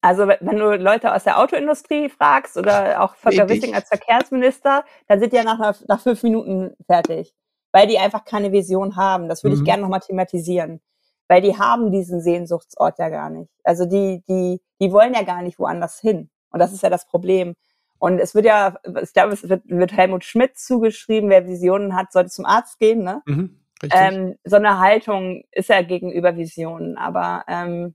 Also 0.02 0.28
wenn 0.28 0.58
du 0.58 0.76
Leute 0.76 1.12
aus 1.12 1.24
der 1.24 1.40
Autoindustrie 1.40 2.08
fragst 2.08 2.56
oder 2.56 3.02
auch 3.02 3.16
Volker 3.16 3.48
Wissing 3.48 3.74
als 3.74 3.88
Verkehrsminister, 3.88 4.84
dann 5.08 5.18
sind 5.18 5.32
die 5.32 5.36
ja 5.36 5.42
nach, 5.42 5.80
nach 5.88 6.00
fünf 6.00 6.22
Minuten 6.22 6.76
fertig, 6.86 7.34
weil 7.72 7.88
die 7.88 7.98
einfach 7.98 8.24
keine 8.24 8.52
Vision 8.52 8.96
haben. 8.96 9.28
Das 9.28 9.42
würde 9.42 9.56
mhm. 9.56 9.62
ich 9.62 9.66
gerne 9.66 9.82
nochmal 9.82 10.00
thematisieren, 10.00 10.80
weil 11.28 11.42
die 11.42 11.58
haben 11.58 11.90
diesen 11.90 12.20
Sehnsuchtsort 12.20 12.98
ja 12.98 13.08
gar 13.08 13.30
nicht. 13.30 13.50
Also 13.64 13.84
die, 13.84 14.22
die, 14.28 14.60
die 14.80 14.92
wollen 14.92 15.12
ja 15.12 15.22
gar 15.22 15.42
nicht 15.42 15.58
woanders 15.58 15.98
hin. 15.98 16.30
Und 16.50 16.60
das 16.60 16.72
ist 16.72 16.82
ja 16.82 16.90
das 16.90 17.06
Problem. 17.06 17.54
Und 17.98 18.18
es 18.18 18.34
wird 18.34 18.44
ja, 18.44 18.76
ich 19.02 19.12
glaube, 19.12 19.32
es 19.32 19.48
wird, 19.48 19.62
wird 19.66 19.92
Helmut 19.92 20.24
Schmidt 20.24 20.58
zugeschrieben, 20.58 21.30
wer 21.30 21.46
Visionen 21.46 21.96
hat, 21.96 22.12
sollte 22.12 22.30
zum 22.30 22.44
Arzt 22.44 22.78
gehen. 22.78 23.02
Ne? 23.02 23.22
Mhm, 23.26 23.60
ähm, 23.90 24.36
so 24.44 24.56
eine 24.56 24.78
Haltung 24.78 25.44
ist 25.50 25.68
ja 25.68 25.82
gegenüber 25.82 26.36
Visionen. 26.36 26.98
Aber 26.98 27.44
ähm, 27.48 27.94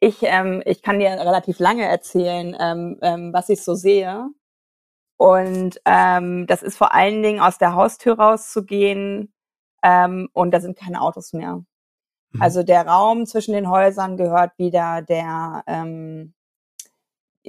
ich, 0.00 0.18
ähm, 0.22 0.62
ich 0.64 0.82
kann 0.82 0.98
dir 0.98 1.10
relativ 1.10 1.58
lange 1.58 1.84
erzählen, 1.84 2.56
ähm, 2.58 2.98
ähm, 3.02 3.32
was 3.32 3.48
ich 3.48 3.62
so 3.62 3.74
sehe. 3.74 4.28
Und 5.16 5.80
ähm, 5.86 6.46
das 6.46 6.62
ist 6.62 6.76
vor 6.76 6.94
allen 6.94 7.22
Dingen 7.22 7.40
aus 7.40 7.58
der 7.58 7.74
Haustür 7.74 8.18
rauszugehen 8.18 9.32
ähm, 9.82 10.28
und 10.32 10.50
da 10.52 10.60
sind 10.60 10.78
keine 10.78 11.00
Autos 11.00 11.32
mehr. 11.32 11.62
Mhm. 12.32 12.42
Also 12.42 12.62
der 12.62 12.86
Raum 12.86 13.24
zwischen 13.26 13.54
den 13.54 13.70
Häusern 13.70 14.16
gehört 14.16 14.58
wieder 14.58 15.02
der, 15.02 15.64
ähm, 15.66 16.34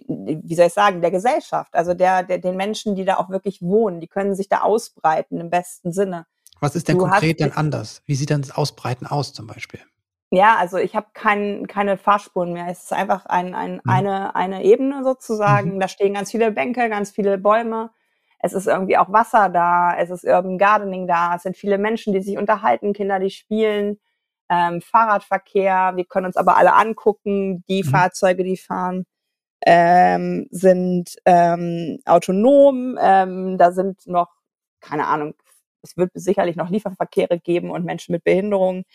wie 0.07 0.55
soll 0.55 0.67
ich 0.67 0.73
sagen, 0.73 1.01
der 1.01 1.11
Gesellschaft, 1.11 1.73
also 1.73 1.93
der, 1.93 2.23
der 2.23 2.37
den 2.37 2.55
Menschen, 2.55 2.95
die 2.95 3.05
da 3.05 3.17
auch 3.17 3.29
wirklich 3.29 3.61
wohnen, 3.61 3.99
die 3.99 4.07
können 4.07 4.35
sich 4.35 4.49
da 4.49 4.61
ausbreiten 4.61 5.39
im 5.39 5.49
besten 5.49 5.91
Sinne. 5.91 6.25
Was 6.59 6.75
ist 6.75 6.87
denn 6.87 6.97
du 6.97 7.03
konkret 7.03 7.39
denn 7.39 7.51
anders? 7.51 8.01
Wie 8.05 8.15
sieht 8.15 8.29
denn 8.29 8.41
das 8.41 8.51
Ausbreiten 8.51 9.05
aus 9.05 9.33
zum 9.33 9.47
Beispiel? 9.47 9.81
Ja, 10.29 10.57
also 10.57 10.77
ich 10.77 10.95
habe 10.95 11.07
kein, 11.13 11.67
keine 11.67 11.97
Fahrspuren 11.97 12.51
mehr. 12.51 12.67
Es 12.69 12.83
ist 12.83 12.93
einfach 12.93 13.25
ein, 13.27 13.55
ein, 13.55 13.75
mhm. 13.75 13.81
eine, 13.85 14.35
eine 14.35 14.63
Ebene 14.63 15.03
sozusagen. 15.03 15.75
Mhm. 15.75 15.79
Da 15.79 15.87
stehen 15.87 16.13
ganz 16.15 16.31
viele 16.31 16.51
Bänke, 16.51 16.89
ganz 16.89 17.11
viele 17.11 17.37
Bäume. 17.37 17.91
Es 18.39 18.53
ist 18.53 18.67
irgendwie 18.67 18.97
auch 18.97 19.11
Wasser 19.11 19.49
da. 19.49 19.95
Es 19.97 20.09
ist 20.09 20.25
Urban 20.25 20.57
Gardening 20.57 21.07
da. 21.07 21.35
Es 21.35 21.43
sind 21.43 21.55
viele 21.55 21.77
Menschen, 21.77 22.13
die 22.13 22.21
sich 22.21 22.37
unterhalten, 22.37 22.93
Kinder, 22.93 23.19
die 23.19 23.29
spielen. 23.29 23.99
Ähm, 24.49 24.81
Fahrradverkehr. 24.81 25.93
Wir 25.95 26.05
können 26.05 26.25
uns 26.25 26.37
aber 26.37 26.57
alle 26.57 26.73
angucken. 26.73 27.63
Die 27.69 27.83
mhm. 27.83 27.89
Fahrzeuge, 27.89 28.43
die 28.43 28.57
fahren, 28.57 29.05
ähm, 29.65 30.47
sind 30.51 31.15
ähm, 31.25 31.99
autonom. 32.05 32.97
Ähm, 32.99 33.57
da 33.57 33.71
sind 33.71 34.05
noch, 34.07 34.29
keine 34.79 35.07
Ahnung, 35.07 35.33
es 35.81 35.97
wird 35.97 36.11
sicherlich 36.13 36.55
noch 36.55 36.69
Lieferverkehre 36.69 37.39
geben 37.39 37.71
und 37.71 37.85
Menschen 37.85 38.11
mit 38.11 38.23
Behinderungen, 38.23 38.85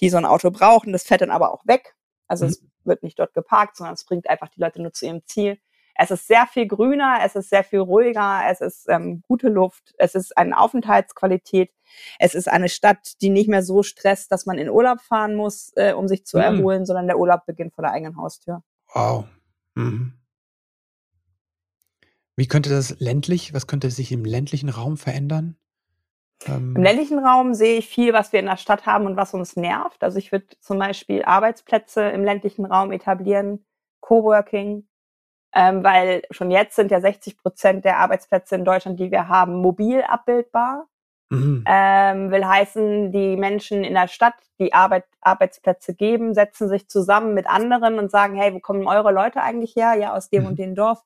die 0.00 0.10
so 0.10 0.16
ein 0.16 0.24
Auto 0.24 0.50
brauchen. 0.50 0.92
Das 0.92 1.04
fährt 1.04 1.20
dann 1.20 1.30
aber 1.30 1.52
auch 1.52 1.66
weg. 1.66 1.94
Also 2.26 2.44
mhm. 2.44 2.50
es 2.50 2.64
wird 2.84 3.02
nicht 3.02 3.18
dort 3.18 3.34
geparkt, 3.34 3.76
sondern 3.76 3.94
es 3.94 4.04
bringt 4.04 4.28
einfach 4.28 4.48
die 4.48 4.60
Leute 4.60 4.80
nur 4.80 4.92
zu 4.92 5.06
ihrem 5.06 5.24
Ziel. 5.26 5.58
Es 5.96 6.10
ist 6.10 6.26
sehr 6.28 6.46
viel 6.46 6.66
grüner, 6.66 7.18
es 7.24 7.34
ist 7.34 7.50
sehr 7.50 7.64
viel 7.64 7.80
ruhiger, 7.80 8.42
es 8.48 8.62
ist 8.62 8.88
ähm, 8.88 9.22
gute 9.28 9.48
Luft, 9.48 9.92
es 9.98 10.14
ist 10.14 10.34
eine 10.36 10.58
Aufenthaltsqualität, 10.58 11.72
es 12.18 12.34
ist 12.34 12.48
eine 12.48 12.70
Stadt, 12.70 13.20
die 13.20 13.28
nicht 13.28 13.50
mehr 13.50 13.62
so 13.62 13.82
stresst, 13.82 14.32
dass 14.32 14.46
man 14.46 14.56
in 14.56 14.70
Urlaub 14.70 15.00
fahren 15.02 15.34
muss, 15.34 15.72
äh, 15.76 15.92
um 15.92 16.08
sich 16.08 16.24
zu 16.24 16.38
mhm. 16.38 16.42
erholen, 16.42 16.86
sondern 16.86 17.06
der 17.06 17.18
Urlaub 17.18 17.44
beginnt 17.44 17.74
vor 17.74 17.82
der 17.82 17.92
eigenen 17.92 18.16
Haustür. 18.16 18.62
Wow. 18.94 19.24
Mhm. 19.74 20.14
Wie 22.36 22.46
könnte 22.46 22.70
das 22.70 22.98
ländlich, 23.00 23.52
was 23.52 23.66
könnte 23.66 23.90
sich 23.90 24.12
im 24.12 24.24
ländlichen 24.24 24.70
Raum 24.70 24.96
verändern? 24.96 25.56
Ähm 26.46 26.74
Im 26.76 26.82
ländlichen 26.82 27.18
Raum 27.18 27.54
sehe 27.54 27.78
ich 27.78 27.88
viel, 27.88 28.12
was 28.12 28.32
wir 28.32 28.40
in 28.40 28.46
der 28.46 28.56
Stadt 28.56 28.86
haben 28.86 29.06
und 29.06 29.16
was 29.16 29.34
uns 29.34 29.56
nervt. 29.56 30.02
Also 30.02 30.18
ich 30.18 30.32
würde 30.32 30.46
zum 30.60 30.78
Beispiel 30.78 31.22
Arbeitsplätze 31.22 32.02
im 32.02 32.24
ländlichen 32.24 32.64
Raum 32.64 32.92
etablieren, 32.92 33.64
Coworking, 34.00 34.88
ähm, 35.54 35.84
weil 35.84 36.22
schon 36.30 36.50
jetzt 36.50 36.76
sind 36.76 36.90
ja 36.90 37.00
60 37.00 37.36
Prozent 37.36 37.84
der 37.84 37.98
Arbeitsplätze 37.98 38.54
in 38.54 38.64
Deutschland, 38.64 38.98
die 39.00 39.10
wir 39.10 39.28
haben, 39.28 39.56
mobil 39.56 40.02
abbildbar. 40.02 40.88
Mhm. 41.30 41.64
Ähm, 41.66 42.30
will 42.30 42.44
heißen, 42.44 43.12
die 43.12 43.36
Menschen 43.36 43.84
in 43.84 43.94
der 43.94 44.08
Stadt, 44.08 44.34
die 44.58 44.72
Arbeit, 44.72 45.04
Arbeitsplätze 45.20 45.94
geben, 45.94 46.34
setzen 46.34 46.68
sich 46.68 46.88
zusammen 46.88 47.34
mit 47.34 47.48
anderen 47.48 47.98
und 47.98 48.10
sagen, 48.10 48.34
hey, 48.34 48.52
wo 48.52 48.58
kommen 48.58 48.86
eure 48.86 49.12
Leute 49.12 49.40
eigentlich 49.40 49.76
her? 49.76 49.94
Ja, 49.94 50.14
aus 50.14 50.28
dem 50.28 50.42
mhm. 50.42 50.48
und 50.48 50.58
dem 50.58 50.74
Dorf 50.74 51.04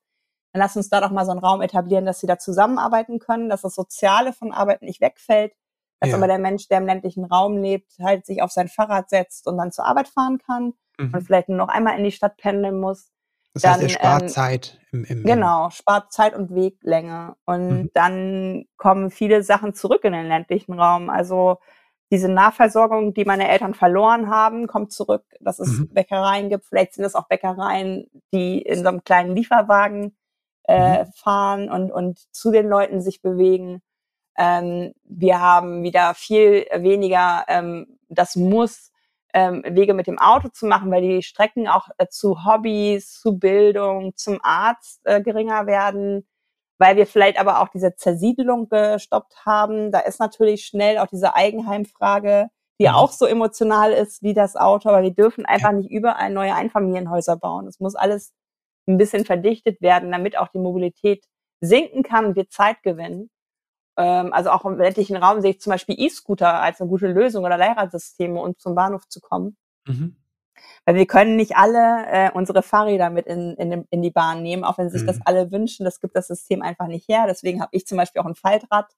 dann 0.54 0.60
lass 0.60 0.76
uns 0.76 0.88
da 0.88 1.00
doch 1.00 1.10
mal 1.10 1.24
so 1.24 1.32
einen 1.32 1.40
Raum 1.40 1.62
etablieren, 1.62 2.06
dass 2.06 2.20
sie 2.20 2.28
da 2.28 2.38
zusammenarbeiten 2.38 3.18
können, 3.18 3.48
dass 3.48 3.62
das 3.62 3.74
Soziale 3.74 4.32
von 4.32 4.52
Arbeit 4.52 4.82
nicht 4.82 5.00
wegfällt, 5.00 5.52
dass 5.98 6.10
ja. 6.10 6.16
aber 6.16 6.28
der 6.28 6.38
Mensch, 6.38 6.68
der 6.68 6.78
im 6.78 6.86
ländlichen 6.86 7.24
Raum 7.24 7.58
lebt, 7.58 7.98
halt 8.00 8.24
sich 8.24 8.40
auf 8.40 8.52
sein 8.52 8.68
Fahrrad 8.68 9.10
setzt 9.10 9.48
und 9.48 9.58
dann 9.58 9.72
zur 9.72 9.84
Arbeit 9.84 10.06
fahren 10.06 10.38
kann 10.38 10.74
mhm. 10.96 11.12
und 11.12 11.22
vielleicht 11.22 11.48
nur 11.48 11.58
noch 11.58 11.66
einmal 11.66 11.98
in 11.98 12.04
die 12.04 12.12
Stadt 12.12 12.36
pendeln 12.36 12.78
muss. 12.78 13.10
Das 13.54 13.62
dann, 13.62 13.72
heißt, 13.74 13.82
er 13.82 13.88
spart 13.88 14.22
ähm, 14.22 14.28
Zeit 14.28 14.80
im, 14.90 15.04
im 15.04 15.22
Genau, 15.22 15.70
spart 15.70 16.12
Zeit 16.12 16.34
und 16.34 16.54
Weglänge. 16.54 17.36
Und 17.44 17.68
mhm. 17.68 17.90
dann 17.94 18.64
kommen 18.76 19.10
viele 19.10 19.42
Sachen 19.42 19.74
zurück 19.74 20.04
in 20.04 20.12
den 20.12 20.26
ländlichen 20.26 20.78
Raum. 20.78 21.08
Also 21.08 21.58
diese 22.10 22.28
Nahversorgung, 22.28 23.14
die 23.14 23.24
meine 23.24 23.48
Eltern 23.48 23.74
verloren 23.74 24.28
haben, 24.28 24.66
kommt 24.66 24.92
zurück, 24.92 25.24
dass 25.40 25.60
es 25.60 25.78
mhm. 25.78 25.88
Bäckereien 25.88 26.50
gibt. 26.50 26.66
Vielleicht 26.66 26.94
sind 26.94 27.04
es 27.04 27.14
auch 27.14 27.28
Bäckereien, 27.28 28.10
die 28.32 28.60
in 28.60 28.82
so 28.82 28.88
einem 28.88 29.04
kleinen 29.04 29.36
Lieferwagen 29.36 30.16
äh, 30.64 31.04
mhm. 31.04 31.12
fahren 31.14 31.70
und, 31.70 31.92
und 31.92 32.18
zu 32.34 32.50
den 32.50 32.68
Leuten 32.68 33.00
sich 33.00 33.22
bewegen. 33.22 33.82
Ähm, 34.36 34.94
wir 35.04 35.40
haben 35.40 35.84
wieder 35.84 36.14
viel 36.14 36.66
weniger 36.74 37.44
ähm, 37.46 37.98
das 38.08 38.34
Muss, 38.34 38.90
ähm, 39.34 39.62
Wege 39.66 39.94
mit 39.94 40.06
dem 40.06 40.18
Auto 40.18 40.48
zu 40.48 40.66
machen, 40.66 40.90
weil 40.90 41.02
die 41.02 41.22
Strecken 41.22 41.68
auch 41.68 41.88
äh, 41.98 42.06
zu 42.06 42.44
Hobbys, 42.44 43.20
zu 43.20 43.36
Bildung, 43.38 44.16
zum 44.16 44.38
Arzt 44.42 45.00
äh, 45.04 45.20
geringer 45.20 45.66
werden, 45.66 46.26
weil 46.78 46.96
wir 46.96 47.06
vielleicht 47.06 47.38
aber 47.38 47.60
auch 47.60 47.68
diese 47.68 47.96
Zersiedelung 47.96 48.68
gestoppt 48.68 49.44
haben. 49.44 49.90
Da 49.90 50.00
ist 50.00 50.20
natürlich 50.20 50.64
schnell 50.64 50.98
auch 50.98 51.08
diese 51.08 51.34
Eigenheimfrage, 51.34 52.48
die 52.80 52.88
mhm. 52.88 52.94
auch 52.94 53.10
so 53.10 53.26
emotional 53.26 53.92
ist 53.92 54.22
wie 54.22 54.34
das 54.34 54.54
Auto, 54.54 54.88
aber 54.88 55.02
wir 55.02 55.14
dürfen 55.14 55.44
einfach 55.44 55.72
nicht 55.72 55.90
überall 55.90 56.30
neue 56.30 56.54
Einfamilienhäuser 56.54 57.36
bauen. 57.36 57.66
Es 57.66 57.80
muss 57.80 57.96
alles 57.96 58.32
ein 58.86 58.98
bisschen 58.98 59.24
verdichtet 59.24 59.80
werden, 59.82 60.12
damit 60.12 60.38
auch 60.38 60.48
die 60.48 60.58
Mobilität 60.58 61.24
sinken 61.60 62.04
kann 62.04 62.26
und 62.26 62.36
wir 62.36 62.48
Zeit 62.48 62.82
gewinnen. 62.82 63.30
Ähm, 63.96 64.32
also 64.32 64.50
auch 64.50 64.64
im 64.64 64.78
ländlichen 64.78 65.16
Raum 65.16 65.40
sehe 65.40 65.52
ich 65.52 65.60
zum 65.60 65.70
Beispiel 65.70 65.96
E-Scooter 65.98 66.60
als 66.60 66.80
eine 66.80 66.90
gute 66.90 67.06
Lösung 67.06 67.44
oder 67.44 67.56
Leihradsysteme, 67.56 68.40
um 68.40 68.56
zum 68.58 68.74
Bahnhof 68.74 69.08
zu 69.08 69.20
kommen. 69.20 69.56
Mhm. 69.86 70.16
Weil 70.84 70.96
wir 70.96 71.06
können 71.06 71.36
nicht 71.36 71.56
alle 71.56 72.06
äh, 72.06 72.30
unsere 72.32 72.62
Fahrräder 72.62 73.10
mit 73.10 73.26
in, 73.26 73.54
in, 73.54 73.86
in 73.90 74.02
die 74.02 74.10
Bahn 74.10 74.42
nehmen, 74.42 74.64
auch 74.64 74.78
wenn 74.78 74.90
sich 74.90 75.02
mhm. 75.02 75.06
das 75.06 75.20
alle 75.24 75.50
wünschen. 75.50 75.84
Das 75.84 76.00
gibt 76.00 76.16
das 76.16 76.28
System 76.28 76.62
einfach 76.62 76.86
nicht 76.86 77.08
her. 77.08 77.24
Deswegen 77.26 77.60
habe 77.60 77.70
ich 77.72 77.86
zum 77.86 77.98
Beispiel 77.98 78.22
auch 78.22 78.26
ein 78.26 78.34
Faltrad, 78.34 78.92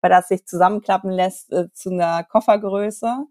weil 0.00 0.10
das 0.10 0.28
sich 0.28 0.46
zusammenklappen 0.46 1.10
lässt 1.10 1.52
äh, 1.52 1.70
zu 1.72 1.90
einer 1.90 2.24
Koffergröße. 2.24 3.26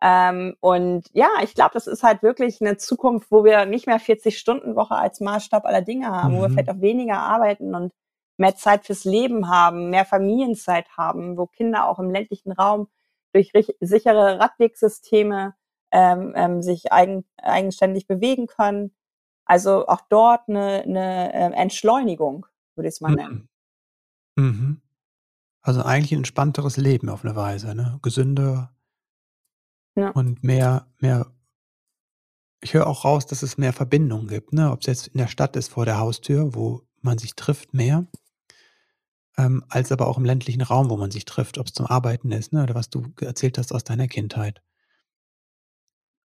Ähm, 0.00 0.54
und 0.60 1.08
ja, 1.12 1.28
ich 1.42 1.54
glaube, 1.54 1.70
das 1.72 1.86
ist 1.86 2.02
halt 2.02 2.22
wirklich 2.22 2.60
eine 2.60 2.76
Zukunft, 2.76 3.30
wo 3.30 3.44
wir 3.44 3.64
nicht 3.64 3.86
mehr 3.86 4.00
40-Stunden-Woche 4.00 4.94
als 4.94 5.20
Maßstab 5.20 5.64
aller 5.64 5.82
Dinge 5.82 6.08
haben, 6.08 6.34
mhm. 6.34 6.38
wo 6.38 6.42
wir 6.42 6.48
mhm. 6.48 6.52
vielleicht 6.52 6.70
auch 6.70 6.80
weniger 6.80 7.18
arbeiten 7.18 7.74
und 7.74 7.92
mehr 8.36 8.56
Zeit 8.56 8.86
fürs 8.86 9.04
Leben 9.04 9.48
haben, 9.48 9.90
mehr 9.90 10.04
Familienzeit 10.04 10.88
haben, 10.96 11.36
wo 11.36 11.46
Kinder 11.46 11.88
auch 11.88 11.98
im 11.98 12.10
ländlichen 12.10 12.52
Raum 12.52 12.88
durch 13.32 13.52
sichere 13.80 14.38
Radwegsysteme 14.38 15.54
ähm, 15.90 16.32
ähm, 16.36 16.62
sich 16.62 16.92
eigen, 16.92 17.24
eigenständig 17.36 18.06
bewegen 18.06 18.46
können. 18.46 18.94
Also 19.44 19.86
auch 19.86 20.00
dort 20.08 20.48
eine, 20.48 20.82
eine 20.82 21.32
äh, 21.32 21.52
Entschleunigung, 21.52 22.46
würde 22.74 22.88
ich 22.88 22.94
es 22.94 23.00
mal 23.00 23.10
mhm. 23.10 23.16
nennen. 23.16 23.48
Mhm. 24.36 24.82
Also 25.62 25.82
eigentlich 25.82 26.12
ein 26.12 26.18
entspannteres 26.18 26.76
Leben 26.76 27.08
auf 27.08 27.24
eine 27.24 27.36
Weise, 27.36 27.74
ne? 27.74 27.98
Gesünder 28.02 28.74
ja. 29.96 30.10
und 30.10 30.42
mehr, 30.44 30.86
mehr. 30.98 31.32
Ich 32.60 32.74
höre 32.74 32.86
auch 32.86 33.04
raus, 33.04 33.26
dass 33.26 33.42
es 33.42 33.58
mehr 33.58 33.72
Verbindungen 33.72 34.28
gibt, 34.28 34.52
ne? 34.52 34.70
Ob 34.70 34.80
es 34.80 34.86
jetzt 34.86 35.06
in 35.08 35.18
der 35.18 35.28
Stadt 35.28 35.56
ist 35.56 35.68
vor 35.68 35.84
der 35.84 35.98
Haustür, 35.98 36.54
wo 36.54 36.82
man 37.00 37.18
sich 37.18 37.34
trifft 37.34 37.72
mehr, 37.74 38.06
ähm, 39.36 39.64
als 39.68 39.90
aber 39.92 40.06
auch 40.06 40.18
im 40.18 40.24
ländlichen 40.24 40.62
Raum, 40.62 40.90
wo 40.90 40.96
man 40.96 41.10
sich 41.10 41.24
trifft, 41.24 41.58
ob 41.58 41.66
es 41.66 41.72
zum 41.72 41.86
Arbeiten 41.86 42.30
ist, 42.30 42.52
ne? 42.52 42.62
Oder 42.62 42.74
was 42.74 42.90
du 42.90 43.02
erzählt 43.20 43.58
hast 43.58 43.72
aus 43.72 43.84
deiner 43.84 44.06
Kindheit. 44.06 44.62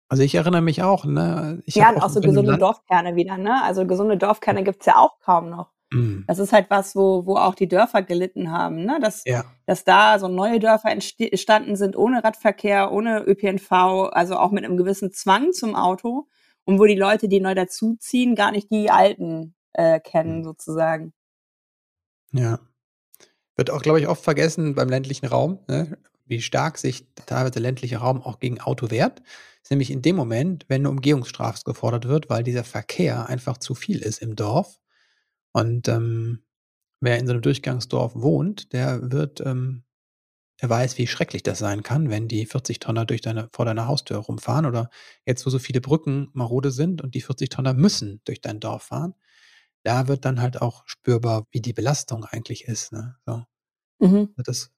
Also 0.08 0.22
ich 0.22 0.34
erinnere 0.34 0.62
mich 0.62 0.82
auch, 0.82 1.04
ne? 1.04 1.62
Ich 1.66 1.74
ja, 1.74 1.90
und 1.90 2.02
auch 2.02 2.08
so 2.08 2.20
gesunde 2.20 2.56
Dorfkerne 2.58 3.14
wieder, 3.14 3.36
ne? 3.36 3.62
Also 3.62 3.86
gesunde 3.86 4.16
Dorfkerne 4.16 4.64
gibt's 4.64 4.86
ja 4.86 4.96
auch 4.96 5.20
kaum 5.20 5.50
noch. 5.50 5.72
Mm. 5.90 6.20
Das 6.26 6.38
ist 6.38 6.52
halt 6.52 6.70
was, 6.70 6.96
wo, 6.96 7.26
wo 7.26 7.36
auch 7.36 7.54
die 7.54 7.68
Dörfer 7.68 8.02
gelitten 8.02 8.50
haben, 8.50 8.84
ne? 8.84 8.98
Dass, 9.00 9.22
ja. 9.24 9.44
dass 9.66 9.84
da 9.84 10.18
so 10.18 10.28
neue 10.28 10.60
Dörfer 10.60 10.90
entstanden 10.90 11.76
sind 11.76 11.96
ohne 11.96 12.24
Radverkehr, 12.24 12.90
ohne 12.90 13.22
ÖPNV, 13.22 13.70
also 14.12 14.36
auch 14.36 14.50
mit 14.50 14.64
einem 14.64 14.76
gewissen 14.78 15.12
Zwang 15.12 15.52
zum 15.52 15.74
Auto 15.74 16.26
und 16.64 16.78
wo 16.78 16.84
die 16.84 16.94
Leute, 16.94 17.28
die 17.28 17.40
neu 17.40 17.54
dazuziehen, 17.54 18.34
gar 18.34 18.50
nicht 18.50 18.70
die 18.70 18.90
alten 18.90 19.54
äh, 19.74 20.00
kennen, 20.00 20.40
mm. 20.40 20.44
sozusagen. 20.44 21.12
Ja. 22.32 22.58
Wird 23.58 23.70
auch, 23.70 23.82
glaube 23.82 23.98
ich, 23.98 24.06
oft 24.06 24.22
vergessen 24.22 24.76
beim 24.76 24.88
ländlichen 24.88 25.26
Raum, 25.26 25.58
ne? 25.66 25.98
wie 26.26 26.40
stark 26.40 26.78
sich 26.78 27.08
teilweise 27.26 27.50
der 27.50 27.62
ländliche 27.62 27.96
Raum 27.96 28.22
auch 28.22 28.38
gegen 28.38 28.60
Auto 28.60 28.92
wehrt. 28.92 29.20
Ist 29.62 29.72
nämlich 29.72 29.90
in 29.90 30.00
dem 30.00 30.14
Moment, 30.14 30.64
wenn 30.68 30.82
eine 30.82 30.90
Umgehungsstrafe 30.90 31.64
gefordert 31.64 32.06
wird, 32.06 32.30
weil 32.30 32.44
dieser 32.44 32.62
Verkehr 32.62 33.28
einfach 33.28 33.58
zu 33.58 33.74
viel 33.74 33.98
ist 33.98 34.22
im 34.22 34.36
Dorf. 34.36 34.78
Und 35.50 35.88
ähm, 35.88 36.44
wer 37.00 37.18
in 37.18 37.26
so 37.26 37.32
einem 37.32 37.42
Durchgangsdorf 37.42 38.12
wohnt, 38.14 38.72
der 38.72 39.10
wird, 39.10 39.40
ähm, 39.40 39.82
der 40.62 40.70
weiß, 40.70 40.96
wie 40.98 41.08
schrecklich 41.08 41.42
das 41.42 41.58
sein 41.58 41.82
kann, 41.82 42.10
wenn 42.10 42.28
die 42.28 42.46
40 42.46 42.78
Tonner 42.78 43.06
durch 43.06 43.22
deine, 43.22 43.48
vor 43.52 43.64
deiner 43.64 43.88
Haustür 43.88 44.18
rumfahren 44.18 44.66
oder 44.66 44.88
jetzt, 45.26 45.44
wo 45.44 45.50
so 45.50 45.58
viele 45.58 45.80
Brücken 45.80 46.28
marode 46.32 46.70
sind 46.70 47.02
und 47.02 47.16
die 47.16 47.22
40 47.22 47.48
Tonner 47.48 47.74
müssen 47.74 48.20
durch 48.24 48.40
dein 48.40 48.60
Dorf 48.60 48.84
fahren, 48.84 49.14
da 49.88 50.06
wird 50.06 50.26
dann 50.26 50.42
halt 50.42 50.60
auch 50.60 50.82
spürbar, 50.84 51.46
wie 51.50 51.62
die 51.62 51.72
Belastung 51.72 52.26
eigentlich 52.26 52.64
ist. 52.64 52.92
Ne? 52.92 53.16
So. 53.24 53.42
Mhm. 54.00 54.34
Das 54.36 54.70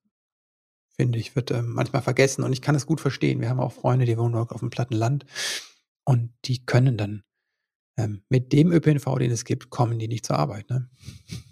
finde 0.95 1.19
ich, 1.19 1.35
wird 1.35 1.51
ähm, 1.51 1.73
manchmal 1.73 2.03
vergessen 2.03 2.45
und 2.45 2.53
ich 2.53 2.63
kann 2.63 2.77
es 2.77 2.87
gut 2.87 3.01
verstehen. 3.01 3.41
Wir 3.41 3.49
haben 3.49 3.59
auch 3.59 3.73
Freunde, 3.73 4.05
die 4.05 4.17
wohnen 4.17 4.37
auf 4.37 4.61
dem 4.61 4.71
platten 4.71 4.95
Land 4.95 5.27
und 6.05 6.33
die 6.45 6.65
können 6.65 6.97
dann 6.97 7.25
ähm, 7.99 8.23
mit 8.29 8.53
dem 8.53 8.71
ÖPNV, 8.71 9.19
den 9.19 9.33
es 9.33 9.45
gibt, 9.45 9.69
kommen 9.69 9.99
die 9.99 10.07
nicht 10.07 10.25
zur 10.25 10.39
Arbeit. 10.39 10.71
Ne? 10.71 10.89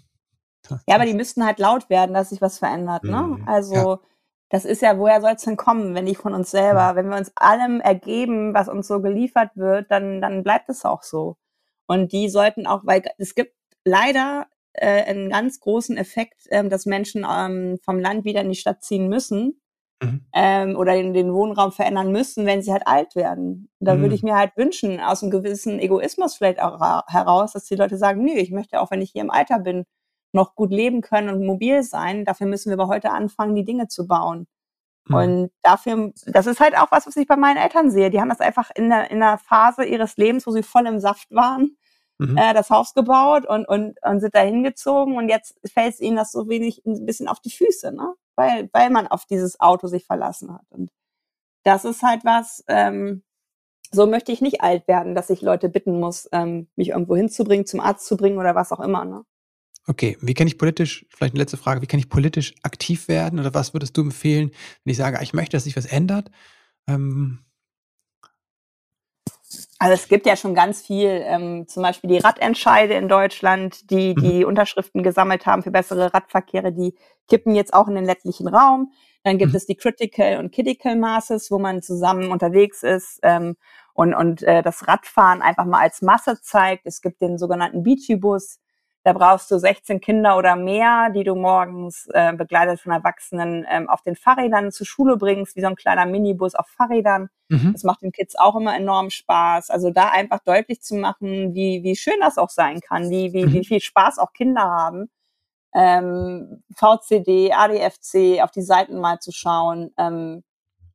ja, 0.87 0.95
aber 0.95 1.05
die 1.05 1.13
müssten 1.13 1.43
halt 1.43 1.59
laut 1.59 1.89
werden, 1.89 2.13
dass 2.13 2.29
sich 2.29 2.39
was 2.39 2.59
verändert. 2.59 3.03
Ne? 3.03 3.23
Mhm. 3.23 3.43
Also 3.45 3.75
ja. 3.75 3.99
das 4.47 4.63
ist 4.63 4.81
ja, 4.81 4.97
woher 4.97 5.19
soll 5.19 5.33
es 5.33 5.43
denn 5.43 5.57
kommen, 5.57 5.95
wenn 5.95 6.05
nicht 6.05 6.21
von 6.21 6.33
uns 6.33 6.49
selber? 6.49 6.93
Mhm. 6.93 6.95
Wenn 6.95 7.09
wir 7.09 7.17
uns 7.17 7.33
allem 7.35 7.81
ergeben, 7.81 8.53
was 8.53 8.69
uns 8.69 8.87
so 8.87 9.01
geliefert 9.01 9.51
wird, 9.55 9.91
dann, 9.91 10.21
dann 10.21 10.43
bleibt 10.43 10.69
es 10.69 10.85
auch 10.85 11.03
so. 11.03 11.35
Und 11.89 12.11
die 12.11 12.29
sollten 12.29 12.67
auch, 12.67 12.81
weil 12.85 13.01
es 13.17 13.33
gibt 13.33 13.55
leider 13.83 14.45
äh, 14.73 15.03
einen 15.05 15.29
ganz 15.29 15.59
großen 15.59 15.97
Effekt, 15.97 16.41
ähm, 16.51 16.69
dass 16.69 16.85
Menschen 16.85 17.25
ähm, 17.27 17.79
vom 17.83 17.99
Land 17.99 18.25
wieder 18.25 18.41
in 18.41 18.49
die 18.49 18.55
Stadt 18.55 18.83
ziehen 18.83 19.09
müssen 19.09 19.59
mhm. 20.03 20.21
ähm, 20.33 20.75
oder 20.75 20.93
den, 20.93 21.15
den 21.15 21.33
Wohnraum 21.33 21.71
verändern 21.71 22.11
müssen, 22.11 22.45
wenn 22.45 22.61
sie 22.61 22.71
halt 22.71 22.85
alt 22.85 23.15
werden. 23.15 23.71
Da 23.79 23.95
mhm. 23.95 24.01
würde 24.01 24.13
ich 24.13 24.21
mir 24.21 24.35
halt 24.35 24.55
wünschen, 24.55 24.99
aus 24.99 25.23
einem 25.23 25.31
gewissen 25.31 25.79
Egoismus 25.79 26.35
vielleicht 26.35 26.61
auch 26.61 26.79
heraus, 27.07 27.53
dass 27.53 27.65
die 27.65 27.75
Leute 27.75 27.97
sagen, 27.97 28.23
nö, 28.23 28.33
ich 28.33 28.51
möchte 28.51 28.79
auch, 28.81 28.91
wenn 28.91 29.01
ich 29.01 29.09
hier 29.09 29.23
im 29.23 29.31
Alter 29.31 29.57
bin, 29.57 29.85
noch 30.31 30.53
gut 30.53 30.69
leben 30.69 31.01
können 31.01 31.29
und 31.29 31.43
mobil 31.43 31.81
sein. 31.81 32.23
Dafür 32.23 32.45
müssen 32.45 32.69
wir 32.69 32.79
aber 32.79 32.87
heute 32.87 33.09
anfangen, 33.09 33.55
die 33.55 33.65
Dinge 33.65 33.87
zu 33.87 34.05
bauen. 34.05 34.45
Mhm. 35.07 35.15
Und 35.15 35.51
dafür, 35.61 36.11
das 36.25 36.47
ist 36.47 36.59
halt 36.59 36.77
auch 36.77 36.91
was, 36.91 37.07
was 37.07 37.15
ich 37.15 37.27
bei 37.27 37.35
meinen 37.35 37.57
Eltern 37.57 37.91
sehe. 37.91 38.09
Die 38.09 38.19
haben 38.19 38.29
das 38.29 38.39
einfach 38.39 38.69
in 38.75 38.89
der, 38.89 39.11
in 39.11 39.19
der 39.19 39.37
Phase 39.37 39.85
ihres 39.85 40.17
Lebens, 40.17 40.45
wo 40.47 40.51
sie 40.51 40.63
voll 40.63 40.87
im 40.87 40.99
Saft 40.99 41.31
waren, 41.31 41.77
mhm. 42.17 42.37
äh, 42.37 42.53
das 42.53 42.69
Haus 42.69 42.93
gebaut 42.93 43.45
und, 43.45 43.67
und, 43.67 43.97
und 44.03 44.19
sind 44.19 44.35
da 44.35 44.41
hingezogen 44.41 45.17
und 45.17 45.29
jetzt 45.29 45.59
fällt 45.71 45.99
ihnen 45.99 46.17
das 46.17 46.31
so 46.31 46.47
wenig 46.49 46.83
ein 46.85 47.05
bisschen 47.05 47.27
auf 47.27 47.39
die 47.39 47.51
Füße, 47.51 47.91
ne? 47.91 48.13
Weil, 48.35 48.69
weil 48.71 48.89
man 48.89 49.07
auf 49.07 49.25
dieses 49.25 49.59
Auto 49.59 49.87
sich 49.87 50.05
verlassen 50.05 50.53
hat. 50.53 50.65
Und 50.69 50.91
das 51.63 51.83
ist 51.83 52.03
halt 52.03 52.23
was, 52.23 52.63
ähm, 52.67 53.23
so 53.91 54.05
möchte 54.05 54.31
ich 54.31 54.41
nicht 54.41 54.61
alt 54.61 54.87
werden, 54.87 55.15
dass 55.15 55.29
ich 55.29 55.41
Leute 55.41 55.69
bitten 55.69 55.99
muss, 55.99 56.29
ähm, 56.31 56.69
mich 56.75 56.89
irgendwo 56.89 57.15
hinzubringen, 57.15 57.65
zum 57.65 57.79
Arzt 57.79 58.05
zu 58.05 58.17
bringen 58.17 58.37
oder 58.37 58.55
was 58.55 58.71
auch 58.71 58.79
immer. 58.79 59.05
Ne? 59.05 59.25
Okay, 59.87 60.17
wie 60.21 60.33
kann 60.33 60.47
ich 60.47 60.57
politisch, 60.57 61.05
vielleicht 61.09 61.33
eine 61.33 61.41
letzte 61.41 61.57
Frage, 61.57 61.81
wie 61.81 61.87
kann 61.87 61.99
ich 61.99 62.09
politisch 62.09 62.53
aktiv 62.61 63.07
werden 63.07 63.39
oder 63.39 63.53
was 63.53 63.73
würdest 63.73 63.97
du 63.97 64.01
empfehlen, 64.01 64.51
wenn 64.83 64.91
ich 64.91 64.97
sage, 64.97 65.17
ich 65.21 65.33
möchte, 65.33 65.57
dass 65.57 65.63
sich 65.63 65.77
was 65.77 65.85
ändert? 65.85 66.29
Ähm, 66.87 67.39
also 69.79 69.93
es 69.93 70.07
gibt 70.07 70.25
ja 70.25 70.35
schon 70.35 70.53
ganz 70.53 70.81
viel, 70.81 71.23
ähm, 71.25 71.67
zum 71.67 71.83
Beispiel 71.83 72.09
die 72.09 72.17
Radentscheide 72.17 72.93
in 72.93 73.07
Deutschland, 73.07 73.89
die 73.89 74.13
mhm. 74.15 74.21
die 74.21 74.45
Unterschriften 74.45 75.01
gesammelt 75.03 75.45
haben 75.45 75.63
für 75.63 75.71
bessere 75.71 76.13
Radverkehre, 76.13 76.71
die 76.71 76.95
kippen 77.27 77.55
jetzt 77.55 77.73
auch 77.73 77.87
in 77.87 77.95
den 77.95 78.05
ländlichen 78.05 78.47
Raum. 78.47 78.91
Dann 79.23 79.37
gibt 79.37 79.51
mhm. 79.51 79.57
es 79.57 79.65
die 79.65 79.75
Critical 79.75 80.37
und 80.37 80.53
Critical 80.53 80.95
Masses, 80.95 81.49
wo 81.49 81.59
man 81.59 81.81
zusammen 81.81 82.31
unterwegs 82.31 82.83
ist 82.83 83.19
ähm, 83.23 83.55
und, 83.93 84.13
und 84.13 84.43
äh, 84.43 84.61
das 84.61 84.87
Radfahren 84.87 85.41
einfach 85.41 85.65
mal 85.65 85.79
als 85.79 86.01
Masse 86.01 86.39
zeigt. 86.41 86.85
Es 86.85 87.01
gibt 87.01 87.21
den 87.21 87.37
sogenannten 87.37 87.83
Beachy-Bus, 87.83 88.59
da 89.03 89.13
brauchst 89.13 89.49
du 89.49 89.57
16 89.57 90.01
Kinder 90.01 90.37
oder 90.37 90.55
mehr, 90.55 91.09
die 91.09 91.23
du 91.23 91.35
morgens 91.35 92.07
äh, 92.13 92.33
begleitet 92.33 92.81
von 92.81 92.91
Erwachsenen 92.91 93.65
ähm, 93.69 93.89
auf 93.89 94.01
den 94.01 94.15
Fahrrädern 94.15 94.71
zur 94.71 94.85
Schule 94.85 95.15
bringst, 95.15 95.55
wie 95.55 95.61
so 95.61 95.67
ein 95.67 95.75
kleiner 95.75 96.05
Minibus 96.05 96.53
auf 96.53 96.67
Fahrrädern. 96.67 97.29
Mhm. 97.47 97.71
Das 97.71 97.83
macht 97.83 98.01
den 98.01 98.11
Kids 98.11 98.37
auch 98.37 98.55
immer 98.55 98.75
enorm 98.75 99.09
Spaß. 99.09 99.69
Also 99.69 99.89
da 99.89 100.09
einfach 100.09 100.39
deutlich 100.39 100.81
zu 100.81 100.95
machen, 100.95 101.53
wie, 101.55 101.81
wie 101.83 101.95
schön 101.95 102.19
das 102.19 102.37
auch 102.37 102.49
sein 102.49 102.81
kann, 102.81 103.09
wie, 103.09 103.31
wie, 103.31 103.45
mhm. 103.45 103.53
wie 103.53 103.65
viel 103.65 103.79
Spaß 103.79 104.19
auch 104.19 104.33
Kinder 104.33 104.63
haben. 104.63 105.09
Ähm, 105.73 106.63
VCD, 106.75 107.53
ADFC, 107.53 108.41
auf 108.43 108.51
die 108.51 108.63
Seiten 108.63 108.99
mal 108.99 109.19
zu 109.19 109.31
schauen. 109.31 109.91
Ähm, 109.97 110.43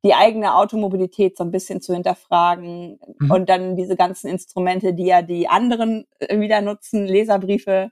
die 0.04 0.14
eigene 0.14 0.54
Automobilität 0.54 1.36
so 1.36 1.44
ein 1.44 1.50
bisschen 1.50 1.80
zu 1.80 1.94
hinterfragen 1.94 3.00
mhm. 3.18 3.30
und 3.30 3.48
dann 3.48 3.74
diese 3.74 3.96
ganzen 3.96 4.28
Instrumente, 4.28 4.92
die 4.92 5.06
ja 5.06 5.22
die 5.22 5.48
anderen 5.48 6.04
äh, 6.18 6.38
wieder 6.38 6.60
nutzen, 6.60 7.06
Leserbriefe, 7.06 7.90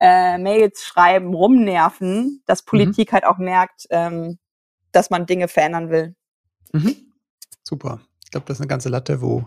äh, 0.00 0.38
Mails 0.38 0.84
schreiben, 0.84 1.34
rumnerven, 1.34 2.42
dass 2.46 2.62
mhm. 2.62 2.66
Politik 2.66 3.10
mhm. 3.10 3.14
halt 3.14 3.24
auch 3.24 3.38
merkt, 3.38 3.86
ähm, 3.90 4.38
dass 4.92 5.10
man 5.10 5.26
Dinge 5.26 5.48
verändern 5.48 5.90
will. 5.90 6.14
Mhm. 6.72 6.94
Super. 7.64 8.00
Ich 8.24 8.30
glaube, 8.30 8.46
das 8.46 8.58
ist 8.58 8.60
eine 8.60 8.68
ganze 8.68 8.88
Latte, 8.88 9.20
wo 9.20 9.46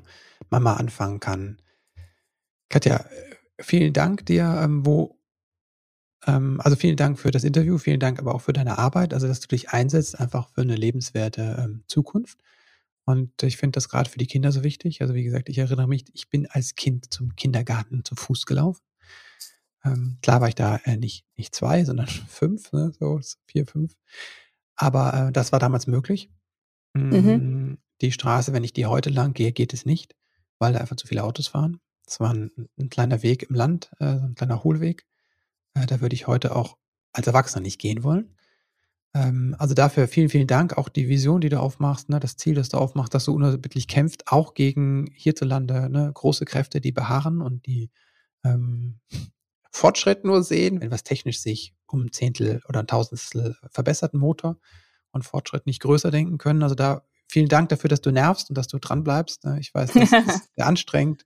man 0.49 0.63
mal 0.63 0.75
anfangen 0.75 1.19
kann. 1.19 1.61
Katja, 2.67 2.97
äh, 2.97 3.35
vielen 3.63 3.93
Dank 3.93 4.25
dir. 4.25 4.59
Ähm, 4.61 4.85
wo, 4.85 5.17
also 6.23 6.75
vielen 6.75 6.97
Dank 6.97 7.19
für 7.19 7.31
das 7.31 7.43
Interview, 7.43 7.77
vielen 7.77 7.99
Dank 7.99 8.19
aber 8.19 8.35
auch 8.35 8.41
für 8.41 8.53
deine 8.53 8.77
Arbeit, 8.77 9.13
also 9.13 9.27
dass 9.27 9.39
du 9.39 9.47
dich 9.47 9.69
einsetzt, 9.69 10.19
einfach 10.19 10.49
für 10.49 10.61
eine 10.61 10.75
lebenswerte 10.75 11.57
ähm, 11.59 11.83
Zukunft. 11.87 12.39
Und 13.05 13.41
ich 13.41 13.57
finde 13.57 13.77
das 13.77 13.89
gerade 13.89 14.09
für 14.09 14.19
die 14.19 14.27
Kinder 14.27 14.51
so 14.51 14.63
wichtig. 14.63 15.01
Also 15.01 15.15
wie 15.15 15.23
gesagt, 15.23 15.49
ich 15.49 15.57
erinnere 15.57 15.87
mich, 15.87 16.05
ich 16.13 16.29
bin 16.29 16.47
als 16.47 16.75
Kind 16.75 17.11
zum 17.11 17.35
Kindergarten 17.35 18.05
zu 18.05 18.15
Fuß 18.15 18.45
gelaufen. 18.45 18.83
Ähm, 19.83 20.17
klar 20.21 20.41
war 20.41 20.47
ich 20.47 20.55
da 20.55 20.77
äh, 20.77 20.97
nicht, 20.97 21.25
nicht 21.35 21.55
zwei, 21.55 21.83
sondern 21.83 22.07
fünf, 22.27 22.71
ne, 22.71 22.91
so 22.99 23.19
vier, 23.47 23.65
fünf. 23.65 23.95
Aber 24.75 25.13
äh, 25.29 25.31
das 25.31 25.51
war 25.51 25.59
damals 25.59 25.87
möglich. 25.87 26.29
Mhm. 26.93 27.71
Mm, 27.71 27.77
die 28.01 28.11
Straße, 28.11 28.53
wenn 28.53 28.63
ich 28.63 28.73
die 28.73 28.85
heute 28.85 29.09
lang 29.09 29.33
gehe, 29.33 29.51
geht 29.51 29.73
es 29.73 29.85
nicht, 29.85 30.15
weil 30.59 30.73
da 30.73 30.79
einfach 30.79 30.95
zu 30.95 31.07
viele 31.07 31.23
Autos 31.23 31.47
fahren. 31.47 31.79
Es 32.05 32.19
war 32.19 32.33
ein, 32.33 32.51
ein, 32.77 32.89
kleiner 32.89 33.23
Weg 33.23 33.43
im 33.49 33.55
Land, 33.55 33.91
äh, 33.99 34.05
ein 34.05 34.35
kleiner 34.35 34.63
Hohlweg. 34.63 35.05
Äh, 35.73 35.85
da 35.85 36.01
würde 36.01 36.15
ich 36.15 36.27
heute 36.27 36.55
auch 36.55 36.77
als 37.13 37.27
Erwachsener 37.27 37.61
nicht 37.61 37.79
gehen 37.79 38.03
wollen. 38.03 38.35
Ähm, 39.13 39.55
also 39.59 39.73
dafür 39.73 40.07
vielen, 40.07 40.29
vielen 40.29 40.47
Dank. 40.47 40.77
Auch 40.77 40.89
die 40.89 41.09
Vision, 41.09 41.41
die 41.41 41.49
du 41.49 41.59
aufmachst, 41.59 42.09
ne, 42.09 42.19
das 42.19 42.37
Ziel, 42.37 42.55
das 42.55 42.69
du 42.69 42.77
aufmachst, 42.77 43.13
dass 43.13 43.25
du 43.25 43.33
unerbittlich 43.33 43.87
kämpft, 43.87 44.27
auch 44.27 44.53
gegen 44.53 45.09
hierzulande 45.13 45.89
ne, 45.89 46.11
große 46.13 46.45
Kräfte, 46.45 46.81
die 46.81 46.91
beharren 46.91 47.41
und 47.41 47.65
die 47.65 47.89
ähm, 48.43 48.99
Fortschritt 49.71 50.25
nur 50.25 50.43
sehen, 50.43 50.81
wenn 50.81 50.91
was 50.91 51.03
technisch 51.03 51.39
sich 51.39 51.73
um 51.87 52.05
ein 52.05 52.11
Zehntel 52.11 52.61
oder 52.67 52.81
ein 52.81 52.87
Tausendstel 52.87 53.55
verbessert, 53.69 54.13
ein 54.13 54.19
Motor 54.19 54.57
und 55.11 55.25
Fortschritt 55.25 55.65
nicht 55.65 55.81
größer 55.81 56.11
denken 56.11 56.37
können. 56.37 56.63
Also 56.63 56.75
da 56.75 57.03
vielen 57.27 57.47
Dank 57.47 57.69
dafür, 57.69 57.89
dass 57.89 58.01
du 58.01 58.11
nervst 58.11 58.49
und 58.49 58.57
dass 58.57 58.67
du 58.67 58.79
dran 58.79 59.03
bleibst. 59.03 59.45
Ne? 59.45 59.59
Ich 59.59 59.73
weiß, 59.73 59.93
das 59.93 60.11
ist 60.11 60.49
sehr 60.55 60.67
anstrengend. 60.67 61.25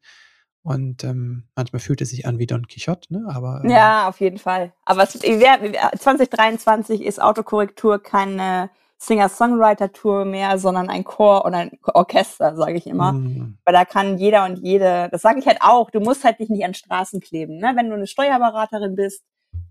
Und 0.66 1.04
ähm, 1.04 1.44
manchmal 1.56 1.80
fühlt 1.80 2.02
es 2.02 2.10
sich 2.10 2.26
an 2.26 2.40
wie 2.40 2.48
Don 2.48 2.68
Quixote, 2.68 3.14
ne? 3.14 3.26
Aber 3.32 3.62
ähm, 3.64 3.70
ja, 3.70 4.10
auf 4.10 4.20
jeden 4.20 4.40
Fall. 4.40 4.74
Aber 4.84 5.04
es, 5.04 5.12
2023 5.12 7.04
ist 7.04 7.22
Autokorrektur 7.22 8.02
keine 8.02 8.72
Singer-Songwriter-Tour 8.98 10.26
mehr, 10.26 10.58
sondern 10.58 10.90
ein 10.90 11.04
Chor 11.04 11.46
und 11.46 11.54
ein 11.54 11.78
Orchester, 11.84 12.56
sage 12.56 12.74
ich 12.74 12.88
immer. 12.88 13.12
Mhm. 13.12 13.60
Weil 13.64 13.74
da 13.76 13.86
kann 13.86 14.18
jeder 14.18 14.44
und 14.46 14.58
jede, 14.58 15.08
das 15.12 15.22
sage 15.22 15.38
ich 15.38 15.46
halt 15.46 15.60
auch, 15.62 15.92
du 15.92 16.00
musst 16.00 16.24
halt 16.24 16.40
dich 16.40 16.50
nicht 16.50 16.66
an 16.66 16.74
Straßen 16.74 17.20
kleben. 17.20 17.60
Ne? 17.60 17.74
Wenn 17.76 17.90
du 17.90 17.96
eine 17.96 18.08
Steuerberaterin 18.08 18.96
bist, 18.96 19.24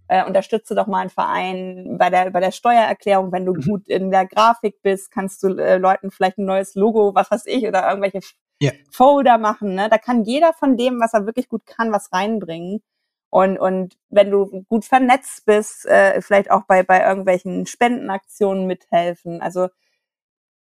äh, 0.06 0.24
unterstütze 0.24 0.76
doch 0.76 0.86
mal 0.86 1.00
einen 1.00 1.10
Verein 1.10 1.96
bei 1.98 2.08
der, 2.08 2.30
bei 2.30 2.38
der 2.38 2.52
Steuererklärung. 2.52 3.32
Wenn 3.32 3.46
du 3.46 3.54
mhm. 3.54 3.62
gut 3.62 3.88
in 3.88 4.12
der 4.12 4.26
Grafik 4.26 4.80
bist, 4.80 5.10
kannst 5.10 5.42
du 5.42 5.48
äh, 5.56 5.76
Leuten 5.76 6.12
vielleicht 6.12 6.38
ein 6.38 6.44
neues 6.44 6.76
Logo, 6.76 7.16
was 7.16 7.32
weiß 7.32 7.46
ich, 7.46 7.66
oder 7.66 7.88
irgendwelche 7.88 8.20
yeah. 8.62 8.72
Folder 8.90 9.38
machen. 9.38 9.74
Ne? 9.74 9.88
Da 9.88 9.98
kann 9.98 10.24
jeder 10.24 10.52
von 10.52 10.76
dem, 10.76 11.00
was 11.00 11.14
er 11.14 11.26
wirklich 11.26 11.48
gut 11.48 11.66
kann, 11.66 11.92
was 11.92 12.12
reinbringen. 12.12 12.82
Und, 13.30 13.58
und 13.58 13.96
wenn 14.10 14.30
du 14.30 14.64
gut 14.68 14.84
vernetzt 14.84 15.44
bist, 15.44 15.86
äh, 15.86 16.20
vielleicht 16.20 16.50
auch 16.50 16.66
bei, 16.66 16.84
bei 16.84 17.04
irgendwelchen 17.04 17.66
Spendenaktionen 17.66 18.66
mithelfen. 18.66 19.40
Also 19.40 19.68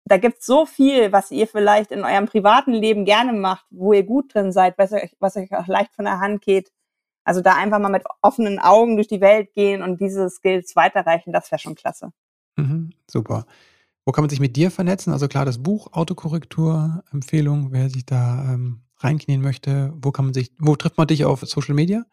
da 0.05 0.17
gibt's 0.17 0.47
so 0.47 0.67
viel, 0.67 1.13
was 1.13 1.31
ihr 1.31 1.47
vielleicht 1.47 1.93
in 1.93 2.03
eurem 2.03 2.27
privaten 2.27 2.73
Leben 2.73 3.05
gerne 3.05 3.33
macht, 3.33 3.67
wo 3.71 3.93
ihr 3.93 4.05
gut 4.05 4.35
drin 4.35 4.53
seid, 4.53 4.77
was 4.79 4.93
euch, 4.93 5.15
was 5.21 5.37
euch 5.37 5.55
auch 5.55 5.67
leicht 5.67 5.95
von 5.95 6.07
der 6.07 6.19
Hand 6.19 6.41
geht. 6.43 6.73
Also 7.25 7.43
da 7.43 7.55
einfach 7.55 7.79
mal 7.79 7.91
mit 7.91 8.05
offenen 8.23 8.59
Augen 8.59 8.97
durch 8.97 9.07
die 9.07 9.21
Welt 9.21 9.53
gehen 9.53 9.83
und 9.83 10.01
diese 10.01 10.31
Skills 10.31 10.75
weiterreichen, 10.77 11.33
das 11.33 11.53
wäre 11.53 11.59
schon 11.59 11.75
klasse. 11.75 12.11
Mhm, 12.57 12.91
super. 13.07 13.47
Wo 14.09 14.13
kann 14.13 14.23
man 14.23 14.31
sich 14.31 14.41
mit 14.41 14.57
dir 14.57 14.71
vernetzen? 14.71 15.13
Also 15.13 15.29
klar, 15.29 15.45
das 15.45 15.63
Buch 15.63 15.93
Autokorrektur, 15.93 17.05
Empfehlung, 17.13 17.73
wer 17.73 17.91
sich 17.91 18.07
da 18.07 18.55
ähm, 18.55 18.81
reinknien 18.97 19.43
möchte. 19.43 19.93
Wo 19.97 20.13
kann 20.13 20.25
man 20.25 20.33
sich, 20.33 20.51
wo 20.59 20.77
trifft 20.77 20.97
man 20.97 21.07
dich 21.07 21.27
auf 21.27 21.41
Social 21.43 21.75
Media? 21.75 22.07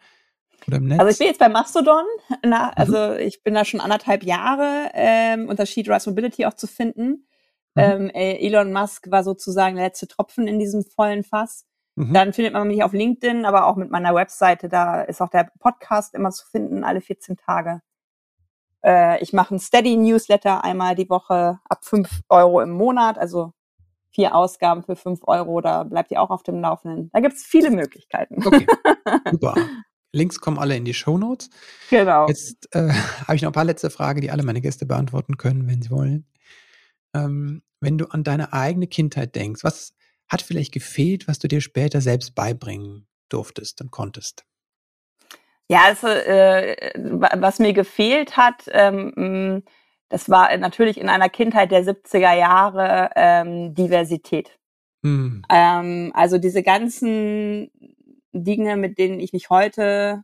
Oder 0.67 0.75
im 0.75 0.87
Netz? 0.87 0.99
Also 0.99 1.11
ich 1.13 1.17
bin 1.19 1.27
jetzt 1.27 1.39
bei 1.39 1.47
Mastodon, 1.47 2.03
na, 2.43 2.65
mhm. 2.65 2.71
also 2.75 2.97
mhm. 2.97 3.19
ich 3.19 3.43
bin 3.43 3.53
da 3.53 3.63
schon 3.63 3.79
anderthalb 3.79 4.23
Jahre 4.23 4.89
ähm, 4.93 5.47
unter 5.47 5.65
Sheet 5.65 5.87
Rise 5.87 6.09
Mobility 6.09 6.45
auch 6.45 6.55
zu 6.55 6.67
finden. 6.67 7.29
Mhm. 7.75 7.81
Ähm, 7.81 8.09
äh, 8.09 8.45
Elon 8.45 8.73
Musk 8.73 9.09
war 9.09 9.23
sozusagen 9.23 9.77
der 9.77 9.85
letzte 9.85 10.09
Tropfen 10.09 10.49
in 10.49 10.59
diesem 10.59 10.83
vollen 10.83 11.23
Fass. 11.23 11.65
Mhm. 11.95 12.13
Dann 12.13 12.33
findet 12.33 12.51
man 12.51 12.67
mich 12.67 12.83
auf 12.83 12.91
LinkedIn, 12.91 13.45
aber 13.45 13.67
auch 13.67 13.77
mit 13.77 13.89
meiner 13.89 14.13
Webseite. 14.13 14.67
Da 14.67 15.01
ist 15.01 15.21
auch 15.21 15.29
der 15.29 15.49
Podcast 15.61 16.13
immer 16.13 16.31
zu 16.31 16.45
finden, 16.45 16.83
alle 16.83 16.99
14 16.99 17.37
Tage. 17.37 17.79
Äh, 18.85 19.21
ich 19.21 19.33
mache 19.33 19.55
ein 19.55 19.59
Steady 19.59 19.97
Newsletter 19.97 20.63
einmal 20.63 20.95
die 20.95 21.09
Woche 21.09 21.59
ab 21.67 21.83
5 21.83 22.21
Euro 22.29 22.61
im 22.61 22.71
Monat, 22.71 23.17
also 23.17 23.53
vier 24.11 24.35
Ausgaben 24.35 24.83
für 24.83 24.95
5 24.95 25.21
Euro. 25.23 25.59
Da 25.59 25.83
bleibt 25.83 26.11
ihr 26.11 26.21
auch 26.21 26.29
auf 26.29 26.43
dem 26.43 26.61
Laufenden. 26.61 27.09
Da 27.11 27.19
gibt 27.19 27.33
es 27.33 27.43
viele 27.43 27.71
Möglichkeiten. 27.71 28.45
Okay, 28.45 28.67
super. 29.31 29.55
Links 30.13 30.39
kommen 30.39 30.59
alle 30.59 30.77
in 30.77 30.85
die 30.85 30.93
Show 30.93 31.17
Notes. 31.17 31.49
Genau. 31.89 32.27
Jetzt 32.27 32.73
äh, 32.73 32.89
habe 33.27 33.35
ich 33.35 33.41
noch 33.41 33.49
ein 33.49 33.53
paar 33.53 33.65
letzte 33.65 33.89
Fragen, 33.89 34.21
die 34.21 34.31
alle 34.31 34.43
meine 34.43 34.61
Gäste 34.61 34.85
beantworten 34.85 35.35
können, 35.37 35.67
wenn 35.67 35.81
sie 35.81 35.89
wollen. 35.89 36.27
Ähm, 37.13 37.63
wenn 37.81 37.97
du 37.97 38.05
an 38.05 38.23
deine 38.23 38.53
eigene 38.53 38.87
Kindheit 38.87 39.35
denkst, 39.35 39.63
was 39.63 39.93
hat 40.27 40.41
vielleicht 40.41 40.73
gefehlt, 40.73 41.27
was 41.27 41.39
du 41.39 41.47
dir 41.47 41.59
später 41.59 42.01
selbst 42.01 42.35
beibringen 42.35 43.07
durftest 43.29 43.81
und 43.81 43.91
konntest? 43.91 44.45
Ja, 45.69 45.85
also 45.85 46.07
äh, 46.07 46.91
was 47.33 47.59
mir 47.59 47.73
gefehlt 47.73 48.37
hat, 48.37 48.65
ähm, 48.71 49.63
das 50.09 50.29
war 50.29 50.55
natürlich 50.57 50.99
in 50.99 51.09
einer 51.09 51.29
Kindheit 51.29 51.71
der 51.71 51.83
70er 51.83 52.33
Jahre 52.33 53.09
ähm, 53.15 53.73
Diversität. 53.73 54.59
Hm. 55.03 55.43
Ähm, 55.49 56.11
also 56.13 56.37
diese 56.37 56.61
ganzen 56.61 57.71
Dinge, 58.31 58.77
mit 58.77 58.99
denen 58.99 59.19
ich 59.19 59.33
mich 59.33 59.49
heute 59.49 60.23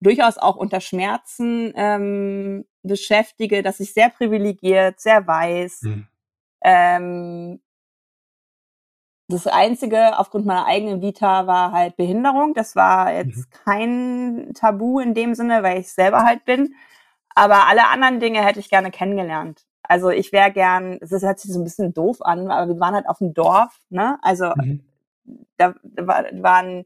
durchaus 0.00 0.38
auch 0.38 0.54
unter 0.54 0.80
Schmerzen 0.80 1.72
ähm, 1.74 2.64
beschäftige, 2.82 3.62
dass 3.62 3.80
ich 3.80 3.92
sehr 3.92 4.10
privilegiert, 4.10 5.00
sehr 5.00 5.26
weiß. 5.26 5.80
Hm. 5.82 6.06
Ähm, 6.62 7.60
das 9.28 9.46
Einzige 9.46 10.18
aufgrund 10.18 10.46
meiner 10.46 10.66
eigenen 10.66 11.02
Vita 11.02 11.46
war 11.46 11.72
halt 11.72 11.96
Behinderung. 11.96 12.54
Das 12.54 12.74
war 12.74 13.12
jetzt 13.12 13.36
mhm. 13.36 13.44
kein 13.64 14.50
Tabu 14.54 15.00
in 15.00 15.14
dem 15.14 15.34
Sinne, 15.34 15.62
weil 15.62 15.80
ich 15.80 15.92
selber 15.92 16.22
halt 16.22 16.44
bin. 16.46 16.74
Aber 17.34 17.68
alle 17.68 17.88
anderen 17.88 18.20
Dinge 18.20 18.44
hätte 18.44 18.58
ich 18.58 18.70
gerne 18.70 18.90
kennengelernt. 18.90 19.64
Also 19.82 20.10
ich 20.10 20.32
wäre 20.32 20.50
gern, 20.50 20.98
das 21.00 21.22
hört 21.22 21.40
sich 21.40 21.52
so 21.52 21.60
ein 21.60 21.64
bisschen 21.64 21.92
doof 21.92 22.18
an, 22.22 22.50
aber 22.50 22.72
wir 22.72 22.80
waren 22.80 22.94
halt 22.94 23.08
auf 23.08 23.18
dem 23.18 23.34
Dorf, 23.34 23.78
ne? 23.90 24.18
Also 24.22 24.52
mhm. 24.56 24.80
da, 25.56 25.74
da 25.82 26.06
waren 26.06 26.84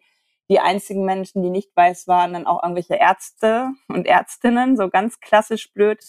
die 0.51 0.61
einzigen 0.61 1.05
Menschen, 1.05 1.43
die 1.43 1.51
nicht 1.51 1.70
weiß 1.76 2.09
waren, 2.09 2.32
dann 2.32 2.47
auch 2.47 2.62
irgendwelche 2.62 2.95
Ärzte 2.95 3.70
und 3.88 4.07
Ärztinnen, 4.07 4.76
so 4.76 4.88
ganz 4.88 5.20
klassisch 5.20 5.72
blöd. 5.72 6.01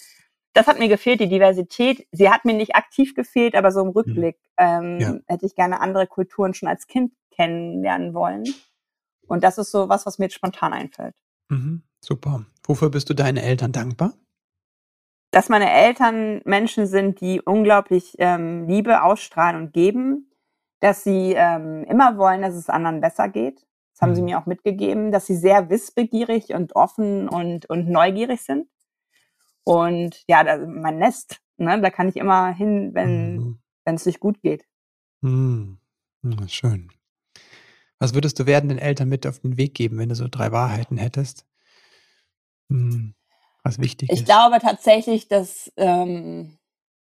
Das 0.54 0.68
hat 0.68 0.78
mir 0.78 0.88
gefehlt, 0.88 1.20
die 1.20 1.30
Diversität. 1.30 2.08
Sie 2.12 2.30
hat 2.30 2.45
mir 2.45 2.54
nicht 2.54 2.76
aktiv 2.76 3.16
gefehlt, 3.16 3.56
aber 3.56 3.72
so 3.72 3.82
im 3.82 3.89
Rückblick 3.89 4.38
mhm. 4.60 4.66
ähm, 4.66 4.99
ja. 4.99 5.16
hätte 5.28 5.45
ich 5.45 5.56
gerne 5.56 5.82
andere 5.82 6.08
Kulturen 6.08 6.54
schon 6.54 6.70
als 6.70 6.88
Kind 6.88 7.12
kennenlernen 7.32 8.14
wollen. 8.14 8.43
Und 9.28 9.43
das 9.43 9.58
ist 9.58 9.72
so 9.72 9.89
was, 9.89 10.06
was 10.06 10.20
mir 10.20 10.26
jetzt 10.26 10.36
spontan 10.36 10.74
einfällt. 10.74 11.16
Mhm, 11.49 11.82
super. 11.99 12.45
Wofür 12.66 12.89
bist 12.89 13.10
du 13.10 13.14
deinen 13.14 13.38
Eltern 13.38 13.72
dankbar? 13.72 14.14
Dass 15.32 15.49
meine 15.49 15.72
Eltern 15.72 16.41
Menschen 16.45 16.86
sind, 16.86 17.20
die 17.20 17.41
unglaublich 17.41 18.16
ähm, 18.20 18.68
Liebe 18.68 19.01
ausstrahlen 19.01 19.60
und 19.60 19.74
geben, 19.74 20.32
dass 20.80 21.04
sie 21.04 21.34
ähm, 21.36 21.84
immer 21.86 22.18
wollen, 22.18 22.43
dass 22.43 22.54
es 22.54 22.70
anderen 22.70 23.01
besser 23.01 23.30
geht, 23.30 23.66
das 23.93 24.01
haben 24.01 24.12
mhm. 24.12 24.16
sie 24.16 24.22
mir 24.24 24.39
auch 24.39 24.45
mitgegeben, 24.45 25.12
dass 25.12 25.26
sie 25.26 25.36
sehr 25.36 25.70
wissbegierig 25.70 26.54
und 26.54 26.76
offen 26.76 27.30
und, 27.30 27.68
und 27.70 27.89
neugierig 27.89 28.41
sind. 28.41 28.68
Und 29.64 30.24
ja, 30.28 30.43
da, 30.43 30.57
mein 30.57 30.97
Nest, 30.97 31.39
ne, 31.57 31.80
da 31.82 31.89
kann 31.89 32.09
ich 32.09 32.18
immer 32.18 32.53
hin, 32.53 32.93
wenn 32.93 33.36
mhm. 33.36 33.59
wenn 33.86 33.95
es 33.95 34.05
nicht 34.05 34.20
gut 34.20 34.41
geht. 34.41 34.66
Mhm. 35.22 35.80
Ja, 36.24 36.47
schön. 36.47 36.89
Was 37.99 38.14
würdest 38.14 38.39
du 38.39 38.45
werden 38.45 38.70
den 38.70 38.80
Eltern 38.80 39.09
mit 39.09 39.26
auf 39.26 39.39
den 39.39 39.57
Weg 39.57 39.76
geben, 39.76 39.97
wenn 39.97 40.09
du 40.09 40.16
so 40.16 40.28
drei 40.30 40.51
Wahrheiten 40.51 40.97
hättest? 40.97 41.45
Hm, 42.70 43.14
was 43.64 43.80
wichtig 43.80 44.09
ich 44.09 44.16
ist? 44.16 44.20
Ich 44.22 44.26
glaube 44.26 44.59
tatsächlich, 44.59 45.28
dass 45.28 45.72
ähm, 45.78 46.57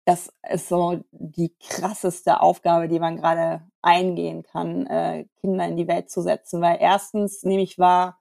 das 0.05 0.33
ist 0.51 0.69
so 0.69 1.05
die 1.13 1.55
krasseste 1.61 2.41
Aufgabe, 2.41 2.89
die 2.89 2.99
man 2.99 3.17
gerade 3.17 3.63
eingehen 3.83 4.43
kann, 4.43 4.87
äh, 4.87 5.27
Kinder 5.41 5.67
in 5.67 5.77
die 5.77 5.89
Welt 5.89 6.11
zu 6.11 6.23
setzen. 6.23 6.61
Weil 6.61 6.79
erstens 6.81 7.43
nehme 7.43 7.63
ich 7.63 7.79
wahr, 7.79 8.20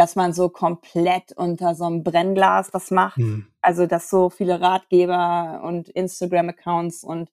dass 0.00 0.16
man 0.16 0.32
so 0.32 0.48
komplett 0.48 1.32
unter 1.36 1.74
so 1.74 1.84
einem 1.84 2.02
Brennglas 2.02 2.70
das 2.70 2.90
macht. 2.90 3.18
Hm. 3.18 3.46
Also, 3.60 3.86
dass 3.86 4.08
so 4.08 4.30
viele 4.30 4.58
Ratgeber 4.58 5.60
und 5.62 5.90
Instagram-Accounts 5.90 7.04
und 7.04 7.28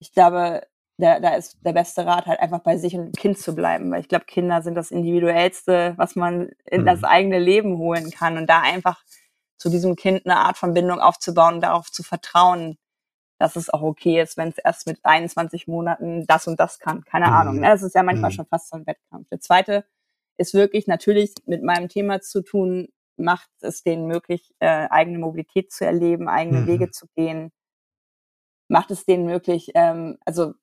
ich 0.00 0.10
glaube, 0.10 0.66
da, 0.98 1.20
da 1.20 1.36
ist 1.36 1.58
der 1.60 1.74
beste 1.74 2.04
Rat 2.04 2.26
halt 2.26 2.40
einfach 2.40 2.58
bei 2.58 2.76
sich 2.76 2.96
und 2.96 3.16
Kind 3.16 3.38
zu 3.38 3.54
bleiben, 3.54 3.92
weil 3.92 4.00
ich 4.00 4.08
glaube, 4.08 4.24
Kinder 4.24 4.62
sind 4.62 4.74
das 4.74 4.90
Individuellste, 4.90 5.94
was 5.96 6.16
man 6.16 6.50
in 6.64 6.80
mhm. 6.80 6.86
das 6.86 7.04
eigene 7.04 7.38
Leben 7.38 7.78
holen 7.78 8.10
kann 8.10 8.36
und 8.36 8.50
da 8.50 8.62
einfach 8.62 9.04
zu 9.56 9.70
diesem 9.70 9.94
Kind 9.94 10.26
eine 10.26 10.38
Art 10.38 10.58
von 10.58 10.74
Bindung 10.74 10.98
aufzubauen 10.98 11.60
darauf 11.60 11.92
zu 11.92 12.02
vertrauen, 12.02 12.78
dass 13.38 13.54
es 13.54 13.70
auch 13.70 13.82
okay 13.82 14.20
ist, 14.20 14.36
wenn 14.36 14.48
es 14.48 14.58
erst 14.58 14.88
mit 14.88 14.98
21 15.04 15.68
Monaten 15.68 16.26
das 16.26 16.48
und 16.48 16.58
das 16.58 16.80
kann. 16.80 17.04
Keine 17.04 17.28
mhm. 17.28 17.32
Ahnung. 17.32 17.60
Ne? 17.60 17.68
Das 17.68 17.84
ist 17.84 17.94
ja 17.94 18.02
manchmal 18.02 18.32
mhm. 18.32 18.34
schon 18.34 18.46
fast 18.46 18.70
so 18.70 18.76
ein 18.76 18.88
Wettkampf. 18.88 19.28
Der 19.28 19.38
zweite 19.38 19.84
ist 20.38 20.54
wirklich 20.54 20.86
natürlich 20.86 21.34
mit 21.46 21.62
meinem 21.62 21.88
Thema 21.88 22.20
zu 22.20 22.42
tun, 22.42 22.88
macht 23.16 23.50
es 23.60 23.82
denen 23.82 24.06
möglich, 24.06 24.54
äh, 24.60 24.88
eigene 24.90 25.18
Mobilität 25.18 25.72
zu 25.72 25.84
erleben, 25.86 26.28
eigene 26.28 26.62
mhm. 26.62 26.66
Wege 26.66 26.90
zu 26.90 27.06
gehen, 27.16 27.52
macht 28.68 28.90
es 28.90 29.04
denen 29.04 29.24
möglich, 29.26 29.70
ähm, 29.74 30.18
also 30.24 30.54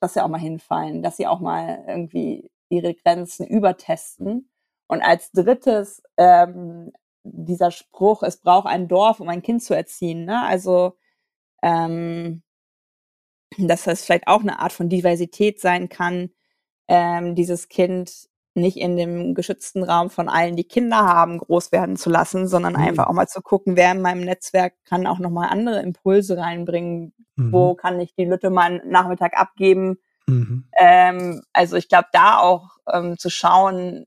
dass 0.00 0.14
sie 0.14 0.22
auch 0.22 0.28
mal 0.28 0.38
hinfallen, 0.40 1.02
dass 1.02 1.16
sie 1.16 1.26
auch 1.26 1.40
mal 1.40 1.84
irgendwie 1.88 2.50
ihre 2.68 2.94
Grenzen 2.94 3.46
übertesten. 3.46 4.50
Und 4.88 5.02
als 5.02 5.32
drittes 5.32 6.02
ähm, 6.16 6.92
dieser 7.24 7.70
Spruch, 7.70 8.22
es 8.22 8.38
braucht 8.38 8.66
ein 8.66 8.88
Dorf, 8.88 9.20
um 9.20 9.28
ein 9.28 9.42
Kind 9.42 9.62
zu 9.62 9.74
erziehen. 9.74 10.24
Ne? 10.24 10.42
Also 10.42 10.96
ähm, 11.62 12.42
dass 13.58 13.84
das 13.84 14.04
vielleicht 14.04 14.28
auch 14.28 14.40
eine 14.40 14.58
Art 14.60 14.72
von 14.72 14.88
Diversität 14.88 15.60
sein 15.60 15.88
kann, 15.88 16.30
ähm, 16.88 17.34
dieses 17.34 17.68
Kind 17.68 18.28
nicht 18.56 18.76
in 18.76 18.96
dem 18.96 19.34
geschützten 19.34 19.82
Raum 19.82 20.10
von 20.10 20.28
allen, 20.28 20.56
die 20.56 20.64
Kinder 20.64 20.98
haben, 20.98 21.38
groß 21.38 21.72
werden 21.72 21.96
zu 21.96 22.10
lassen, 22.10 22.48
sondern 22.48 22.74
mhm. 22.74 22.80
einfach 22.80 23.06
auch 23.06 23.12
mal 23.12 23.28
zu 23.28 23.42
gucken, 23.42 23.76
wer 23.76 23.92
in 23.92 24.02
meinem 24.02 24.22
Netzwerk 24.22 24.74
kann 24.84 25.06
auch 25.06 25.18
nochmal 25.18 25.48
andere 25.50 25.80
Impulse 25.82 26.38
reinbringen. 26.38 27.12
Mhm. 27.36 27.52
Wo 27.52 27.74
kann 27.74 28.00
ich 28.00 28.14
die 28.14 28.24
Lütte 28.24 28.50
mal 28.50 28.82
Nachmittag 28.86 29.38
abgeben? 29.38 29.98
Mhm. 30.26 30.64
Ähm, 30.76 31.42
also 31.52 31.76
ich 31.76 31.88
glaube, 31.88 32.08
da 32.12 32.38
auch 32.38 32.70
ähm, 32.92 33.18
zu 33.18 33.30
schauen, 33.30 34.06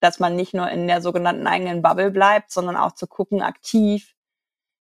dass 0.00 0.20
man 0.20 0.36
nicht 0.36 0.52
nur 0.52 0.68
in 0.68 0.86
der 0.86 1.00
sogenannten 1.00 1.46
eigenen 1.46 1.80
Bubble 1.80 2.10
bleibt, 2.10 2.50
sondern 2.50 2.76
auch 2.76 2.92
zu 2.92 3.06
gucken, 3.06 3.40
aktiv, 3.40 4.14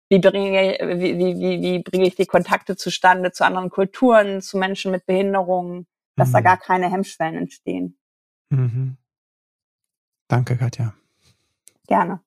wie 0.08 0.18
bringe, 0.18 0.78
wie, 0.98 1.18
wie, 1.18 1.38
wie, 1.38 1.62
wie 1.62 1.82
bringe 1.82 2.06
ich 2.06 2.16
die 2.16 2.26
Kontakte 2.26 2.76
zustande 2.76 3.30
zu 3.30 3.44
anderen 3.44 3.70
Kulturen, 3.70 4.40
zu 4.40 4.58
Menschen 4.58 4.90
mit 4.90 5.06
Behinderungen, 5.06 5.86
dass 6.16 6.30
mhm. 6.30 6.32
da 6.32 6.40
gar 6.40 6.56
keine 6.56 6.90
Hemmschwellen 6.90 7.36
entstehen. 7.36 7.99
Mhm. 8.50 8.96
Danke, 10.28 10.56
Katja. 10.56 10.94
Gerne. 11.86 12.20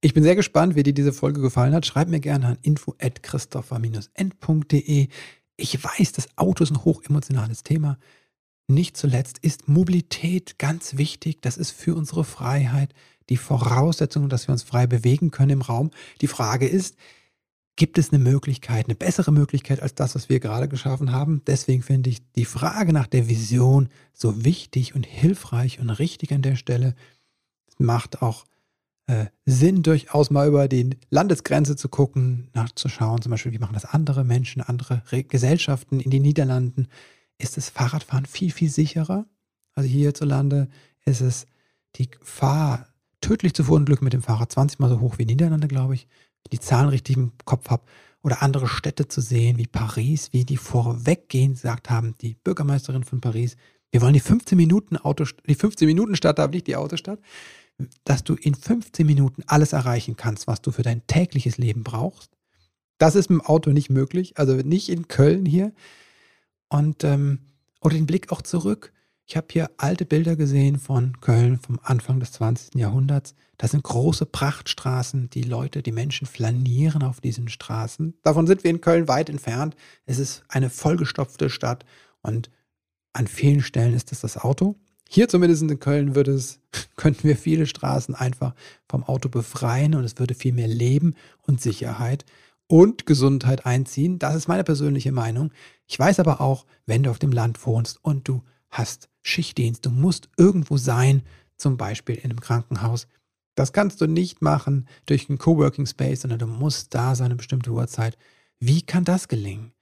Ich 0.00 0.14
bin 0.14 0.22
sehr 0.22 0.36
gespannt, 0.36 0.76
wie 0.76 0.84
dir 0.84 0.94
diese 0.94 1.12
Folge 1.12 1.40
gefallen 1.40 1.74
hat. 1.74 1.86
Schreib 1.86 2.08
mir 2.08 2.20
gerne 2.20 2.46
an 2.46 2.58
info@christopher-end.de. 2.62 5.08
Ich 5.56 5.84
weiß, 5.84 6.12
das 6.12 6.28
Auto 6.36 6.62
ist 6.62 6.70
ein 6.70 6.84
hochemotionales 6.84 7.64
Thema. 7.64 7.98
Nicht 8.68 8.96
zuletzt 8.96 9.38
ist 9.38 9.68
Mobilität 9.68 10.58
ganz 10.58 10.96
wichtig. 10.96 11.40
Das 11.40 11.56
ist 11.56 11.70
für 11.70 11.94
unsere 11.94 12.24
Freiheit 12.24 12.92
die 13.28 13.36
Voraussetzung, 13.36 14.28
dass 14.28 14.48
wir 14.48 14.52
uns 14.52 14.62
frei 14.62 14.86
bewegen 14.86 15.30
können 15.30 15.50
im 15.50 15.62
Raum. 15.62 15.90
Die 16.20 16.28
Frage 16.28 16.68
ist, 16.68 16.96
gibt 17.76 17.98
es 17.98 18.10
eine 18.10 18.22
Möglichkeit, 18.22 18.86
eine 18.86 18.94
bessere 18.94 19.32
Möglichkeit 19.32 19.80
als 19.80 19.94
das, 19.94 20.14
was 20.14 20.28
wir 20.28 20.40
gerade 20.40 20.66
geschaffen 20.66 21.12
haben? 21.12 21.42
Deswegen 21.46 21.82
finde 21.82 22.10
ich 22.10 22.22
die 22.32 22.46
Frage 22.46 22.92
nach 22.92 23.06
der 23.06 23.28
Vision 23.28 23.90
so 24.14 24.44
wichtig 24.44 24.94
und 24.94 25.04
hilfreich 25.06 25.78
und 25.78 25.90
richtig 25.90 26.32
an 26.32 26.42
der 26.42 26.56
Stelle. 26.56 26.94
Es 27.68 27.78
macht 27.78 28.22
auch 28.22 28.46
äh, 29.06 29.26
Sinn, 29.44 29.82
durchaus 29.82 30.30
mal 30.30 30.48
über 30.48 30.68
die 30.68 30.96
Landesgrenze 31.10 31.76
zu 31.76 31.90
gucken, 31.90 32.48
nachzuschauen, 32.54 33.20
zum 33.20 33.30
Beispiel, 33.30 33.52
wie 33.52 33.58
machen 33.58 33.74
das 33.74 33.84
andere 33.84 34.24
Menschen, 34.24 34.62
andere 34.62 35.02
Re 35.12 35.22
Gesellschaften 35.22 36.00
in 36.00 36.10
den 36.10 36.22
Niederlanden. 36.22 36.88
Ist 37.38 37.58
das 37.58 37.68
Fahrradfahren 37.68 38.24
viel, 38.24 38.50
viel 38.50 38.70
sicherer? 38.70 39.26
Also 39.74 39.88
hierzulande 39.88 40.68
ist 41.04 41.20
es 41.20 41.46
die 41.96 42.10
Gefahr, 42.10 42.88
tödlich 43.20 43.52
zu 43.52 43.64
verunglücken 43.64 44.04
mit 44.04 44.14
dem 44.14 44.22
Fahrrad, 44.22 44.50
20 44.50 44.78
mal 44.78 44.88
so 44.88 45.00
hoch 45.00 45.18
wie 45.18 45.26
Niederlande, 45.26 45.68
glaube 45.68 45.94
ich 45.94 46.08
die 46.48 46.60
Zahlen 46.60 46.88
richtig 46.88 47.16
im 47.16 47.32
Kopf 47.44 47.70
habe, 47.70 47.84
oder 48.26 48.42
andere 48.42 48.66
Städte 48.66 49.06
zu 49.06 49.20
sehen, 49.20 49.56
wie 49.56 49.68
Paris, 49.68 50.32
wie 50.32 50.44
die 50.44 50.56
vorweggehend 50.56 51.54
gesagt 51.54 51.90
haben, 51.90 52.16
die 52.20 52.34
Bürgermeisterin 52.34 53.04
von 53.04 53.20
Paris, 53.20 53.56
wir 53.92 54.02
wollen 54.02 54.14
die 54.14 54.20
15 54.20 54.56
Minuten 54.56 54.96
Auto, 54.96 55.24
die 55.46 55.54
15 55.54 55.86
Minuten 55.86 56.16
Stadt 56.16 56.40
haben, 56.40 56.50
nicht 56.50 56.66
die 56.66 56.74
Autostadt, 56.74 57.20
dass 58.02 58.24
du 58.24 58.34
in 58.34 58.56
15 58.56 59.06
Minuten 59.06 59.44
alles 59.46 59.72
erreichen 59.72 60.16
kannst, 60.16 60.48
was 60.48 60.60
du 60.60 60.72
für 60.72 60.82
dein 60.82 61.06
tägliches 61.06 61.56
Leben 61.56 61.84
brauchst. 61.84 62.32
Das 62.98 63.14
ist 63.14 63.30
mit 63.30 63.42
dem 63.42 63.46
Auto 63.46 63.70
nicht 63.70 63.90
möglich, 63.90 64.36
also 64.38 64.54
nicht 64.54 64.88
in 64.88 65.06
Köln 65.06 65.46
hier. 65.46 65.72
Und 66.68 67.04
ähm, 67.04 67.38
oder 67.80 67.94
den 67.94 68.06
Blick 68.06 68.32
auch 68.32 68.42
zurück. 68.42 68.92
Ich 69.28 69.36
habe 69.36 69.48
hier 69.50 69.70
alte 69.76 70.04
Bilder 70.04 70.36
gesehen 70.36 70.78
von 70.78 71.20
Köln 71.20 71.58
vom 71.58 71.80
Anfang 71.82 72.20
des 72.20 72.30
20. 72.32 72.76
Jahrhunderts. 72.76 73.34
Das 73.58 73.72
sind 73.72 73.82
große 73.82 74.24
Prachtstraßen. 74.24 75.30
Die 75.30 75.42
Leute, 75.42 75.82
die 75.82 75.90
Menschen 75.90 76.28
flanieren 76.28 77.02
auf 77.02 77.20
diesen 77.20 77.48
Straßen. 77.48 78.14
Davon 78.22 78.46
sind 78.46 78.62
wir 78.62 78.70
in 78.70 78.80
Köln 78.80 79.08
weit 79.08 79.28
entfernt. 79.28 79.74
Es 80.04 80.20
ist 80.20 80.44
eine 80.46 80.70
vollgestopfte 80.70 81.50
Stadt 81.50 81.84
und 82.22 82.50
an 83.14 83.26
vielen 83.26 83.62
Stellen 83.62 83.94
ist 83.94 84.12
es 84.12 84.20
das 84.20 84.38
Auto. 84.38 84.76
Hier 85.08 85.28
zumindest 85.28 85.62
in 85.62 85.80
Köln 85.80 86.14
würde 86.14 86.32
es, 86.32 86.60
könnten 86.96 87.24
wir 87.24 87.36
viele 87.36 87.66
Straßen 87.66 88.14
einfach 88.14 88.54
vom 88.88 89.02
Auto 89.02 89.28
befreien 89.28 89.96
und 89.96 90.04
es 90.04 90.16
würde 90.20 90.34
viel 90.34 90.52
mehr 90.52 90.68
Leben 90.68 91.16
und 91.42 91.60
Sicherheit 91.60 92.24
und 92.68 93.06
Gesundheit 93.06 93.66
einziehen. 93.66 94.20
Das 94.20 94.36
ist 94.36 94.46
meine 94.46 94.64
persönliche 94.64 95.10
Meinung. 95.10 95.50
Ich 95.88 95.98
weiß 95.98 96.20
aber 96.20 96.40
auch, 96.40 96.64
wenn 96.84 97.02
du 97.02 97.10
auf 97.10 97.18
dem 97.18 97.32
Land 97.32 97.66
wohnst 97.66 97.98
und 98.04 98.28
du 98.28 98.42
hast 98.70 99.08
Schichtdienst, 99.22 99.84
du 99.86 99.90
musst 99.90 100.28
irgendwo 100.36 100.76
sein, 100.76 101.22
zum 101.56 101.76
Beispiel 101.76 102.16
in 102.16 102.30
einem 102.30 102.40
Krankenhaus, 102.40 103.06
das 103.56 103.72
kannst 103.72 104.00
du 104.00 104.06
nicht 104.06 104.42
machen 104.42 104.86
durch 105.06 105.28
einen 105.28 105.38
Coworking 105.38 105.86
Space, 105.86 106.20
sondern 106.20 106.38
du 106.38 106.46
musst 106.46 106.94
da 106.94 107.14
sein, 107.14 107.26
eine 107.26 107.36
bestimmte 107.36 107.70
Uhrzeit. 107.70 108.18
Wie 108.60 108.82
kann 108.82 109.04
das 109.04 109.28
gelingen? 109.28 109.72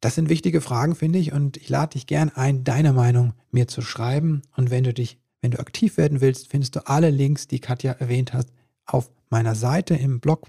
Das 0.00 0.14
sind 0.14 0.28
wichtige 0.28 0.60
Fragen, 0.60 0.94
finde 0.94 1.18
ich, 1.18 1.32
und 1.32 1.56
ich 1.56 1.70
lade 1.70 1.94
dich 1.94 2.06
gern 2.06 2.28
ein, 2.28 2.62
deine 2.62 2.92
Meinung 2.92 3.32
mir 3.50 3.66
zu 3.66 3.80
schreiben. 3.80 4.42
Und 4.54 4.70
wenn 4.70 4.84
du 4.84 4.92
dich, 4.92 5.18
wenn 5.40 5.52
du 5.52 5.58
aktiv 5.58 5.96
werden 5.96 6.20
willst, 6.20 6.48
findest 6.48 6.76
du 6.76 6.86
alle 6.86 7.08
Links, 7.08 7.48
die 7.48 7.60
Katja 7.60 7.92
erwähnt 7.92 8.34
hat, 8.34 8.48
auf 8.84 9.10
meiner 9.30 9.54
Seite 9.54 9.94
im 9.94 10.20
Blog 10.20 10.48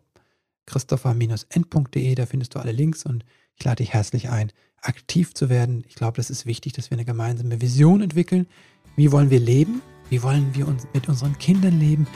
christopher-n.de. 0.66 2.16
Da 2.16 2.26
findest 2.26 2.56
du 2.56 2.60
alle 2.60 2.74
Links 2.74 3.06
und 3.06 3.24
ich 3.56 3.64
lade 3.64 3.78
dich 3.78 3.94
herzlich 3.94 4.30
ein, 4.30 4.52
aktiv 4.86 5.34
zu 5.34 5.50
werden. 5.50 5.84
Ich 5.88 5.96
glaube, 5.96 6.18
das 6.18 6.30
ist 6.30 6.46
wichtig, 6.46 6.74
dass 6.74 6.90
wir 6.90 6.98
eine 6.98 7.06
gemeinsame 7.06 7.62
Vision 7.62 8.02
entwickeln. 8.02 8.48
Wie 8.96 9.12
wollen 9.12 9.30
wir 9.30 9.40
leben? 9.40 9.82
Wie 10.10 10.22
wollen 10.24 10.54
wir 10.54 10.68
uns 10.68 10.88
mit 10.94 11.10
unseren 11.10 11.38
Kindern 11.38 11.80
leben? 11.80 12.08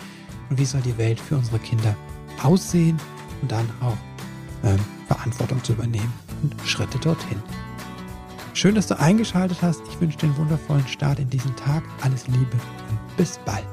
und 0.50 0.58
wie 0.58 0.66
soll 0.66 0.82
die 0.82 0.98
Welt 0.98 1.20
für 1.20 1.38
unsere 1.38 1.60
Kinder 1.60 1.96
aussehen 2.44 2.98
und 3.42 3.52
dann 3.52 3.70
auch 3.82 3.98
ähm, 4.64 4.80
Verantwortung 5.08 5.64
zu 5.64 5.74
übernehmen 5.74 6.14
und 6.42 6.56
Schritte 6.66 6.98
dorthin. 7.00 7.42
Schön, 8.54 8.76
dass 8.76 8.88
du 8.88 9.00
eingeschaltet 9.00 9.60
hast. 9.62 9.82
Ich 9.90 10.02
wünsche 10.02 10.18
dir 10.18 10.28
einen 10.28 10.38
wundervollen 10.38 10.88
Start 10.88 11.20
in 11.20 11.30
diesen 11.30 11.56
Tag. 11.56 11.84
Alles 12.02 12.28
Liebe 12.28 12.58
und 12.90 13.18
bis 13.18 13.40
bald. 13.46 13.66